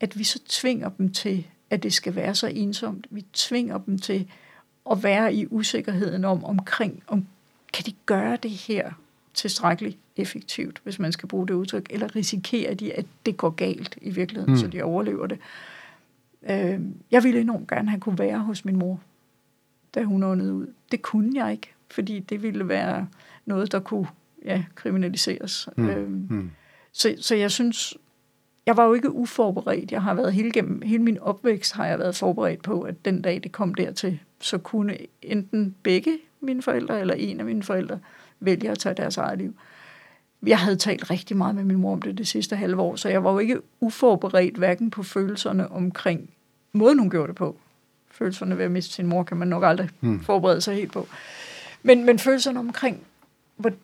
at 0.00 0.18
vi 0.18 0.24
så 0.24 0.40
tvinger 0.48 0.88
dem 0.88 1.12
til, 1.12 1.46
at 1.70 1.82
det 1.82 1.92
skal 1.92 2.14
være 2.14 2.34
så 2.34 2.46
ensomt. 2.46 3.06
Vi 3.10 3.24
tvinger 3.32 3.78
dem 3.78 3.98
til 3.98 4.28
at 4.90 5.02
være 5.02 5.34
i 5.34 5.46
usikkerheden 5.50 6.24
om, 6.24 6.44
omkring, 6.44 7.02
om 7.06 7.26
kan 7.72 7.84
de 7.86 7.92
gøre 8.06 8.36
det 8.36 8.50
her 8.50 8.92
tilstrækkeligt 9.34 9.98
effektivt, 10.16 10.80
hvis 10.84 10.98
man 10.98 11.12
skal 11.12 11.28
bruge 11.28 11.48
det 11.48 11.54
udtryk, 11.54 11.86
eller 11.90 12.16
risikerer 12.16 12.74
de, 12.74 12.92
at 12.92 13.06
det 13.26 13.36
går 13.36 13.50
galt 13.50 13.98
i 14.02 14.10
virkeligheden, 14.10 14.54
mm. 14.54 14.60
så 14.60 14.66
de 14.66 14.82
overlever 14.82 15.26
det. 15.26 15.38
Øh, 16.50 16.80
jeg 17.10 17.24
ville 17.24 17.40
enormt 17.40 17.68
gerne 17.68 17.90
have 17.90 18.00
kunne 18.00 18.18
være 18.18 18.38
hos 18.38 18.64
min 18.64 18.76
mor, 18.76 19.00
da 19.94 20.02
hun 20.02 20.22
åndede 20.22 20.54
ud. 20.54 20.66
Det 20.92 21.02
kunne 21.02 21.44
jeg 21.44 21.52
ikke, 21.52 21.72
fordi 21.90 22.18
det 22.18 22.42
ville 22.42 22.68
være 22.68 23.08
noget, 23.46 23.72
der 23.72 23.80
kunne 23.80 24.06
ja, 24.44 24.64
kriminaliseres. 24.74 25.68
Mm. 25.76 25.88
Øh, 25.88 26.08
mm. 26.08 26.50
Så, 26.92 27.14
så 27.18 27.34
jeg 27.34 27.50
synes, 27.50 27.94
jeg 28.70 28.76
var 28.76 28.84
jo 28.84 28.94
ikke 28.94 29.12
uforberedt. 29.12 29.92
Jeg 29.92 30.02
har 30.02 30.14
været 30.14 30.32
hele, 30.32 30.52
gennem, 30.52 30.82
hele 30.82 31.02
min 31.02 31.18
opvækst 31.18 31.72
har 31.72 31.86
jeg 31.86 31.98
været 31.98 32.16
forberedt 32.16 32.62
på, 32.62 32.80
at 32.80 33.04
den 33.04 33.22
dag 33.22 33.40
det 33.42 33.52
kom 33.52 33.74
dertil, 33.74 34.20
så 34.40 34.58
kunne 34.58 34.96
enten 35.22 35.74
begge 35.82 36.18
mine 36.40 36.62
forældre 36.62 37.00
eller 37.00 37.14
en 37.14 37.40
af 37.40 37.46
mine 37.46 37.62
forældre 37.62 37.98
vælge 38.40 38.70
at 38.70 38.78
tage 38.78 38.94
deres 38.94 39.16
eget 39.16 39.38
liv. 39.38 39.54
Jeg 40.46 40.58
havde 40.58 40.76
talt 40.76 41.10
rigtig 41.10 41.36
meget 41.36 41.54
med 41.54 41.64
min 41.64 41.76
mor 41.76 41.92
om 41.92 42.02
det 42.02 42.18
det 42.18 42.28
sidste 42.28 42.56
halve 42.56 42.82
år, 42.82 42.96
så 42.96 43.08
jeg 43.08 43.24
var 43.24 43.32
jo 43.32 43.38
ikke 43.38 43.60
uforberedt 43.80 44.56
hverken 44.56 44.90
på 44.90 45.02
følelserne 45.02 45.72
omkring 45.72 46.30
måden, 46.72 46.98
hun 46.98 47.10
gjorde 47.10 47.28
det 47.28 47.36
på. 47.36 47.56
Følelserne 48.10 48.58
ved 48.58 48.64
at 48.64 48.70
miste 48.70 48.94
sin 48.94 49.06
mor 49.06 49.22
kan 49.22 49.36
man 49.36 49.48
nok 49.48 49.64
aldrig 49.64 49.88
hmm. 50.00 50.20
forberede 50.20 50.60
sig 50.60 50.74
helt 50.74 50.92
på. 50.92 51.08
Men, 51.82 52.04
men 52.04 52.18
følelserne 52.18 52.58
omkring 52.58 53.02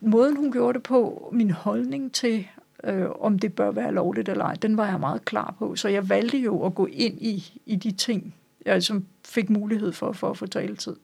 måden, 0.01 0.35
hun 0.35 0.51
gjorde 0.51 0.73
det 0.73 0.83
på, 0.83 1.29
min 1.33 1.51
holdning 1.51 2.11
til, 2.11 2.47
øh, 2.83 3.09
om 3.19 3.39
det 3.39 3.53
bør 3.53 3.71
være 3.71 3.91
lovligt 3.91 4.29
eller 4.29 4.45
ej, 4.45 4.53
den 4.53 4.77
var 4.77 4.87
jeg 4.89 4.99
meget 4.99 5.25
klar 5.25 5.55
på. 5.59 5.75
Så 5.75 5.89
jeg 5.89 6.09
valgte 6.09 6.37
jo 6.37 6.65
at 6.65 6.75
gå 6.75 6.85
ind 6.85 7.21
i, 7.21 7.61
i 7.65 7.75
de 7.75 7.91
ting, 7.91 8.35
jeg 8.65 8.75
ligesom 8.75 9.05
fik 9.25 9.49
mulighed 9.49 9.91
for, 9.91 10.11
for 10.11 10.29
at 10.29 10.37
få 10.37 10.47
taletid. 10.47 10.95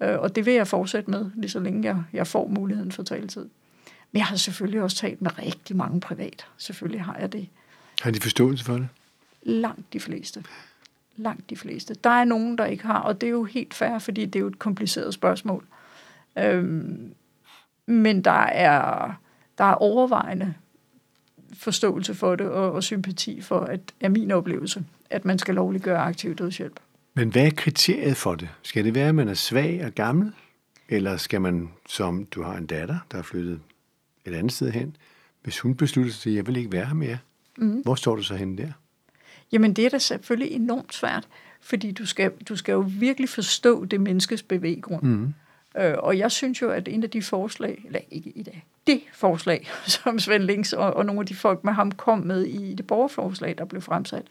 Øh, 0.00 0.18
og 0.18 0.36
det 0.36 0.46
vil 0.46 0.54
jeg 0.54 0.68
fortsætte 0.68 1.10
med, 1.10 1.30
lige 1.34 1.50
så 1.50 1.60
længe 1.60 1.84
jeg, 1.84 2.02
jeg 2.12 2.26
får 2.26 2.48
muligheden 2.48 2.92
for 2.92 3.02
taletid. 3.02 3.48
Men 4.12 4.18
jeg 4.18 4.26
har 4.26 4.36
selvfølgelig 4.36 4.82
også 4.82 4.96
talt 4.96 5.22
med 5.22 5.38
rigtig 5.38 5.76
mange 5.76 6.00
privat. 6.00 6.46
Selvfølgelig 6.56 7.02
har 7.02 7.18
jeg 7.18 7.32
det. 7.32 7.48
Har 8.02 8.10
de 8.10 8.20
forståelse 8.20 8.64
for 8.64 8.72
det? 8.72 8.88
Langt 9.42 9.92
de 9.92 10.00
fleste. 10.00 10.44
Langt 11.16 11.50
de 11.50 11.56
fleste. 11.56 11.94
Der 11.94 12.10
er 12.10 12.24
nogen, 12.24 12.58
der 12.58 12.64
ikke 12.64 12.86
har, 12.86 12.98
og 13.00 13.20
det 13.20 13.26
er 13.26 13.30
jo 13.30 13.44
helt 13.44 13.74
fair, 13.74 13.98
fordi 13.98 14.26
det 14.26 14.36
er 14.36 14.40
jo 14.40 14.46
et 14.46 14.58
kompliceret 14.58 15.14
spørgsmål. 15.14 15.64
Øhm, 16.38 17.14
men 17.86 18.24
der 18.24 18.30
er, 18.30 19.12
der 19.58 19.64
er 19.64 19.74
overvejende 19.74 20.54
forståelse 21.54 22.14
for 22.14 22.36
det 22.36 22.46
og, 22.46 22.72
og 22.72 22.84
sympati 22.84 23.40
for, 23.40 23.60
at 23.60 23.80
er 24.00 24.08
min 24.08 24.30
oplevelse, 24.30 24.84
at 25.10 25.24
man 25.24 25.38
skal 25.38 25.54
lovliggøre 25.54 25.98
aktiv 25.98 26.34
dødshjælp. 26.34 26.80
Men 27.14 27.28
hvad 27.28 27.46
er 27.46 27.50
kriteriet 27.50 28.16
for 28.16 28.34
det? 28.34 28.48
Skal 28.62 28.84
det 28.84 28.94
være, 28.94 29.08
at 29.08 29.14
man 29.14 29.28
er 29.28 29.34
svag 29.34 29.84
og 29.84 29.92
gammel? 29.92 30.32
Eller 30.88 31.16
skal 31.16 31.40
man, 31.40 31.70
som 31.88 32.26
du 32.26 32.42
har 32.42 32.56
en 32.56 32.66
datter, 32.66 32.98
der 33.12 33.18
er 33.18 33.22
flyttet 33.22 33.60
et 34.24 34.34
andet 34.34 34.52
sted 34.52 34.70
hen, 34.70 34.96
hvis 35.42 35.60
hun 35.60 35.74
beslutter 35.74 36.12
sig 36.12 36.20
til, 36.20 36.30
at 36.30 36.36
jeg 36.36 36.46
vil 36.46 36.56
ikke 36.56 36.72
være 36.72 36.86
her 36.86 36.94
mere, 36.94 37.18
mm. 37.58 37.80
hvor 37.82 37.94
står 37.94 38.16
du 38.16 38.22
så 38.22 38.34
henne 38.34 38.58
der? 38.58 38.72
Jamen 39.52 39.74
det 39.74 39.86
er 39.86 39.90
da 39.90 39.98
selvfølgelig 39.98 40.52
enormt 40.52 40.94
svært, 40.94 41.28
fordi 41.60 41.92
du 41.92 42.06
skal, 42.06 42.32
du 42.48 42.56
skal 42.56 42.72
jo 42.72 42.84
virkelig 42.88 43.28
forstå 43.28 43.84
det 43.84 44.00
menneskes 44.00 44.42
bevæggrund. 44.42 45.02
Mm. 45.02 45.34
Øh, 45.78 45.94
og 45.98 46.18
jeg 46.18 46.32
synes 46.32 46.62
jo, 46.62 46.70
at 46.70 46.88
en 46.88 47.02
af 47.02 47.10
de 47.10 47.22
forslag, 47.22 47.82
eller 47.86 48.00
ikke 48.10 48.30
i 48.30 48.42
dag, 48.42 48.64
det 48.86 49.00
forslag, 49.12 49.70
som 49.86 50.18
Svend 50.18 50.42
Links 50.42 50.72
og, 50.72 50.94
og 50.94 51.06
nogle 51.06 51.20
af 51.20 51.26
de 51.26 51.34
folk 51.34 51.64
med 51.64 51.72
ham 51.72 51.92
kom 51.92 52.18
med 52.18 52.42
i 52.42 52.74
det 52.74 52.86
borgerforslag, 52.86 53.54
der 53.58 53.64
blev 53.64 53.82
fremsat, 53.82 54.26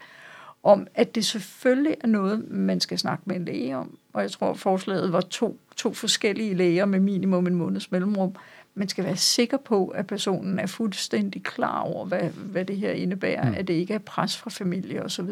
om 0.63 0.87
at 0.95 1.15
det 1.15 1.25
selvfølgelig 1.25 1.95
er 2.01 2.07
noget, 2.07 2.51
man 2.51 2.79
skal 2.79 2.99
snakke 2.99 3.23
med 3.25 3.35
en 3.35 3.45
læge 3.45 3.77
om. 3.77 3.97
Og 4.13 4.21
jeg 4.21 4.31
tror, 4.31 4.53
forslaget 4.53 5.13
var 5.13 5.21
to, 5.21 5.59
to 5.75 5.93
forskellige 5.93 6.53
læger 6.53 6.85
med 6.85 6.99
minimum 6.99 7.47
en 7.47 7.55
måneds 7.55 7.91
mellemrum. 7.91 8.35
Man 8.75 8.89
skal 8.89 9.03
være 9.03 9.17
sikker 9.17 9.57
på, 9.57 9.87
at 9.87 10.07
personen 10.07 10.59
er 10.59 10.65
fuldstændig 10.65 11.43
klar 11.43 11.81
over, 11.81 12.05
hvad, 12.05 12.29
hvad 12.29 12.65
det 12.65 12.77
her 12.77 12.91
indebærer, 12.91 13.49
mm. 13.49 13.55
at 13.57 13.67
det 13.67 13.73
ikke 13.73 13.93
er 13.93 13.99
pres 13.99 14.37
fra 14.37 14.49
familie 14.49 15.03
osv. 15.03 15.29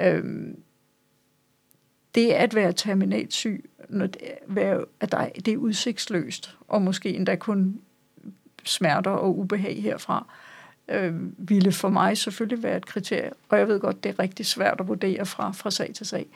Øhm, 0.00 0.56
det 2.14 2.30
at 2.30 2.54
være 2.54 2.72
terminalt 2.72 3.32
syg, 3.32 3.70
når 3.88 4.06
det, 4.06 4.22
være, 4.46 4.84
at 5.00 5.12
der, 5.12 5.28
det 5.28 5.48
er 5.48 5.56
udsigtsløst, 5.56 6.56
og 6.68 6.82
måske 6.82 7.14
endda 7.14 7.36
kun 7.36 7.80
smerter 8.64 9.10
og 9.10 9.38
ubehag 9.38 9.82
herfra, 9.82 10.26
øh, 10.88 11.14
ville 11.48 11.72
for 11.72 11.88
mig 11.88 12.18
selvfølgelig 12.18 12.62
være 12.62 12.76
et 12.76 12.86
kriterie. 12.86 13.30
Og 13.48 13.58
jeg 13.58 13.68
ved 13.68 13.80
godt, 13.80 14.04
det 14.04 14.10
er 14.10 14.18
rigtig 14.18 14.46
svært 14.46 14.80
at 14.80 14.88
vurdere 14.88 15.26
fra, 15.26 15.52
fra 15.52 15.70
sag 15.70 15.94
til 15.94 16.06
sag. 16.06 16.26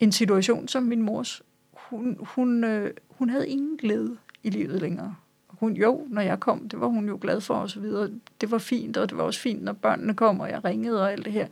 En 0.00 0.12
situation 0.12 0.68
som 0.68 0.82
min 0.82 1.02
mors, 1.02 1.42
hun, 1.72 2.16
hun, 2.20 2.64
øh, 2.64 2.90
hun 3.08 3.30
havde 3.30 3.48
ingen 3.48 3.76
glæde 3.76 4.16
i 4.42 4.50
livet 4.50 4.80
længere. 4.80 5.14
Hun, 5.48 5.72
jo, 5.72 6.06
når 6.08 6.22
jeg 6.22 6.40
kom, 6.40 6.68
det 6.68 6.80
var 6.80 6.86
hun 6.86 7.08
jo 7.08 7.18
glad 7.20 7.40
for 7.40 7.54
og 7.54 7.70
så 7.70 7.80
videre. 7.80 8.10
Det 8.40 8.50
var 8.50 8.58
fint, 8.58 8.96
og 8.96 9.10
det 9.10 9.18
var 9.18 9.24
også 9.24 9.40
fint, 9.40 9.62
når 9.62 9.72
børnene 9.72 10.14
kom, 10.14 10.40
og 10.40 10.50
jeg 10.50 10.64
ringede 10.64 11.02
og 11.02 11.12
alt 11.12 11.24
det 11.24 11.32
her. 11.32 11.46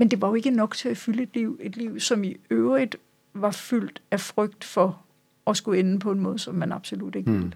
Men 0.00 0.08
det 0.08 0.20
var 0.20 0.28
jo 0.28 0.34
ikke 0.34 0.50
nok 0.50 0.76
til 0.76 0.88
at 0.88 0.96
fylde 0.96 1.22
et 1.22 1.34
liv, 1.34 1.58
et 1.62 1.76
liv, 1.76 2.00
som 2.00 2.24
i 2.24 2.36
øvrigt 2.50 2.96
var 3.34 3.50
fyldt 3.50 4.02
af 4.10 4.20
frygt 4.20 4.64
for 4.64 5.02
at 5.46 5.56
skulle 5.56 5.80
ende 5.80 5.98
på 5.98 6.12
en 6.12 6.20
måde, 6.20 6.38
som 6.38 6.54
man 6.54 6.72
absolut 6.72 7.14
ikke 7.14 7.30
ville. 7.30 7.52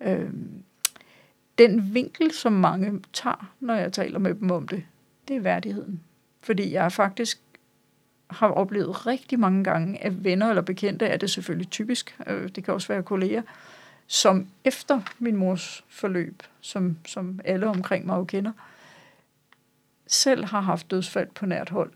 Mm. 0.00 0.06
Øhm, 0.06 0.62
den 1.58 1.94
vinkel, 1.94 2.32
som 2.32 2.52
mange 2.52 3.00
tager, 3.12 3.52
når 3.60 3.74
jeg 3.74 3.92
taler 3.92 4.18
med 4.18 4.34
dem 4.34 4.50
om 4.50 4.68
det, 4.68 4.84
det 5.28 5.36
er 5.36 5.40
værdigheden. 5.40 6.00
Fordi 6.40 6.72
jeg 6.72 6.92
faktisk 6.92 7.40
har 8.30 8.48
oplevet 8.48 9.06
rigtig 9.06 9.40
mange 9.40 9.64
gange, 9.64 10.04
at 10.04 10.24
venner 10.24 10.48
eller 10.48 10.62
bekendte, 10.62 11.06
er 11.06 11.16
det 11.16 11.30
selvfølgelig 11.30 11.70
typisk, 11.70 12.18
øh, 12.26 12.48
det 12.48 12.64
kan 12.64 12.74
også 12.74 12.88
være 12.88 13.02
kolleger, 13.02 13.42
som 14.06 14.46
efter 14.64 15.00
min 15.18 15.36
mors 15.36 15.84
forløb, 15.88 16.42
som, 16.60 16.96
som 17.06 17.40
alle 17.44 17.66
omkring 17.66 18.06
mig 18.06 18.16
jo 18.16 18.24
kender, 18.24 18.52
selv 20.12 20.44
har 20.44 20.60
haft 20.60 20.90
dødsfald 20.90 21.28
på 21.34 21.46
nært 21.46 21.68
hold, 21.70 21.90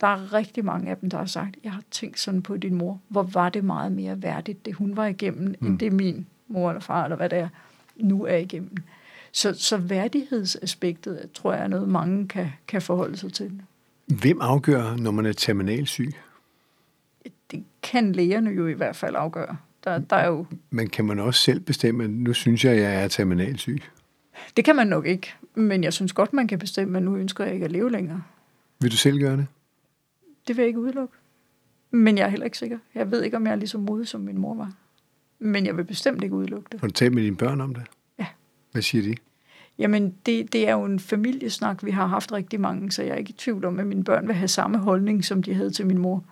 Der 0.00 0.06
er 0.06 0.32
rigtig 0.32 0.64
mange 0.64 0.90
af 0.90 0.96
dem, 0.96 1.10
der 1.10 1.18
har 1.18 1.26
sagt, 1.26 1.56
jeg 1.64 1.72
har 1.72 1.82
tænkt 1.90 2.20
sådan 2.20 2.42
på 2.42 2.56
din 2.56 2.74
mor. 2.74 3.00
Hvor 3.08 3.22
var 3.22 3.48
det 3.48 3.64
meget 3.64 3.92
mere 3.92 4.22
værdigt, 4.22 4.66
det 4.66 4.74
hun 4.74 4.96
var 4.96 5.06
igennem, 5.06 5.54
mm. 5.60 5.66
end 5.66 5.78
det 5.78 5.92
min 5.92 6.26
mor 6.48 6.70
eller 6.70 6.80
far, 6.80 7.04
eller 7.04 7.16
hvad 7.16 7.28
det 7.28 7.38
er, 7.38 7.48
nu 7.96 8.24
er 8.24 8.36
igennem. 8.36 8.76
Så, 9.32 9.54
så 9.54 9.76
værdighedsaspektet, 9.76 11.32
tror 11.34 11.52
jeg, 11.52 11.62
er 11.62 11.66
noget, 11.66 11.88
mange 11.88 12.28
kan, 12.28 12.48
kan 12.68 12.82
forholde 12.82 13.16
sig 13.16 13.32
til. 13.32 13.62
Hvem 14.06 14.40
afgør, 14.40 14.96
når 14.96 15.10
man 15.10 15.26
er 15.26 15.32
terminalsyg? 15.32 16.12
Det 17.50 17.64
kan 17.82 18.12
lægerne 18.12 18.50
jo 18.50 18.66
i 18.66 18.72
hvert 18.72 18.96
fald 18.96 19.16
afgøre. 19.16 19.56
Der, 19.84 19.98
der 19.98 20.16
er 20.16 20.28
jo... 20.28 20.46
Men 20.70 20.88
kan 20.88 21.04
man 21.04 21.18
også 21.18 21.40
selv 21.40 21.60
bestemme, 21.60 22.04
at 22.04 22.10
nu 22.10 22.32
synes 22.32 22.64
jeg, 22.64 22.72
at 22.72 22.82
jeg 22.82 23.04
er 23.04 23.08
terminalsyg? 23.08 23.82
Det 24.56 24.64
kan 24.64 24.76
man 24.76 24.86
nok 24.86 25.06
ikke, 25.06 25.34
men 25.54 25.84
jeg 25.84 25.92
synes 25.92 26.12
godt, 26.12 26.32
man 26.32 26.48
kan 26.48 26.58
bestemme, 26.58 26.98
at 26.98 27.04
nu 27.04 27.16
ønsker 27.16 27.44
jeg 27.44 27.54
ikke 27.54 27.64
at 27.64 27.72
leve 27.72 27.90
længere. 27.90 28.22
Vil 28.80 28.90
du 28.90 28.96
selv 28.96 29.20
gøre 29.20 29.36
det? 29.36 29.46
Det 30.48 30.56
vil 30.56 30.62
jeg 30.62 30.68
ikke 30.68 30.80
udelukke. 30.80 31.14
Men 31.90 32.18
jeg 32.18 32.24
er 32.24 32.28
heller 32.28 32.44
ikke 32.44 32.58
sikker. 32.58 32.78
Jeg 32.94 33.10
ved 33.10 33.22
ikke, 33.22 33.36
om 33.36 33.46
jeg 33.46 33.52
er 33.52 33.56
lige 33.56 33.68
så 33.68 33.78
modig, 33.78 34.08
som 34.08 34.20
min 34.20 34.38
mor 34.38 34.54
var. 34.54 34.72
Men 35.38 35.66
jeg 35.66 35.76
vil 35.76 35.84
bestemt 35.84 36.24
ikke 36.24 36.36
udelukke 36.36 36.68
det. 36.72 36.80
Har 36.80 36.86
du 36.86 36.92
talt 36.92 37.14
med 37.14 37.22
dine 37.22 37.36
børn 37.36 37.60
om 37.60 37.74
det? 37.74 37.82
Ja. 38.18 38.26
Hvad 38.72 38.82
siger 38.82 39.02
de? 39.02 39.16
Jamen, 39.78 40.14
det, 40.26 40.52
det 40.52 40.68
er 40.68 40.72
jo 40.72 40.84
en 40.84 41.00
familiesnak. 41.00 41.84
Vi 41.84 41.90
har 41.90 42.06
haft 42.06 42.32
rigtig 42.32 42.60
mange, 42.60 42.92
så 42.92 43.02
jeg 43.02 43.12
er 43.12 43.16
ikke 43.16 43.30
i 43.30 43.36
tvivl 43.38 43.64
om, 43.64 43.80
at 43.80 43.86
mine 43.86 44.04
børn 44.04 44.26
vil 44.26 44.34
have 44.34 44.48
samme 44.48 44.78
holdning, 44.78 45.24
som 45.24 45.42
de 45.42 45.54
havde 45.54 45.70
til 45.70 45.86
min 45.86 45.98
mor. 45.98 46.24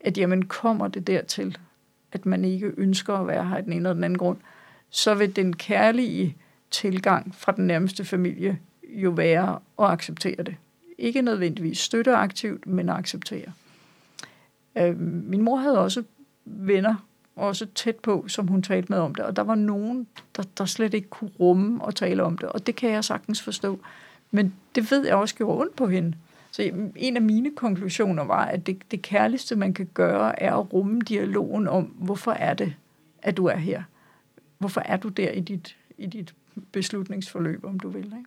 At 0.00 0.18
jamen, 0.18 0.44
kommer 0.44 0.88
det 0.88 1.06
dertil, 1.06 1.58
at 2.12 2.26
man 2.26 2.44
ikke 2.44 2.72
ønsker 2.76 3.14
at 3.14 3.26
være 3.26 3.48
her 3.48 3.56
af 3.56 3.62
den 3.62 3.72
ene 3.72 3.80
eller 3.80 3.92
den 3.92 4.04
anden 4.04 4.18
grund, 4.18 4.38
så 4.90 5.14
vil 5.14 5.36
den 5.36 5.56
kærlige 5.56 6.36
tilgang 6.74 7.34
fra 7.34 7.52
den 7.52 7.66
nærmeste 7.66 8.04
familie 8.04 8.58
jo 8.88 9.10
være 9.10 9.58
at 9.78 9.86
acceptere 9.86 10.42
det. 10.42 10.56
Ikke 10.98 11.22
nødvendigvis 11.22 11.78
støtte 11.78 12.14
aktivt, 12.14 12.66
men 12.66 12.88
acceptere. 12.88 13.52
Øh, 14.78 15.00
min 15.00 15.42
mor 15.42 15.56
havde 15.56 15.78
også 15.78 16.02
venner, 16.44 16.94
også 17.36 17.66
tæt 17.74 17.96
på, 17.96 18.24
som 18.28 18.46
hun 18.46 18.62
talte 18.62 18.92
med 18.92 18.98
om 18.98 19.14
det, 19.14 19.24
og 19.24 19.36
der 19.36 19.42
var 19.42 19.54
nogen, 19.54 20.06
der, 20.36 20.42
der 20.58 20.64
slet 20.64 20.94
ikke 20.94 21.08
kunne 21.08 21.30
rumme 21.40 21.84
og 21.84 21.94
tale 21.94 22.22
om 22.22 22.38
det, 22.38 22.48
og 22.48 22.66
det 22.66 22.76
kan 22.76 22.90
jeg 22.90 23.04
sagtens 23.04 23.42
forstå. 23.42 23.80
Men 24.30 24.54
det 24.74 24.90
ved 24.90 25.06
jeg 25.06 25.14
også 25.14 25.34
gjorde 25.34 25.60
ondt 25.60 25.76
på 25.76 25.88
hende. 25.88 26.14
Så 26.50 26.70
en 26.96 27.16
af 27.16 27.22
mine 27.22 27.50
konklusioner 27.56 28.24
var, 28.24 28.44
at 28.44 28.66
det, 28.66 28.90
det 28.90 29.02
kærligste, 29.02 29.56
man 29.56 29.74
kan 29.74 29.88
gøre, 29.94 30.42
er 30.42 30.54
at 30.54 30.72
rumme 30.72 31.00
dialogen 31.00 31.68
om, 31.68 31.84
hvorfor 31.84 32.32
er 32.32 32.54
det, 32.54 32.74
at 33.22 33.36
du 33.36 33.46
er 33.46 33.56
her? 33.56 33.82
Hvorfor 34.58 34.80
er 34.80 34.96
du 34.96 35.08
der 35.08 35.30
i 35.30 35.40
dit, 35.40 35.76
i 35.98 36.06
dit 36.06 36.34
beslutningsforløb, 36.72 37.64
om 37.64 37.80
du 37.80 37.88
vil? 37.88 38.04
Ikke? 38.04 38.24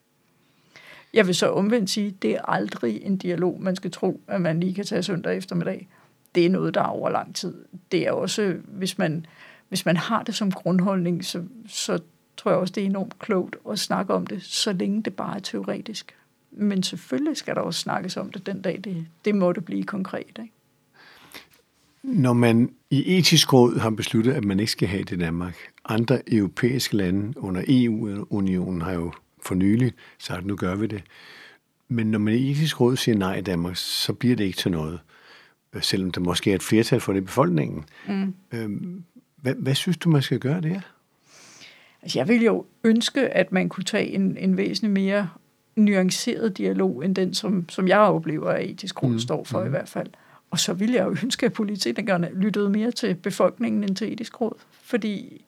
Jeg 1.13 1.27
vil 1.27 1.35
så 1.35 1.51
omvendt 1.51 1.89
sige, 1.89 2.11
det 2.21 2.31
er 2.31 2.41
aldrig 2.41 3.01
en 3.03 3.17
dialog, 3.17 3.61
man 3.61 3.75
skal 3.75 3.91
tro, 3.91 4.21
at 4.27 4.41
man 4.41 4.59
lige 4.59 4.73
kan 4.73 4.85
tage 4.85 5.03
søndag 5.03 5.37
eftermiddag. 5.37 5.87
Det 6.35 6.45
er 6.45 6.49
noget, 6.49 6.73
der 6.73 6.81
er 6.81 6.87
over 6.87 7.09
lang 7.09 7.35
tid. 7.35 7.53
Det 7.91 8.07
er 8.07 8.11
også, 8.11 8.55
hvis 8.63 8.97
man, 8.97 9.25
hvis 9.69 9.85
man 9.85 9.97
har 9.97 10.23
det 10.23 10.35
som 10.35 10.51
grundholdning, 10.51 11.25
så, 11.25 11.43
så 11.67 11.99
tror 12.37 12.51
jeg 12.51 12.59
også, 12.59 12.71
det 12.71 12.81
er 12.81 12.85
enormt 12.85 13.19
klogt 13.19 13.55
at 13.71 13.79
snakke 13.79 14.13
om 14.13 14.27
det, 14.27 14.43
så 14.43 14.73
længe 14.73 15.03
det 15.03 15.15
bare 15.15 15.35
er 15.35 15.39
teoretisk. 15.39 16.15
Men 16.51 16.83
selvfølgelig 16.83 17.37
skal 17.37 17.55
der 17.55 17.61
også 17.61 17.79
snakkes 17.79 18.17
om 18.17 18.31
det 18.31 18.45
den 18.45 18.61
dag, 18.61 18.79
det, 18.83 19.07
det 19.25 19.35
måtte 19.35 19.61
blive 19.61 19.83
konkret. 19.83 20.39
Ikke? 20.39 20.53
Når 22.03 22.33
man 22.33 22.69
i 22.89 23.17
etisk 23.17 23.53
råd 23.53 23.79
har 23.79 23.89
besluttet, 23.89 24.33
at 24.33 24.43
man 24.43 24.59
ikke 24.59 24.71
skal 24.71 24.87
have 24.87 25.03
det 25.03 25.11
i 25.11 25.19
Danmark, 25.19 25.57
andre 25.85 26.33
europæiske 26.33 26.95
lande 26.95 27.33
under 27.37 27.63
EU-unionen 27.67 28.81
har 28.81 28.93
jo 28.93 29.11
for 29.45 29.55
nylig 29.55 29.93
sagt, 30.19 30.39
at 30.39 30.45
nu 30.45 30.55
gør 30.55 30.75
vi 30.75 30.87
det. 30.87 31.03
Men 31.87 32.11
når 32.11 32.19
man 32.19 32.33
i 32.33 32.51
etisk 32.51 32.81
råd 32.81 32.95
siger 32.95 33.17
nej 33.17 33.35
i 33.35 33.41
Danmark, 33.41 33.75
så 33.75 34.13
bliver 34.13 34.35
det 34.35 34.43
ikke 34.43 34.57
til 34.57 34.71
noget, 34.71 34.99
selvom 35.81 36.11
der 36.11 36.21
måske 36.21 36.51
er 36.51 36.55
et 36.55 36.63
flertal 36.63 36.99
for 36.99 37.13
det 37.13 37.21
i 37.21 37.23
befolkningen. 37.23 37.85
Mm. 38.07 38.33
Øhm, 38.51 39.03
hvad, 39.35 39.53
hvad 39.55 39.75
synes 39.75 39.97
du, 39.97 40.09
man 40.09 40.21
skal 40.21 40.39
gøre 40.39 40.61
der? 40.61 40.79
Altså, 42.01 42.19
jeg 42.19 42.27
vil 42.27 42.43
jo 42.43 42.65
ønske, 42.83 43.27
at 43.29 43.51
man 43.51 43.69
kunne 43.69 43.83
tage 43.83 44.07
en, 44.07 44.37
en 44.37 44.57
væsentlig 44.57 44.91
mere 44.91 45.29
nuanceret 45.75 46.57
dialog, 46.57 47.05
end 47.05 47.15
den, 47.15 47.33
som, 47.33 47.69
som 47.69 47.87
jeg 47.87 47.99
oplever, 47.99 48.49
at 48.49 48.69
etisk 48.69 49.03
råd 49.03 49.11
mm. 49.11 49.19
står 49.19 49.43
for 49.43 49.59
mm. 49.59 49.67
i 49.67 49.69
hvert 49.69 49.89
fald. 49.89 50.07
Og 50.51 50.59
så 50.59 50.73
ville 50.73 50.95
jeg 50.95 51.05
jo 51.05 51.15
ønske, 51.23 51.45
at 51.45 51.53
politikerne 51.53 52.29
lyttede 52.33 52.69
mere 52.69 52.91
til 52.91 53.15
befolkningen 53.15 53.83
end 53.83 53.95
til 53.95 54.13
etisk 54.13 54.41
råd, 54.41 54.53
fordi 54.71 55.45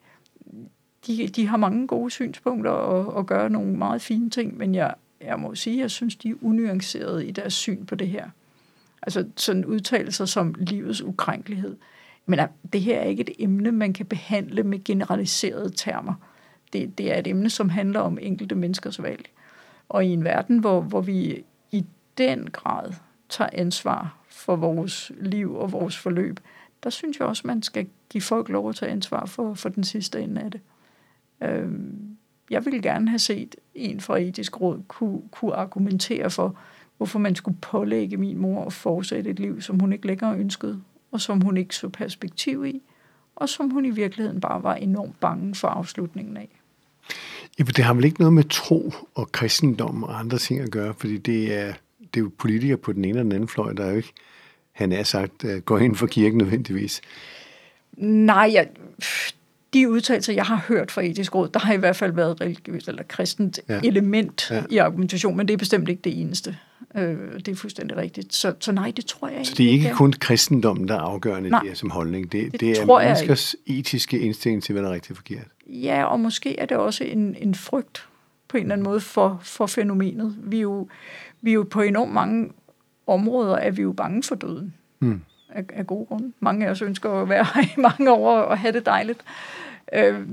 de, 1.06 1.28
de 1.28 1.46
har 1.46 1.56
mange 1.56 1.86
gode 1.86 2.10
synspunkter 2.10 2.70
og, 2.70 3.14
og 3.14 3.26
gør 3.26 3.48
nogle 3.48 3.76
meget 3.76 4.02
fine 4.02 4.30
ting, 4.30 4.56
men 4.56 4.74
jeg, 4.74 4.94
jeg 5.20 5.38
må 5.38 5.54
sige, 5.54 5.76
at 5.76 5.80
jeg 5.80 5.90
synes, 5.90 6.16
de 6.16 6.28
er 6.30 6.34
unuancerede 6.42 7.26
i 7.26 7.30
deres 7.30 7.54
syn 7.54 7.86
på 7.86 7.94
det 7.94 8.08
her. 8.08 8.30
Altså 9.02 9.26
sådan 9.36 9.64
udtalelser 9.64 10.24
som 10.24 10.54
livets 10.58 11.02
ukrænkelighed. 11.02 11.76
Men 12.26 12.40
det 12.72 12.80
her 12.80 12.98
er 12.98 13.04
ikke 13.04 13.20
et 13.20 13.30
emne, 13.38 13.72
man 13.72 13.92
kan 13.92 14.06
behandle 14.06 14.62
med 14.62 14.84
generaliserede 14.84 15.70
termer. 15.76 16.14
Det, 16.72 16.98
det 16.98 17.12
er 17.12 17.18
et 17.18 17.26
emne, 17.26 17.50
som 17.50 17.68
handler 17.68 18.00
om 18.00 18.18
enkelte 18.20 18.54
menneskers 18.54 19.02
valg. 19.02 19.24
Og 19.88 20.04
i 20.04 20.08
en 20.08 20.24
verden, 20.24 20.58
hvor, 20.58 20.80
hvor 20.80 21.00
vi 21.00 21.44
i 21.70 21.84
den 22.18 22.50
grad 22.50 22.92
tager 23.30 23.50
ansvar 23.52 24.16
for 24.28 24.56
vores 24.56 25.12
liv 25.20 25.54
og 25.56 25.72
vores 25.72 25.98
forløb, 25.98 26.40
der 26.82 26.90
synes 26.90 27.18
jeg 27.18 27.26
også, 27.26 27.42
man 27.46 27.62
skal 27.62 27.86
give 28.10 28.22
folk 28.22 28.48
lov 28.48 28.68
at 28.68 28.76
tage 28.76 28.92
ansvar 28.92 29.26
for, 29.26 29.54
for 29.54 29.68
den 29.68 29.84
sidste 29.84 30.20
ende 30.20 30.40
af 30.40 30.50
det. 30.50 30.60
Øh, 31.42 31.70
jeg 32.50 32.64
ville 32.64 32.82
gerne 32.82 33.08
have 33.08 33.18
set 33.18 33.56
en 33.74 34.00
fra 34.00 34.18
etisk 34.18 34.60
råd 34.60 34.82
kunne, 34.88 35.20
kunne 35.30 35.54
argumentere 35.54 36.30
for, 36.30 36.56
hvorfor 36.96 37.18
man 37.18 37.34
skulle 37.34 37.58
pålægge 37.60 38.16
min 38.16 38.38
mor 38.38 38.64
at 38.64 38.72
fortsætte 38.72 39.30
et 39.30 39.38
liv, 39.38 39.60
som 39.60 39.78
hun 39.78 39.92
ikke 39.92 40.06
længere 40.06 40.38
ønskede, 40.38 40.82
og 41.12 41.20
som 41.20 41.40
hun 41.40 41.56
ikke 41.56 41.76
så 41.76 41.88
perspektiv 41.88 42.64
i, 42.64 42.82
og 43.36 43.48
som 43.48 43.70
hun 43.70 43.84
i 43.84 43.90
virkeligheden 43.90 44.40
bare 44.40 44.62
var 44.62 44.74
enormt 44.74 45.20
bange 45.20 45.54
for 45.54 45.68
afslutningen 45.68 46.36
af. 46.36 46.60
Ja, 47.58 47.64
det 47.64 47.84
har 47.84 47.94
vel 47.94 48.04
ikke 48.04 48.20
noget 48.20 48.32
med 48.32 48.44
tro 48.44 48.92
og 49.14 49.32
kristendom 49.32 50.04
og 50.04 50.18
andre 50.18 50.38
ting 50.38 50.60
at 50.60 50.70
gøre, 50.70 50.94
fordi 50.94 51.18
det 51.18 51.58
er, 51.58 51.74
det 52.14 52.20
er 52.20 52.24
jo 52.24 52.30
politikere 52.38 52.76
på 52.76 52.92
den 52.92 53.04
ene 53.04 53.18
og 53.18 53.24
den 53.24 53.32
anden 53.32 53.48
fløj, 53.48 53.72
der 53.72 53.84
er 53.84 53.90
jo 53.90 53.96
ikke, 53.96 54.12
han 54.72 54.92
er 54.92 55.02
sagt, 55.02 55.44
øh, 55.44 55.60
går 55.60 55.78
ind 55.78 55.96
for 55.96 56.06
kirken 56.06 56.38
nødvendigvis. 56.38 57.00
Nej, 57.96 58.50
jeg, 58.54 58.68
de 59.74 59.90
udtalelser, 59.90 60.32
jeg 60.32 60.44
har 60.44 60.64
hørt 60.68 60.90
fra 60.90 61.02
etisk 61.02 61.34
råd, 61.34 61.48
der 61.48 61.60
har 61.60 61.72
i 61.72 61.76
hvert 61.76 61.96
fald 61.96 62.12
været 62.12 62.40
religiøst 62.40 62.88
eller 62.88 63.02
kristent 63.02 63.60
ja. 63.68 63.80
element 63.84 64.50
ja. 64.50 64.62
i 64.70 64.76
argumentation, 64.76 65.36
men 65.36 65.48
det 65.48 65.54
er 65.54 65.58
bestemt 65.58 65.88
ikke 65.88 66.02
det 66.04 66.20
eneste. 66.20 66.56
Øh, 66.96 67.16
det 67.36 67.48
er 67.48 67.54
fuldstændig 67.54 67.96
rigtigt. 67.96 68.34
Så, 68.34 68.54
så 68.60 68.72
nej, 68.72 68.92
det 68.96 69.06
tror 69.06 69.28
jeg 69.28 69.38
ikke. 69.38 69.48
Så 69.48 69.54
det 69.58 69.66
er 69.66 69.70
ikke 69.70 69.90
kun 69.90 70.12
kristendommen, 70.12 70.88
der 70.88 70.94
er 70.94 71.00
afgørende 71.00 71.50
nej, 71.50 71.62
det 71.62 71.70
er 71.70 71.74
som 71.74 71.90
holdning. 71.90 72.32
Det, 72.32 72.52
det, 72.52 72.60
det 72.60 72.78
er 72.78 72.98
menneskers 72.98 73.56
etiske 73.66 74.18
indstilling 74.18 74.62
til, 74.62 74.72
hvad 74.72 74.82
der 74.82 74.88
er 74.88 74.94
rigtigt 74.94 75.16
forkert. 75.16 75.46
Ja, 75.66 76.04
og 76.04 76.20
måske 76.20 76.58
er 76.58 76.66
det 76.66 76.76
også 76.76 77.04
en, 77.04 77.36
en 77.40 77.54
frygt 77.54 78.06
på 78.50 78.56
en 78.56 78.62
eller 78.62 78.74
anden 78.74 78.84
måde 78.84 79.00
for, 79.00 79.40
for 79.42 79.66
fænomenet. 79.66 80.36
Vi 80.38 80.56
er, 80.56 80.62
jo, 80.62 80.88
vi 81.40 81.50
er 81.50 81.54
jo 81.54 81.66
på 81.70 81.80
enormt 81.80 82.12
mange 82.12 82.52
områder, 83.06 83.56
er 83.56 83.70
vi 83.70 83.82
jo 83.82 83.92
bange 83.92 84.22
for 84.22 84.34
døden. 84.34 84.74
Hmm 84.98 85.20
af, 85.52 85.64
af 85.72 85.86
gode 85.86 86.06
grunde. 86.06 86.32
Mange 86.40 86.66
af 86.66 86.70
os 86.70 86.82
ønsker 86.82 87.10
at 87.10 87.28
være 87.28 87.46
her 87.54 87.62
i 87.62 87.80
mange 87.80 88.12
år 88.12 88.40
og 88.40 88.58
have 88.58 88.72
det 88.72 88.86
dejligt. 88.86 89.24
Øh, 89.92 90.28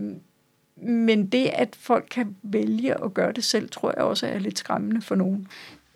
men 0.75 1.27
det, 1.27 1.45
at 1.45 1.75
folk 1.79 2.07
kan 2.11 2.35
vælge 2.43 3.03
at 3.03 3.13
gøre 3.13 3.31
det 3.31 3.43
selv, 3.43 3.69
tror 3.69 3.93
jeg 3.97 4.03
også 4.03 4.27
er 4.27 4.39
lidt 4.39 4.59
skræmmende 4.59 5.01
for 5.01 5.15
nogen. 5.15 5.47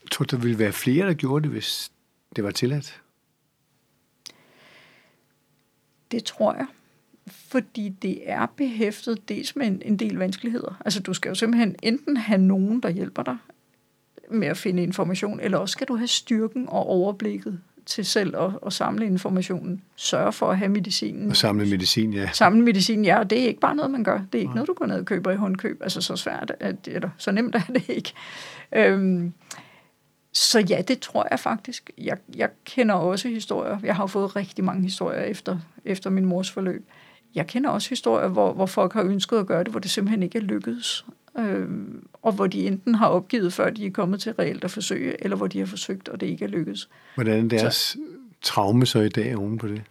Jeg 0.04 0.12
tror, 0.12 0.26
der 0.26 0.38
ville 0.38 0.60
være 0.60 0.72
flere, 0.72 1.08
der 1.08 1.14
gjorde 1.14 1.44
det, 1.44 1.52
hvis 1.52 1.92
det 2.36 2.44
var 2.44 2.52
tilladt? 2.52 3.02
Det 6.12 6.24
tror 6.24 6.54
jeg. 6.54 6.66
Fordi 7.28 7.90
det 7.90 8.20
er 8.26 8.46
behæftet 8.46 9.30
dels 9.30 9.56
med 9.56 9.68
en, 9.68 9.82
en 9.86 9.98
del 9.98 10.16
vanskeligheder. 10.16 10.82
Altså, 10.86 11.00
du 11.00 11.14
skal 11.14 11.30
jo 11.30 11.36
simpelthen 11.36 11.76
enten 11.84 12.18
have 12.18 12.42
nogen, 12.42 12.80
der 12.80 12.90
hjælper 12.90 13.24
dig 13.24 13.38
med 14.32 14.48
at 14.48 14.58
finde 14.58 14.84
information, 14.84 15.40
eller 15.40 15.58
også 15.58 15.74
skal 15.74 15.88
du 15.88 15.96
have 15.96 16.08
styrken 16.08 16.70
og 16.70 16.88
overblikket 16.88 17.60
til 17.86 18.06
selv 18.06 18.36
at, 18.38 18.52
at 18.66 18.74
samle 18.74 19.06
informationen. 19.06 19.82
Sørge 19.96 20.34
for 20.34 20.52
at 20.52 20.58
have 20.58 20.70
medicinen. 20.70 21.30
Og 21.30 21.36
samle 21.36 21.66
medicin, 21.66 22.14
ja. 22.14 22.30
Samle 22.34 22.62
medicin, 22.62 23.06
ja. 23.06 23.20
Og 23.20 23.30
det 23.30 23.42
er 23.42 23.48
ikke 23.48 23.60
bare 23.60 23.76
noget, 23.76 23.92
man 23.92 24.04
gør. 24.04 24.18
Det 24.18 24.36
er 24.36 24.40
ikke 24.40 24.50
Nej. 24.50 24.56
noget, 24.56 24.68
du 24.68 24.74
går 24.74 24.86
ned 24.86 25.00
og 25.00 25.06
køber 25.06 25.32
i 25.32 25.36
håndkøb. 25.36 25.82
Altså 25.84 26.02
så 26.02 26.16
svært, 26.16 26.52
at, 26.60 26.76
eller 26.88 27.10
så 27.18 27.32
nemt 27.32 27.56
er 27.56 27.62
det 27.74 27.90
ikke. 27.90 28.14
Øhm, 28.76 29.34
så 30.32 30.60
ja, 30.60 30.82
det 30.88 31.00
tror 31.00 31.28
jeg 31.32 31.40
faktisk. 31.40 31.92
Jeg, 31.98 32.18
jeg 32.36 32.50
kender 32.66 32.96
også 32.96 33.28
historier. 33.28 33.80
Jeg 33.84 33.96
har 33.96 34.08
fået 34.08 34.36
rigtig 34.36 34.64
mange 34.64 34.84
historier 34.84 35.22
efter, 35.22 35.60
efter 35.86 36.10
min 36.10 36.26
mors 36.26 36.52
forløb. 36.52 36.86
Jeg 37.36 37.48
kender 37.48 37.70
også 37.70 37.90
historier, 37.90 38.28
hvor, 38.28 38.54
hvor 38.54 38.66
folk 38.66 38.94
har 38.94 39.04
ønsket 39.04 39.38
at 39.38 39.48
gøre 39.48 39.64
det, 39.64 39.72
hvor 39.72 39.80
det 39.80 39.92
simpelthen 39.92 40.24
ikke 40.24 40.38
er 40.38 40.42
lykkedes. 40.42 41.06
Øhm, 41.40 42.08
og 42.22 42.32
hvor 42.32 42.48
de 42.48 42.68
enten 42.68 42.96
har 42.96 43.08
opgivet, 43.08 43.54
før 43.54 43.70
de 43.70 43.86
er 43.86 43.92
kommet 43.92 44.22
til 44.22 44.34
reelt 44.34 44.64
at 44.64 44.72
forsøge, 44.72 45.24
eller 45.24 45.38
hvor 45.38 45.48
de 45.48 45.60
har 45.60 45.66
forsøgt, 45.66 46.10
og 46.10 46.22
det 46.22 46.28
ikke 46.28 46.46
er 46.46 46.50
lykkedes. 46.50 46.90
Hvordan 47.16 47.46
er 47.46 47.50
deres 47.50 47.76
så, 47.76 47.98
traume 48.42 48.86
så 48.86 49.00
i 49.00 49.10
dag 49.10 49.38
oven 49.38 49.58
på 49.58 49.68
det? 49.68 49.82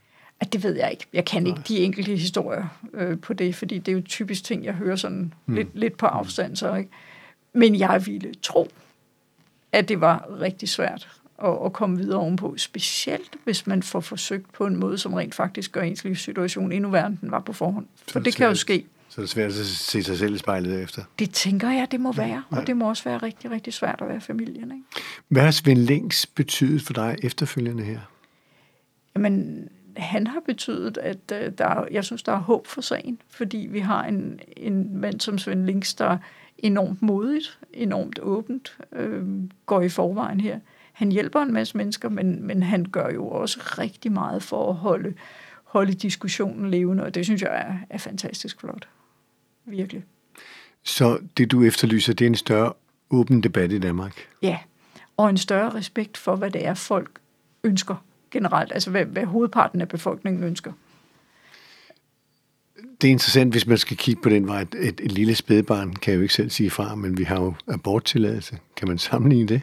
At 0.40 0.53
det 0.53 0.62
ved 0.62 0.76
jeg 0.76 0.90
ikke. 0.90 1.07
Jeg 1.12 1.24
kan 1.24 1.42
Nej. 1.42 1.50
ikke 1.50 1.62
de 1.68 1.79
enkelte 1.79 2.16
historier 2.16 2.66
øh, 2.94 3.18
på 3.18 3.33
det, 3.33 3.55
fordi 3.55 3.79
det 3.79 3.92
er 3.92 3.96
jo 3.96 4.03
typisk 4.03 4.44
ting, 4.44 4.64
jeg 4.64 4.74
hører 4.74 4.96
sådan 4.96 5.33
hmm. 5.44 5.57
lidt, 5.57 5.68
lidt 5.74 5.96
på 5.96 6.07
afstand. 6.07 6.57
Så, 6.57 6.74
ikke? 6.74 6.90
Men 7.53 7.79
jeg 7.79 8.03
ville 8.07 8.35
tro, 8.42 8.68
at 9.72 9.88
det 9.88 10.00
var 10.00 10.29
rigtig 10.40 10.68
svært 10.68 11.19
at, 11.44 11.66
at 11.66 11.72
komme 11.72 11.96
videre 11.96 12.18
ovenpå. 12.18 12.55
Specielt 12.57 13.37
hvis 13.44 13.66
man 13.66 13.83
får 13.83 14.00
forsøgt 14.00 14.53
på 14.53 14.66
en 14.66 14.76
måde, 14.76 14.98
som 14.98 15.14
rent 15.14 15.35
faktisk 15.35 15.72
gør 15.72 15.81
ens 15.81 16.05
livssituation 16.05 16.72
endnu 16.72 16.90
værre, 16.90 17.07
end 17.07 17.18
den 17.20 17.31
var 17.31 17.40
på 17.40 17.53
forhånd. 17.53 17.87
For 18.09 18.18
det, 18.18 18.26
det 18.26 18.35
kan 18.35 18.48
jo 18.48 18.55
ske. 18.55 18.87
Så 19.09 19.20
det 19.20 19.26
er 19.26 19.31
svært 19.31 19.50
at 19.50 19.66
se 19.66 20.03
sig 20.03 20.18
selv 20.18 20.35
i 20.35 20.38
spejlet 20.38 20.83
efter? 20.83 21.03
Det 21.18 21.31
tænker 21.31 21.70
jeg, 21.70 21.88
det 21.90 22.00
må 22.00 22.12
være. 22.12 22.42
Og 22.50 22.66
det 22.66 22.76
må 22.76 22.88
også 22.88 23.05
være 23.05 23.18
rigtig, 23.18 23.50
rigtig 23.50 23.72
svært 23.72 23.98
at 24.03 24.09
være 24.09 24.20
familien. 24.20 24.72
Ikke? 24.72 24.85
Hvad 25.29 25.42
har 25.42 25.50
Svend 25.50 25.79
Links 25.79 26.26
betydet 26.26 26.83
for 26.83 26.92
dig 26.92 27.16
efterfølgende 27.22 27.83
her? 27.83 28.00
Jamen, 29.14 29.68
han 29.96 30.26
har 30.26 30.40
betydet, 30.46 30.98
at 30.98 31.33
uh, 31.33 31.53
der, 31.59 31.85
jeg 31.90 32.05
synes, 32.05 32.22
der 32.22 32.33
er 32.33 32.38
håb 32.38 32.66
for 32.66 32.81
sagen, 32.81 33.18
fordi 33.29 33.68
vi 33.70 33.79
har 33.79 34.05
en, 34.05 34.40
en 34.57 34.98
mand 34.98 35.20
som 35.20 35.38
Svend 35.38 35.66
Links, 35.66 35.94
der 35.94 36.18
enormt 36.59 37.03
modigt, 37.03 37.59
enormt 37.72 38.18
åbent, 38.22 38.76
øh, 38.92 39.22
går 39.66 39.81
i 39.81 39.88
forvejen 39.88 40.40
her. 40.40 40.59
Han 41.01 41.13
hjælper 41.13 41.41
en 41.41 41.53
masse 41.53 41.77
mennesker, 41.77 42.09
men, 42.09 42.47
men 42.47 42.63
han 42.63 42.85
gør 42.85 43.09
jo 43.11 43.29
også 43.29 43.61
rigtig 43.79 44.13
meget 44.13 44.43
for 44.43 44.71
at 44.71 44.75
holde, 44.75 45.15
holde 45.65 45.93
diskussionen 45.93 46.71
levende, 46.71 47.03
og 47.03 47.15
det 47.15 47.25
synes 47.25 47.43
jeg 47.43 47.51
er, 47.51 47.75
er 47.91 47.99
fantastisk 47.99 48.61
flot. 48.61 48.89
Virkelig. 49.65 50.05
Så 50.83 51.19
det, 51.37 51.51
du 51.51 51.65
efterlyser, 51.65 52.13
det 52.13 52.25
er 52.25 52.29
en 52.29 52.35
større 52.35 52.73
åben 53.11 53.43
debat 53.43 53.73
i 53.73 53.79
Danmark? 53.79 54.13
Ja, 54.43 54.59
og 55.17 55.31
en 55.31 55.37
større 55.37 55.75
respekt 55.75 56.17
for, 56.17 56.37
hvad 56.37 56.51
det 56.51 56.67
er, 56.67 56.75
folk 56.75 57.11
ønsker 57.65 58.05
generelt, 58.31 58.73
altså 58.73 58.91
hvad, 58.91 59.05
hvad 59.05 59.25
hovedparten 59.25 59.81
af 59.81 59.89
befolkningen 59.89 60.45
ønsker 60.45 60.73
det 63.01 63.09
er 63.09 63.13
interessant, 63.13 63.53
hvis 63.53 63.67
man 63.67 63.79
skal 63.79 63.97
kigge 63.97 64.23
på 64.23 64.29
den 64.29 64.47
vej. 64.47 64.61
Et, 64.61 64.75
et, 64.79 65.01
et 65.03 65.13
lille 65.13 65.35
spædbarn 65.35 65.95
kan 65.95 66.15
jo 66.15 66.21
ikke 66.21 66.35
selv 66.35 66.51
sige 66.51 66.71
fra, 66.71 66.95
men 66.95 67.19
vi 67.19 67.25
har 67.25 67.41
jo 67.41 67.55
aborttilladelse. 67.69 68.59
Kan 68.77 68.89
man 68.89 68.99
sammenligne 68.99 69.49
det? 69.49 69.63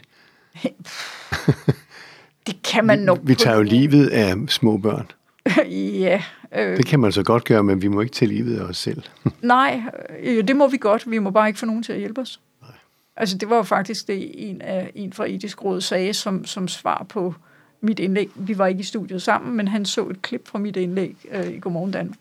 det 2.47 2.63
kan 2.63 2.85
man 2.85 2.99
nok. 2.99 3.19
Vi, 3.21 3.27
vi 3.27 3.35
tager 3.35 3.57
jo 3.57 3.63
livet 3.63 4.07
af 4.07 4.35
små 4.47 4.77
børn. 4.77 5.11
ja. 6.05 6.21
Øh, 6.55 6.77
det 6.77 6.85
kan 6.85 6.99
man 6.99 7.11
så 7.11 7.23
godt 7.23 7.43
gøre, 7.43 7.63
men 7.63 7.81
vi 7.81 7.87
må 7.87 8.01
ikke 8.01 8.13
tage 8.13 8.29
livet 8.29 8.59
af 8.59 8.63
os 8.63 8.77
selv. 8.77 9.03
nej, 9.41 9.81
øh, 10.19 10.47
det 10.47 10.55
må 10.55 10.67
vi 10.67 10.77
godt. 10.77 11.11
Vi 11.11 11.19
må 11.19 11.31
bare 11.31 11.47
ikke 11.47 11.59
få 11.59 11.65
nogen 11.65 11.83
til 11.83 11.93
at 11.93 11.99
hjælpe 11.99 12.21
os. 12.21 12.39
Nej. 12.61 12.71
Altså, 13.15 13.37
det 13.37 13.49
var 13.49 13.55
jo 13.55 13.63
faktisk 13.63 14.07
det, 14.07 14.49
en, 14.49 14.61
af, 14.61 14.91
en 14.95 15.13
fra 15.13 15.25
etisk 15.29 15.63
råd 15.63 15.81
sagde 15.81 16.13
som, 16.13 16.45
som 16.45 16.67
svar 16.67 17.05
på 17.09 17.35
mit 17.81 17.99
indlæg. 17.99 18.29
Vi 18.35 18.57
var 18.57 18.67
ikke 18.67 18.79
i 18.79 18.83
studiet 18.83 19.21
sammen, 19.21 19.57
men 19.57 19.67
han 19.67 19.85
så 19.85 20.07
et 20.07 20.21
klip 20.21 20.47
fra 20.47 20.59
mit 20.59 20.75
indlæg 20.75 21.15
øh, 21.31 21.47
i 21.47 21.59
Godmorgen 21.59 21.91
Danmark 21.91 22.17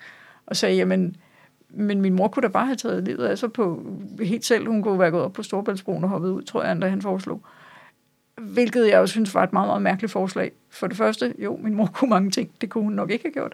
og 0.46 0.56
sagde, 0.56 0.76
jamen, 0.76 1.16
men 1.68 2.00
min 2.00 2.14
mor 2.14 2.28
kunne 2.28 2.42
da 2.42 2.48
bare 2.48 2.66
have 2.66 2.76
taget 2.76 3.04
livet 3.04 3.24
af 3.26 3.38
sig 3.38 3.52
på 3.52 3.86
helt 4.20 4.44
selv. 4.44 4.66
Hun 4.66 4.82
kunne 4.82 4.98
være 4.98 5.10
gået 5.10 5.22
op 5.22 5.32
på 5.32 5.42
Storbæltsbroen 5.42 6.04
og 6.04 6.10
hoppet 6.10 6.30
ud, 6.30 6.42
tror 6.42 6.62
jeg, 6.62 6.82
da 6.82 6.88
han 6.88 7.02
foreslog. 7.02 7.40
Hvilket 8.40 8.88
jeg 8.88 9.00
også 9.00 9.12
synes 9.12 9.34
var 9.34 9.42
et 9.42 9.52
meget, 9.52 9.68
meget 9.68 9.82
mærkeligt 9.82 10.12
forslag. 10.12 10.52
For 10.70 10.86
det 10.86 10.96
første, 10.96 11.34
jo, 11.38 11.58
min 11.62 11.74
mor 11.74 11.86
kunne 11.86 12.10
mange 12.10 12.30
ting. 12.30 12.50
Det 12.60 12.70
kunne 12.70 12.84
hun 12.84 12.92
nok 12.92 13.10
ikke 13.10 13.24
have 13.24 13.32
gjort. 13.32 13.52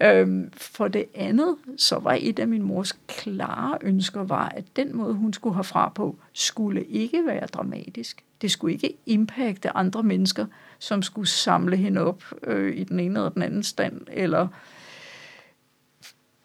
Øhm, 0.00 0.50
for 0.56 0.88
det 0.88 1.04
andet, 1.14 1.56
så 1.76 1.98
var 1.98 2.16
et 2.20 2.38
af 2.38 2.48
min 2.48 2.62
mors 2.62 2.98
klare 3.08 3.78
ønsker, 3.82 4.22
var, 4.22 4.48
at 4.48 4.64
den 4.76 4.96
måde, 4.96 5.14
hun 5.14 5.32
skulle 5.32 5.54
have 5.54 5.64
fra 5.64 5.88
på, 5.88 6.16
skulle 6.32 6.84
ikke 6.84 7.22
være 7.26 7.46
dramatisk. 7.46 8.24
Det 8.42 8.50
skulle 8.50 8.74
ikke 8.74 8.94
impacte 9.06 9.76
andre 9.76 10.02
mennesker, 10.02 10.46
som 10.78 11.02
skulle 11.02 11.28
samle 11.28 11.76
hende 11.76 12.00
op 12.00 12.22
øh, 12.42 12.76
i 12.76 12.84
den 12.84 13.00
ene 13.00 13.18
eller 13.18 13.30
den 13.30 13.42
anden 13.42 13.62
stand, 13.62 14.00
eller 14.12 14.48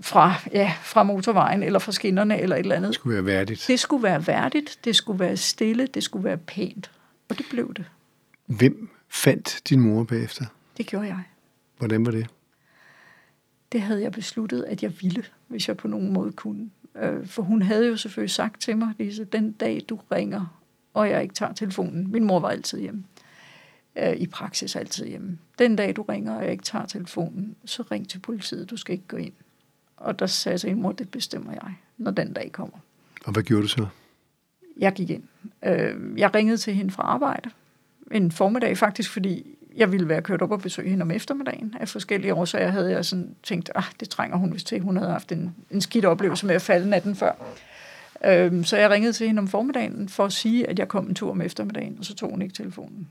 fra, 0.01 0.33
ja, 0.53 0.73
fra 0.81 1.03
motorvejen 1.03 1.63
eller 1.63 1.79
fra 1.79 1.91
skinnerne 1.91 2.41
eller 2.41 2.55
et 2.55 2.59
eller 2.59 2.75
andet. 2.75 2.87
Det 2.87 2.95
skulle 2.95 3.15
være 3.15 3.25
værdigt. 3.25 3.65
Det 3.67 3.79
skulle 3.79 4.03
være 4.03 4.27
værdigt, 4.27 4.79
det 4.85 4.95
skulle 4.95 5.19
være 5.19 5.37
stille, 5.37 5.87
det 5.87 6.03
skulle 6.03 6.23
være 6.23 6.37
pænt. 6.37 6.91
Og 7.29 7.37
det 7.37 7.45
blev 7.49 7.73
det. 7.73 7.85
Hvem 8.45 8.89
fandt 9.09 9.61
din 9.69 9.79
mor 9.79 10.03
bagefter? 10.03 10.45
Det 10.77 10.87
gjorde 10.87 11.07
jeg. 11.07 11.23
Hvordan 11.77 12.05
var 12.05 12.11
det? 12.11 12.27
Det 13.71 13.81
havde 13.81 14.01
jeg 14.01 14.11
besluttet, 14.11 14.63
at 14.63 14.83
jeg 14.83 15.01
ville, 15.01 15.23
hvis 15.47 15.67
jeg 15.67 15.77
på 15.77 15.87
nogen 15.87 16.13
måde 16.13 16.31
kunne. 16.31 16.69
Øh, 16.95 17.27
for 17.27 17.43
hun 17.43 17.61
havde 17.61 17.87
jo 17.87 17.97
selvfølgelig 17.97 18.31
sagt 18.31 18.61
til 18.61 18.77
mig, 18.77 18.93
Lise, 18.99 19.23
den 19.23 19.51
dag 19.51 19.81
du 19.89 19.99
ringer, 20.11 20.59
og 20.93 21.09
jeg 21.09 21.23
ikke 21.23 21.35
tager 21.35 21.53
telefonen. 21.53 22.11
Min 22.11 22.23
mor 22.23 22.39
var 22.39 22.49
altid 22.49 22.79
hjemme. 22.79 23.03
Øh, 23.95 24.15
I 24.15 24.27
praksis 24.27 24.75
altid 24.75 25.07
hjemme. 25.07 25.37
Den 25.59 25.75
dag 25.75 25.95
du 25.95 26.01
ringer, 26.01 26.35
og 26.35 26.43
jeg 26.43 26.51
ikke 26.51 26.63
tager 26.63 26.85
telefonen, 26.85 27.55
så 27.65 27.83
ring 27.91 28.09
til 28.09 28.19
politiet. 28.19 28.69
Du 28.69 28.77
skal 28.77 28.93
ikke 28.93 29.07
gå 29.07 29.17
ind. 29.17 29.33
Og 29.97 30.19
der 30.19 30.25
sagde 30.25 30.53
jeg 30.53 30.59
til 30.59 30.77
mor, 30.77 30.91
det 30.91 31.09
bestemmer 31.09 31.51
jeg, 31.51 31.73
når 31.97 32.11
den 32.11 32.33
dag 32.33 32.51
kommer. 32.51 32.77
Og 33.25 33.33
hvad 33.33 33.43
gjorde 33.43 33.63
du 33.63 33.67
så? 33.67 33.87
Jeg 34.77 34.93
gik 34.93 35.10
ind. 35.10 35.23
Øh, 35.65 35.95
jeg 36.17 36.36
ringede 36.36 36.58
til 36.58 36.73
hende 36.73 36.91
fra 36.91 37.03
arbejde 37.03 37.49
en 38.12 38.32
formiddag 38.32 38.77
faktisk, 38.77 39.12
fordi 39.12 39.58
jeg 39.75 39.91
ville 39.91 40.10
være 40.10 40.21
kørt 40.21 40.41
op 40.41 40.51
og 40.51 40.62
besøge 40.62 40.89
hende 40.89 41.03
om 41.03 41.12
eftermiddagen. 41.12 41.75
Af 41.79 41.89
forskellige 41.89 42.34
årsager 42.34 42.67
havde 42.67 42.91
jeg 42.91 43.05
sådan 43.05 43.36
tænkt, 43.43 43.71
ah, 43.75 43.84
det 43.99 44.10
trænger 44.10 44.38
hun 44.38 44.53
vist 44.53 44.67
til. 44.67 44.79
Hun 44.79 44.97
havde 44.97 45.12
haft 45.12 45.32
en, 45.32 45.55
en 45.71 45.82
skidt 45.82 46.05
oplevelse 46.05 46.45
med 46.45 46.55
at 46.55 46.62
falde 46.62 46.89
natten 46.89 47.15
før. 47.15 47.32
Øhm, 48.25 48.63
så 48.63 48.77
jeg 48.77 48.89
ringede 48.89 49.13
til 49.13 49.27
hende 49.27 49.39
om 49.39 49.47
formiddagen 49.47 50.10
for 50.10 50.25
at 50.25 50.34
sige, 50.34 50.69
at 50.69 50.79
jeg 50.79 50.88
kom 50.88 51.08
en 51.08 51.15
tur 51.15 51.32
om 51.32 51.41
eftermiddagen, 51.41 51.95
og 51.99 52.05
så 52.05 52.15
tog 52.15 52.29
hun 52.29 52.41
ikke 52.41 52.53
telefonen. 52.53 53.08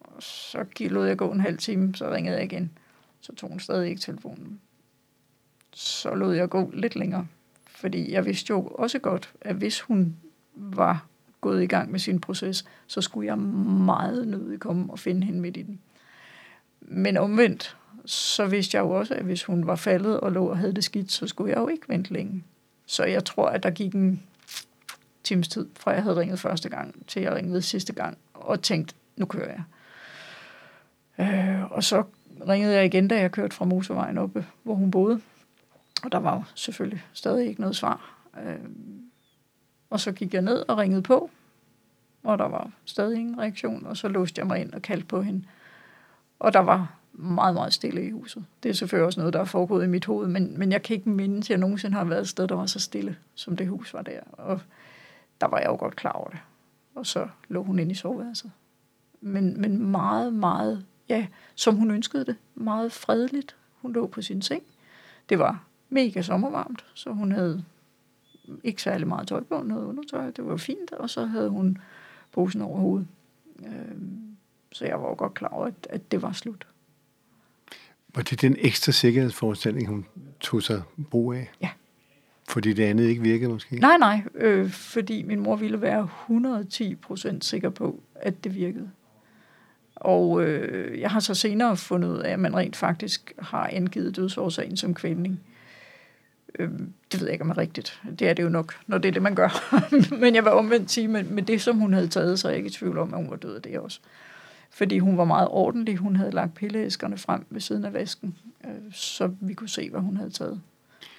Og 0.00 0.22
så 0.22 0.64
lod 0.88 1.06
jeg 1.06 1.16
gå 1.16 1.32
en 1.32 1.40
halv 1.40 1.58
time, 1.58 1.94
så 1.94 2.10
ringede 2.10 2.36
jeg 2.36 2.44
igen. 2.44 2.70
Så 3.20 3.34
tog 3.34 3.50
hun 3.50 3.60
stadig 3.60 3.88
ikke 3.88 4.00
telefonen 4.00 4.60
så 5.78 6.14
lod 6.14 6.34
jeg 6.34 6.48
gå 6.48 6.70
lidt 6.74 6.96
længere. 6.96 7.26
Fordi 7.66 8.12
jeg 8.12 8.26
vidste 8.26 8.50
jo 8.50 8.66
også 8.66 8.98
godt, 8.98 9.32
at 9.40 9.56
hvis 9.56 9.80
hun 9.80 10.16
var 10.58 11.06
gået 11.40 11.62
i 11.62 11.66
gang 11.66 11.90
med 11.90 11.98
sin 11.98 12.20
proces, 12.20 12.64
så 12.86 13.00
skulle 13.00 13.26
jeg 13.26 13.38
meget 13.38 14.28
nødig 14.28 14.60
komme 14.60 14.92
og 14.92 14.98
finde 14.98 15.26
hende 15.26 15.40
midt 15.40 15.56
i 15.56 15.62
den. 15.62 15.80
Men 16.80 17.16
omvendt, 17.16 17.76
så 18.04 18.46
vidste 18.46 18.76
jeg 18.76 18.82
jo 18.82 18.90
også, 18.90 19.14
at 19.14 19.24
hvis 19.24 19.44
hun 19.44 19.66
var 19.66 19.76
faldet 19.76 20.20
og 20.20 20.32
lå 20.32 20.46
og 20.46 20.58
havde 20.58 20.74
det 20.74 20.84
skidt, 20.84 21.12
så 21.12 21.26
skulle 21.26 21.50
jeg 21.50 21.58
jo 21.58 21.68
ikke 21.68 21.88
vente 21.88 22.12
længe. 22.12 22.44
Så 22.86 23.04
jeg 23.04 23.24
tror, 23.24 23.48
at 23.48 23.62
der 23.62 23.70
gik 23.70 23.94
en 23.94 24.22
times 25.24 25.48
tid, 25.48 25.66
fra 25.80 25.90
jeg 25.90 26.02
havde 26.02 26.20
ringet 26.20 26.40
første 26.40 26.68
gang, 26.68 26.94
til 27.06 27.22
jeg 27.22 27.32
ringede 27.32 27.62
sidste 27.62 27.92
gang, 27.92 28.18
og 28.34 28.62
tænkte, 28.62 28.94
nu 29.16 29.26
kører 29.26 29.50
jeg. 29.50 29.62
Øh, 31.18 31.72
og 31.72 31.84
så 31.84 32.04
ringede 32.48 32.74
jeg 32.74 32.84
igen, 32.84 33.08
da 33.08 33.20
jeg 33.20 33.32
kørte 33.32 33.56
fra 33.56 33.64
motorvejen 33.64 34.18
oppe, 34.18 34.46
hvor 34.62 34.74
hun 34.74 34.90
boede. 34.90 35.20
Og 36.02 36.12
der 36.12 36.18
var 36.18 36.34
jo 36.34 36.42
selvfølgelig 36.54 37.04
stadig 37.12 37.48
ikke 37.48 37.60
noget 37.60 37.76
svar. 37.76 38.14
Øh, 38.44 38.56
og 39.90 40.00
så 40.00 40.12
gik 40.12 40.34
jeg 40.34 40.42
ned 40.42 40.64
og 40.68 40.78
ringede 40.78 41.02
på, 41.02 41.30
og 42.22 42.38
der 42.38 42.44
var 42.44 42.70
stadig 42.84 43.18
ingen 43.18 43.38
reaktion, 43.38 43.86
og 43.86 43.96
så 43.96 44.08
låste 44.08 44.38
jeg 44.38 44.46
mig 44.46 44.60
ind 44.60 44.72
og 44.72 44.82
kaldte 44.82 45.06
på 45.06 45.22
hende. 45.22 45.44
Og 46.38 46.52
der 46.52 46.60
var 46.60 46.94
meget, 47.12 47.54
meget 47.54 47.72
stille 47.72 48.06
i 48.06 48.10
huset. 48.10 48.44
Det 48.62 48.68
er 48.68 48.72
selvfølgelig 48.72 49.06
også 49.06 49.20
noget, 49.20 49.34
der 49.34 49.40
er 49.40 49.44
foregået 49.44 49.84
i 49.84 49.88
mit 49.88 50.04
hoved, 50.04 50.28
men, 50.28 50.58
men 50.58 50.72
jeg 50.72 50.82
kan 50.82 50.96
ikke 50.96 51.10
minde, 51.10 51.38
at 51.38 51.50
jeg 51.50 51.58
nogensinde 51.58 51.96
har 51.96 52.04
været 52.04 52.20
et 52.20 52.28
sted, 52.28 52.48
der 52.48 52.54
var 52.54 52.66
så 52.66 52.80
stille, 52.80 53.16
som 53.34 53.56
det 53.56 53.68
hus 53.68 53.94
var 53.94 54.02
der. 54.02 54.20
Og 54.32 54.60
der 55.40 55.46
var 55.46 55.58
jeg 55.58 55.66
jo 55.66 55.76
godt 55.76 55.96
klar 55.96 56.12
over 56.12 56.28
det. 56.28 56.38
Og 56.94 57.06
så 57.06 57.28
lå 57.48 57.62
hun 57.62 57.78
inde 57.78 57.92
i 57.92 57.94
soveværelset. 57.94 58.52
Men, 59.20 59.60
men 59.60 59.90
meget, 59.90 60.32
meget, 60.32 60.84
ja, 61.08 61.26
som 61.54 61.76
hun 61.76 61.90
ønskede 61.90 62.24
det. 62.24 62.36
Meget 62.54 62.92
fredeligt. 62.92 63.56
Hun 63.82 63.92
lå 63.92 64.06
på 64.06 64.22
sin 64.22 64.42
seng. 64.42 64.62
Det 65.28 65.38
var 65.38 65.64
mega 65.88 66.22
sommervarmt, 66.22 66.84
så 66.94 67.10
hun 67.10 67.32
havde 67.32 67.64
ikke 68.64 68.82
særlig 68.82 69.08
meget 69.08 69.28
tøj 69.28 69.42
på, 69.42 69.62
noget 69.62 69.84
undertøj, 69.84 70.30
det 70.30 70.46
var 70.46 70.56
fint, 70.56 70.92
og 70.92 71.10
så 71.10 71.24
havde 71.24 71.48
hun 71.48 71.78
posen 72.32 72.62
over 72.62 72.78
hovedet. 72.78 73.06
Øhm, 73.66 74.36
så 74.72 74.84
jeg 74.84 75.00
var 75.00 75.08
jo 75.08 75.14
godt 75.14 75.34
klar 75.34 75.48
over, 75.48 75.66
at, 75.66 75.86
at 75.90 76.12
det 76.12 76.22
var 76.22 76.32
slut. 76.32 76.66
Var 78.14 78.22
det 78.22 78.40
den 78.40 78.56
ekstra 78.58 78.92
sikkerhedsforestilling, 78.92 79.88
hun 79.88 80.06
tog 80.40 80.62
sig 80.62 80.82
brug 81.10 81.32
af? 81.32 81.50
Ja. 81.60 81.68
Fordi 82.48 82.72
det 82.72 82.84
andet 82.84 83.04
ikke 83.04 83.22
virkede 83.22 83.50
måske? 83.50 83.76
Nej, 83.76 83.96
nej, 83.98 84.22
øh, 84.34 84.70
fordi 84.70 85.22
min 85.22 85.40
mor 85.40 85.56
ville 85.56 85.80
være 85.80 86.08
110 86.22 86.94
procent 86.94 87.44
sikker 87.44 87.70
på, 87.70 88.02
at 88.14 88.44
det 88.44 88.54
virkede. 88.54 88.90
Og 89.94 90.44
øh, 90.44 91.00
jeg 91.00 91.10
har 91.10 91.20
så 91.20 91.34
senere 91.34 91.76
fundet 91.76 92.08
ud 92.08 92.18
af, 92.18 92.32
at 92.32 92.40
man 92.40 92.56
rent 92.56 92.76
faktisk 92.76 93.32
har 93.38 93.70
angivet 93.72 94.16
dødsårsagen 94.16 94.76
som 94.76 94.94
kvælning. 94.94 95.40
Øh, 96.58 96.70
det 97.12 97.20
ved 97.20 97.26
jeg 97.26 97.32
ikke, 97.32 97.44
om 97.44 97.50
er 97.50 97.58
rigtigt. 97.58 98.02
Det 98.18 98.28
er 98.28 98.34
det 98.34 98.42
jo 98.42 98.48
nok, 98.48 98.74
når 98.86 98.98
det 98.98 99.08
er 99.08 99.12
det, 99.12 99.22
man 99.22 99.34
gør. 99.34 99.78
men 100.20 100.34
jeg 100.34 100.44
var 100.44 100.50
omvendt 100.50 100.90
sige, 100.90 101.08
men 101.08 101.34
med 101.34 101.42
det, 101.42 101.60
som 101.60 101.76
hun 101.76 101.92
havde 101.92 102.08
taget, 102.08 102.38
så 102.38 102.48
er 102.48 102.52
jeg 102.52 102.56
ikke 102.56 102.68
i 102.68 102.72
tvivl 102.72 102.98
om, 102.98 103.14
at 103.14 103.20
hun 103.20 103.30
var 103.30 103.36
død 103.36 103.54
af 103.54 103.62
det 103.62 103.78
også. 103.78 104.00
Fordi 104.70 104.98
hun 104.98 105.18
var 105.18 105.24
meget 105.24 105.48
ordentlig. 105.48 105.96
Hun 105.96 106.16
havde 106.16 106.30
lagt 106.30 106.54
pilleæskerne 106.54 107.18
frem 107.18 107.46
ved 107.50 107.60
siden 107.60 107.84
af 107.84 107.92
vasken, 107.92 108.36
øh, 108.64 108.92
så 108.92 109.30
vi 109.40 109.54
kunne 109.54 109.68
se, 109.68 109.90
hvad 109.90 110.00
hun 110.00 110.16
havde 110.16 110.30
taget. 110.30 110.60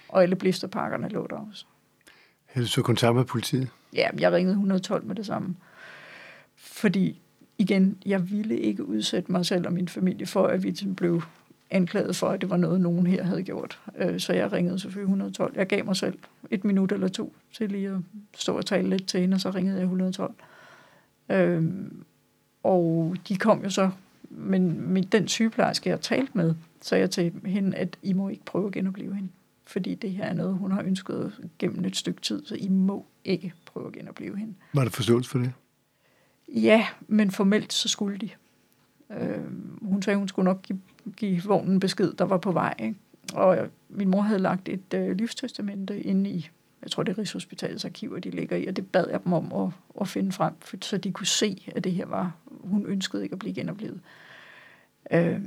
Og 0.08 0.22
alle 0.22 0.36
blisterpakkerne 0.36 1.08
lå 1.08 1.26
der 1.30 1.36
også. 1.50 1.64
Havde 2.46 2.66
du 2.66 2.70
så 2.70 2.82
kontakt 2.82 3.16
med 3.16 3.24
politiet? 3.24 3.68
Ja, 3.94 4.08
jeg 4.18 4.32
ringede 4.32 4.52
112 4.52 5.04
med 5.04 5.14
det 5.14 5.26
samme. 5.26 5.56
Fordi, 6.56 7.20
igen, 7.58 7.98
jeg 8.06 8.30
ville 8.30 8.58
ikke 8.58 8.84
udsætte 8.84 9.32
mig 9.32 9.46
selv 9.46 9.66
og 9.66 9.72
min 9.72 9.88
familie 9.88 10.26
for, 10.26 10.46
at 10.46 10.62
vi 10.62 10.94
blev 10.96 11.22
anklaget 11.70 12.16
for, 12.16 12.28
at 12.28 12.40
det 12.40 12.50
var 12.50 12.56
noget, 12.56 12.80
nogen 12.80 13.06
her 13.06 13.22
havde 13.22 13.42
gjort. 13.42 13.80
Øh, 13.96 14.20
så 14.20 14.32
jeg 14.32 14.52
ringede 14.52 14.78
selvfølgelig 14.78 15.10
112. 15.12 15.52
Jeg 15.56 15.66
gav 15.66 15.84
mig 15.84 15.96
selv 15.96 16.18
et 16.50 16.64
minut 16.64 16.92
eller 16.92 17.08
to 17.08 17.34
til 17.52 17.70
lige 17.70 17.88
at 17.88 17.98
stå 18.34 18.56
og 18.56 18.66
tale 18.66 18.88
lidt 18.88 19.08
til 19.08 19.20
hende, 19.20 19.34
og 19.34 19.40
så 19.40 19.50
ringede 19.50 19.76
jeg 19.76 19.82
112. 19.82 20.34
Øh, 21.28 21.64
og 22.62 23.16
de 23.28 23.36
kom 23.36 23.62
jo 23.62 23.70
så, 23.70 23.90
men, 24.30 24.92
men 24.92 25.04
den 25.04 25.28
sygeplejerske, 25.28 25.90
jeg 25.90 26.00
talte 26.00 26.32
med, 26.34 26.54
sagde 26.80 27.00
jeg 27.02 27.10
til 27.10 27.32
hende, 27.44 27.76
at 27.76 27.96
I 28.02 28.12
må 28.12 28.28
ikke 28.28 28.44
prøve 28.44 28.66
at 28.66 28.72
genopleve 28.72 29.14
hende. 29.14 29.28
Fordi 29.64 29.94
det 29.94 30.10
her 30.10 30.24
er 30.24 30.34
noget, 30.34 30.54
hun 30.58 30.72
har 30.72 30.82
ønsket 30.82 31.32
gennem 31.58 31.84
et 31.84 31.96
stykke 31.96 32.20
tid, 32.20 32.46
så 32.46 32.54
I 32.54 32.68
må 32.68 33.06
ikke 33.24 33.52
prøve 33.66 33.86
at 33.86 33.92
genopleve 33.92 34.38
hende. 34.38 34.54
Var 34.74 34.82
der 34.82 34.90
forståelse 34.90 35.30
for 35.30 35.38
det? 35.38 35.52
Ja, 36.48 36.86
men 37.08 37.30
formelt 37.30 37.72
så 37.72 37.88
skulle 37.88 38.18
de. 38.18 38.30
Øh, 39.10 39.38
hun 39.82 40.02
sagde, 40.02 40.18
hun 40.18 40.28
skulle 40.28 40.44
nok 40.44 40.62
give, 40.62 40.80
give 41.16 41.42
vognen 41.42 41.80
besked, 41.80 42.12
der 42.12 42.24
var 42.24 42.38
på 42.38 42.52
vej. 42.52 42.74
Ikke? 42.78 42.94
Og 43.34 43.68
min 43.88 44.08
mor 44.08 44.20
havde 44.20 44.40
lagt 44.40 44.68
et 44.68 44.94
øh, 44.94 45.16
livstestamente 45.16 46.00
inde 46.00 46.30
i, 46.30 46.50
jeg 46.82 46.90
tror 46.90 47.02
det 47.02 47.12
er 47.12 47.18
Rigshospitalets 47.18 47.84
arkiver, 47.84 48.18
de 48.18 48.30
ligger 48.30 48.56
i, 48.56 48.66
og 48.66 48.76
det 48.76 48.86
bad 48.92 49.06
jeg 49.10 49.24
dem 49.24 49.32
om 49.32 49.52
at, 49.52 49.72
at 50.00 50.08
finde 50.08 50.32
frem, 50.32 50.54
for, 50.60 50.76
så 50.80 50.98
de 50.98 51.12
kunne 51.12 51.26
se, 51.26 51.72
at 51.76 51.84
det 51.84 51.92
her 51.92 52.06
var, 52.06 52.36
hun 52.46 52.86
ønskede 52.86 53.22
ikke 53.22 53.32
at 53.32 53.38
blive 53.38 53.54
genoplevet. 53.54 54.00
Øh, 55.10 55.40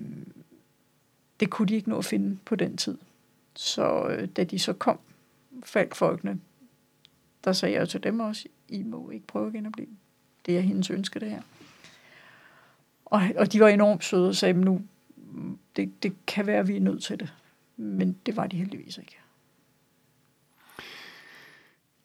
det 1.40 1.50
kunne 1.50 1.68
de 1.68 1.76
ikke 1.76 1.90
nå 1.90 1.98
at 1.98 2.06
finde 2.06 2.38
på 2.46 2.56
den 2.56 2.78
tid. 2.78 2.98
Så 3.56 4.08
øh, 4.08 4.28
da 4.28 4.44
de 4.44 4.60
så 4.60 4.74
kom, 4.74 5.00
folkene, 5.94 6.40
der 7.44 7.54
sagde 7.54 7.76
jeg 7.76 7.90
til 7.90 8.04
dem 8.04 8.20
også, 8.20 8.48
I 8.70 8.84
må 8.84 9.10
ikke 9.10 9.28
prøve 9.28 9.48
at 9.48 9.54
genopleve. 9.54 9.90
Det 10.46 10.58
er 10.58 10.62
hendes 10.62 10.90
ønske, 10.90 11.20
det 11.20 11.30
her. 11.30 11.42
Og, 13.06 13.22
og 13.38 13.54
de 13.54 13.60
var 13.60 13.68
enormt 13.68 14.04
søde 14.04 14.30
og 14.30 14.36
sagde, 14.36 14.54
nu, 14.54 14.82
det, 15.76 16.04
det 16.04 16.26
kan 16.28 16.48
være, 16.48 16.60
at 16.60 16.68
vi 16.68 16.76
er 16.76 16.82
nødt 16.82 17.04
til 17.04 17.20
det. 17.20 17.34
Men 17.78 18.18
det 18.26 18.38
var 18.38 18.48
de 18.48 18.58
heldigvis 18.58 18.98
ikke. 18.98 19.18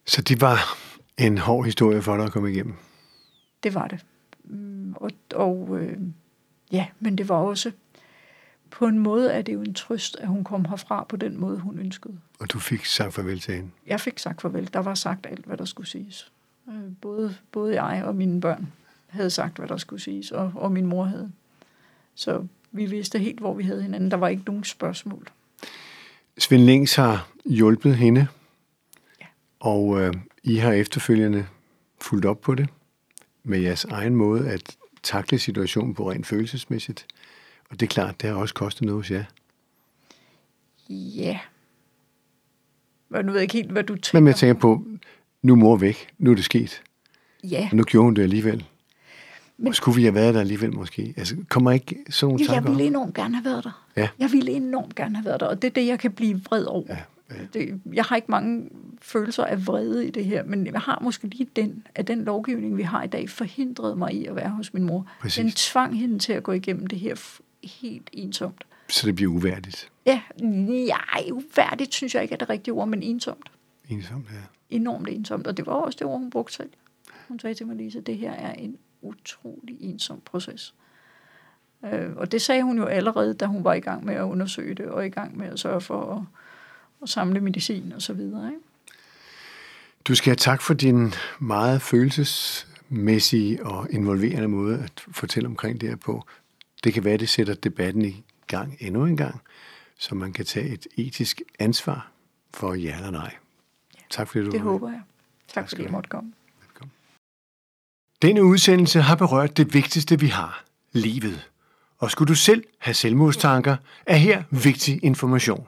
Så 0.06 0.22
det 0.22 0.40
var 0.40 0.58
en 1.18 1.38
hård 1.38 1.64
historie 1.64 2.02
for 2.02 2.16
dig 2.16 2.24
at 2.24 2.32
komme 2.32 2.50
igennem? 2.50 2.74
Det 3.62 3.74
var 3.74 3.88
det. 3.88 4.06
Mm, 4.44 4.94
og, 4.96 5.10
og 5.34 5.78
øh, 5.80 5.98
ja, 6.72 6.86
men 7.00 7.18
det 7.18 7.28
var 7.28 7.36
også 7.36 7.72
på 8.70 8.86
en 8.86 8.98
måde 8.98 9.32
er 9.32 9.42
det 9.42 9.52
jo 9.52 9.60
en 9.60 9.74
trøst, 9.74 10.16
at 10.16 10.28
hun 10.28 10.44
kom 10.44 10.64
herfra 10.64 11.04
på 11.04 11.16
den 11.16 11.40
måde, 11.40 11.58
hun 11.58 11.78
ønskede. 11.78 12.20
Og 12.40 12.52
du 12.52 12.58
fik 12.58 12.84
sagt 12.84 13.14
farvel 13.14 13.40
til 13.40 13.54
hende? 13.54 13.70
Jeg 13.86 14.00
fik 14.00 14.18
sagt 14.18 14.40
farvel. 14.40 14.72
Der 14.72 14.78
var 14.78 14.94
sagt 14.94 15.26
alt, 15.26 15.44
hvad 15.44 15.56
der 15.56 15.64
skulle 15.64 15.86
siges. 15.86 16.32
Øh, 16.68 16.96
både, 17.00 17.34
både 17.52 17.82
jeg 17.82 18.04
og 18.04 18.16
mine 18.16 18.40
børn 18.40 18.72
havde 19.06 19.30
sagt, 19.30 19.56
hvad 19.56 19.68
der 19.68 19.76
skulle 19.76 20.02
siges, 20.02 20.32
og, 20.32 20.52
og 20.54 20.72
min 20.72 20.86
mor 20.86 21.04
havde. 21.04 21.32
Så 22.14 22.46
vi 22.72 22.86
vidste 22.86 23.18
helt, 23.18 23.38
hvor 23.38 23.54
vi 23.54 23.62
havde 23.62 23.82
hinanden. 23.82 24.10
Der 24.10 24.16
var 24.16 24.28
ikke 24.28 24.42
nogen 24.46 24.64
spørgsmål. 24.64 25.28
Svend 26.38 26.62
Lings 26.62 26.94
har 26.94 27.28
hjulpet 27.44 27.96
hende, 27.96 28.26
ja. 29.20 29.26
og 29.60 30.00
øh, 30.00 30.14
I 30.42 30.56
har 30.56 30.72
efterfølgende 30.72 31.46
fulgt 32.00 32.26
op 32.26 32.40
på 32.40 32.54
det 32.54 32.68
med 33.42 33.58
jeres 33.58 33.84
egen 33.84 34.14
måde 34.14 34.50
at 34.50 34.76
takle 35.02 35.38
situationen 35.38 35.94
på 35.94 36.10
rent 36.10 36.26
følelsesmæssigt. 36.26 37.06
Og 37.70 37.80
det 37.80 37.86
er 37.86 37.90
klart, 37.90 38.22
det 38.22 38.30
har 38.30 38.36
også 38.36 38.54
kostet 38.54 38.82
noget 38.82 38.98
hos 38.98 39.10
jer. 39.10 39.24
Ja. 40.90 41.38
Men 43.08 43.24
nu 43.24 43.32
ved 43.32 43.40
jeg 43.40 43.42
ikke 43.42 43.54
helt, 43.54 43.70
hvad 43.70 43.84
du 43.84 43.94
tænker. 43.94 44.20
Men 44.20 44.26
jeg 44.26 44.36
tænker 44.36 44.60
på, 44.60 44.84
nu 45.42 45.52
er 45.52 45.56
mor 45.56 45.76
væk. 45.76 46.08
Nu 46.18 46.30
er 46.30 46.34
det 46.34 46.44
sket. 46.44 46.82
Ja. 47.44 47.68
Og 47.70 47.76
nu 47.76 47.84
gjorde 47.84 48.04
hun 48.04 48.14
det 48.14 48.22
alligevel. 48.22 48.64
Men, 49.58 49.72
skulle 49.72 49.96
vi 49.96 50.02
have 50.02 50.14
været 50.14 50.34
der 50.34 50.40
alligevel 50.40 50.74
måske? 50.74 51.14
Altså, 51.16 51.36
kommer 51.48 51.70
ikke 51.70 51.96
sådan 52.10 52.32
nogle 52.32 52.44
ja, 52.48 52.54
Jeg 52.54 52.64
ville 52.64 52.84
enormt 52.84 53.14
gerne 53.14 53.34
have 53.34 53.44
været 53.44 53.64
der. 53.64 53.84
Ja. 53.96 54.08
Jeg 54.18 54.32
ville 54.32 54.52
enormt 54.52 54.94
gerne 54.94 55.16
have 55.16 55.24
været 55.24 55.40
der, 55.40 55.46
og 55.46 55.62
det 55.62 55.68
er 55.68 55.72
det, 55.72 55.86
jeg 55.86 55.98
kan 55.98 56.12
blive 56.12 56.42
vred 56.42 56.64
over. 56.64 56.84
Ja, 56.88 56.96
ja. 57.30 57.34
Det, 57.52 57.80
jeg 57.92 58.04
har 58.04 58.16
ikke 58.16 58.30
mange 58.30 58.68
følelser 59.02 59.44
af 59.44 59.66
vrede 59.66 60.08
i 60.08 60.10
det 60.10 60.24
her, 60.24 60.44
men 60.44 60.66
jeg 60.66 60.80
har 60.80 60.98
måske 61.02 61.26
lige 61.26 61.48
den, 61.56 61.86
at 61.94 62.08
den 62.08 62.24
lovgivning, 62.24 62.76
vi 62.76 62.82
har 62.82 63.02
i 63.02 63.06
dag, 63.06 63.30
forhindrede 63.30 63.96
mig 63.96 64.14
i 64.14 64.26
at 64.26 64.36
være 64.36 64.48
hos 64.48 64.74
min 64.74 64.84
mor. 64.84 65.06
Præcis. 65.20 65.42
Den 65.42 65.52
tvang 65.52 65.98
hende 65.98 66.18
til 66.18 66.32
at 66.32 66.42
gå 66.42 66.52
igennem 66.52 66.86
det 66.86 66.98
her 66.98 67.40
helt 67.82 68.10
ensomt. 68.12 68.64
Så 68.88 69.06
det 69.06 69.14
bliver 69.14 69.32
uværdigt? 69.32 69.90
Ja, 70.06 70.20
nej, 70.42 71.30
uværdigt 71.32 71.94
synes 71.94 72.14
jeg 72.14 72.22
ikke 72.22 72.32
er 72.32 72.38
det 72.38 72.50
rigtige 72.50 72.74
ord, 72.74 72.88
men 72.88 73.02
ensomt. 73.02 73.50
Ensomt, 73.88 74.26
ja. 74.32 74.76
Enormt 74.76 75.08
ensomt, 75.08 75.46
og 75.46 75.56
det 75.56 75.66
var 75.66 75.72
også 75.72 75.96
det 75.98 76.06
ord, 76.06 76.18
hun 76.18 76.30
brugte 76.30 76.54
selv. 76.54 76.70
Hun 77.28 77.38
sagde 77.38 77.54
til 77.54 77.66
mig, 77.66 77.76
Lise, 77.76 78.00
det 78.00 78.16
her 78.16 78.32
er 78.32 78.52
en 78.52 78.76
utrolig 79.02 79.76
ensom 79.80 80.20
proces. 80.24 80.74
Øh, 81.84 82.16
og 82.16 82.32
det 82.32 82.42
sagde 82.42 82.62
hun 82.62 82.78
jo 82.78 82.84
allerede, 82.84 83.34
da 83.34 83.46
hun 83.46 83.64
var 83.64 83.74
i 83.74 83.80
gang 83.80 84.04
med 84.04 84.14
at 84.14 84.22
undersøge 84.22 84.74
det, 84.74 84.86
og 84.86 85.06
i 85.06 85.08
gang 85.08 85.36
med 85.36 85.46
at 85.46 85.58
sørge 85.58 85.80
for 85.80 86.14
at, 86.14 86.22
at 87.02 87.08
samle 87.08 87.40
medicin 87.40 87.92
og 87.92 88.02
så 88.02 88.12
videre. 88.12 88.48
Ikke? 88.48 88.60
Du 90.04 90.14
skal 90.14 90.30
have 90.30 90.36
tak 90.36 90.62
for 90.62 90.74
din 90.74 91.12
meget 91.38 91.82
følelsesmæssige 91.82 93.66
og 93.66 93.86
involverende 93.90 94.48
måde 94.48 94.78
at 94.78 95.04
fortælle 95.12 95.46
omkring 95.46 95.80
det 95.80 95.88
her 95.88 95.96
på. 95.96 96.24
Det 96.84 96.94
kan 96.94 97.04
være, 97.04 97.16
det 97.16 97.28
sætter 97.28 97.54
debatten 97.54 98.04
i 98.04 98.24
gang 98.46 98.76
endnu 98.80 99.06
en 99.06 99.16
gang, 99.16 99.40
så 99.98 100.14
man 100.14 100.32
kan 100.32 100.44
tage 100.44 100.68
et 100.68 100.86
etisk 100.96 101.42
ansvar 101.58 102.10
for 102.54 102.74
ja 102.74 102.96
eller 102.96 103.10
nej. 103.10 103.34
Tak 104.10 104.28
fordi 104.28 104.44
du 104.44 104.50
Det 104.50 104.60
håber 104.60 104.90
jeg. 104.90 105.02
Tak, 105.48 105.54
tak 105.54 105.68
fordi 105.68 105.82
jeg 105.82 105.92
måtte 105.92 106.10
komme. 106.10 106.32
Denne 108.22 108.44
udsendelse 108.44 109.00
har 109.00 109.14
berørt 109.14 109.56
det 109.56 109.74
vigtigste, 109.74 110.20
vi 110.20 110.26
har. 110.26 110.64
Livet. 110.92 111.48
Og 111.98 112.10
skulle 112.10 112.28
du 112.28 112.34
selv 112.34 112.64
have 112.78 112.94
selvmordstanker, 112.94 113.76
er 114.06 114.16
her 114.16 114.42
vigtig 114.50 115.00
information. 115.02 115.66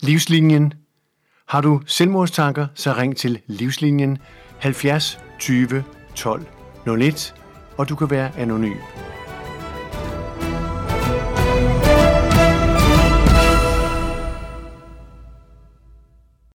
Livslinjen. 0.00 0.72
Har 1.48 1.60
du 1.60 1.80
selvmordstanker, 1.86 2.66
så 2.74 2.92
ring 2.92 3.16
til 3.16 3.40
Livslinjen 3.46 4.18
70 4.58 5.18
20 5.38 5.84
12 6.14 6.46
01, 7.00 7.34
og 7.76 7.88
du 7.88 7.96
kan 7.96 8.10
være 8.10 8.38
anonym. 8.38 9.05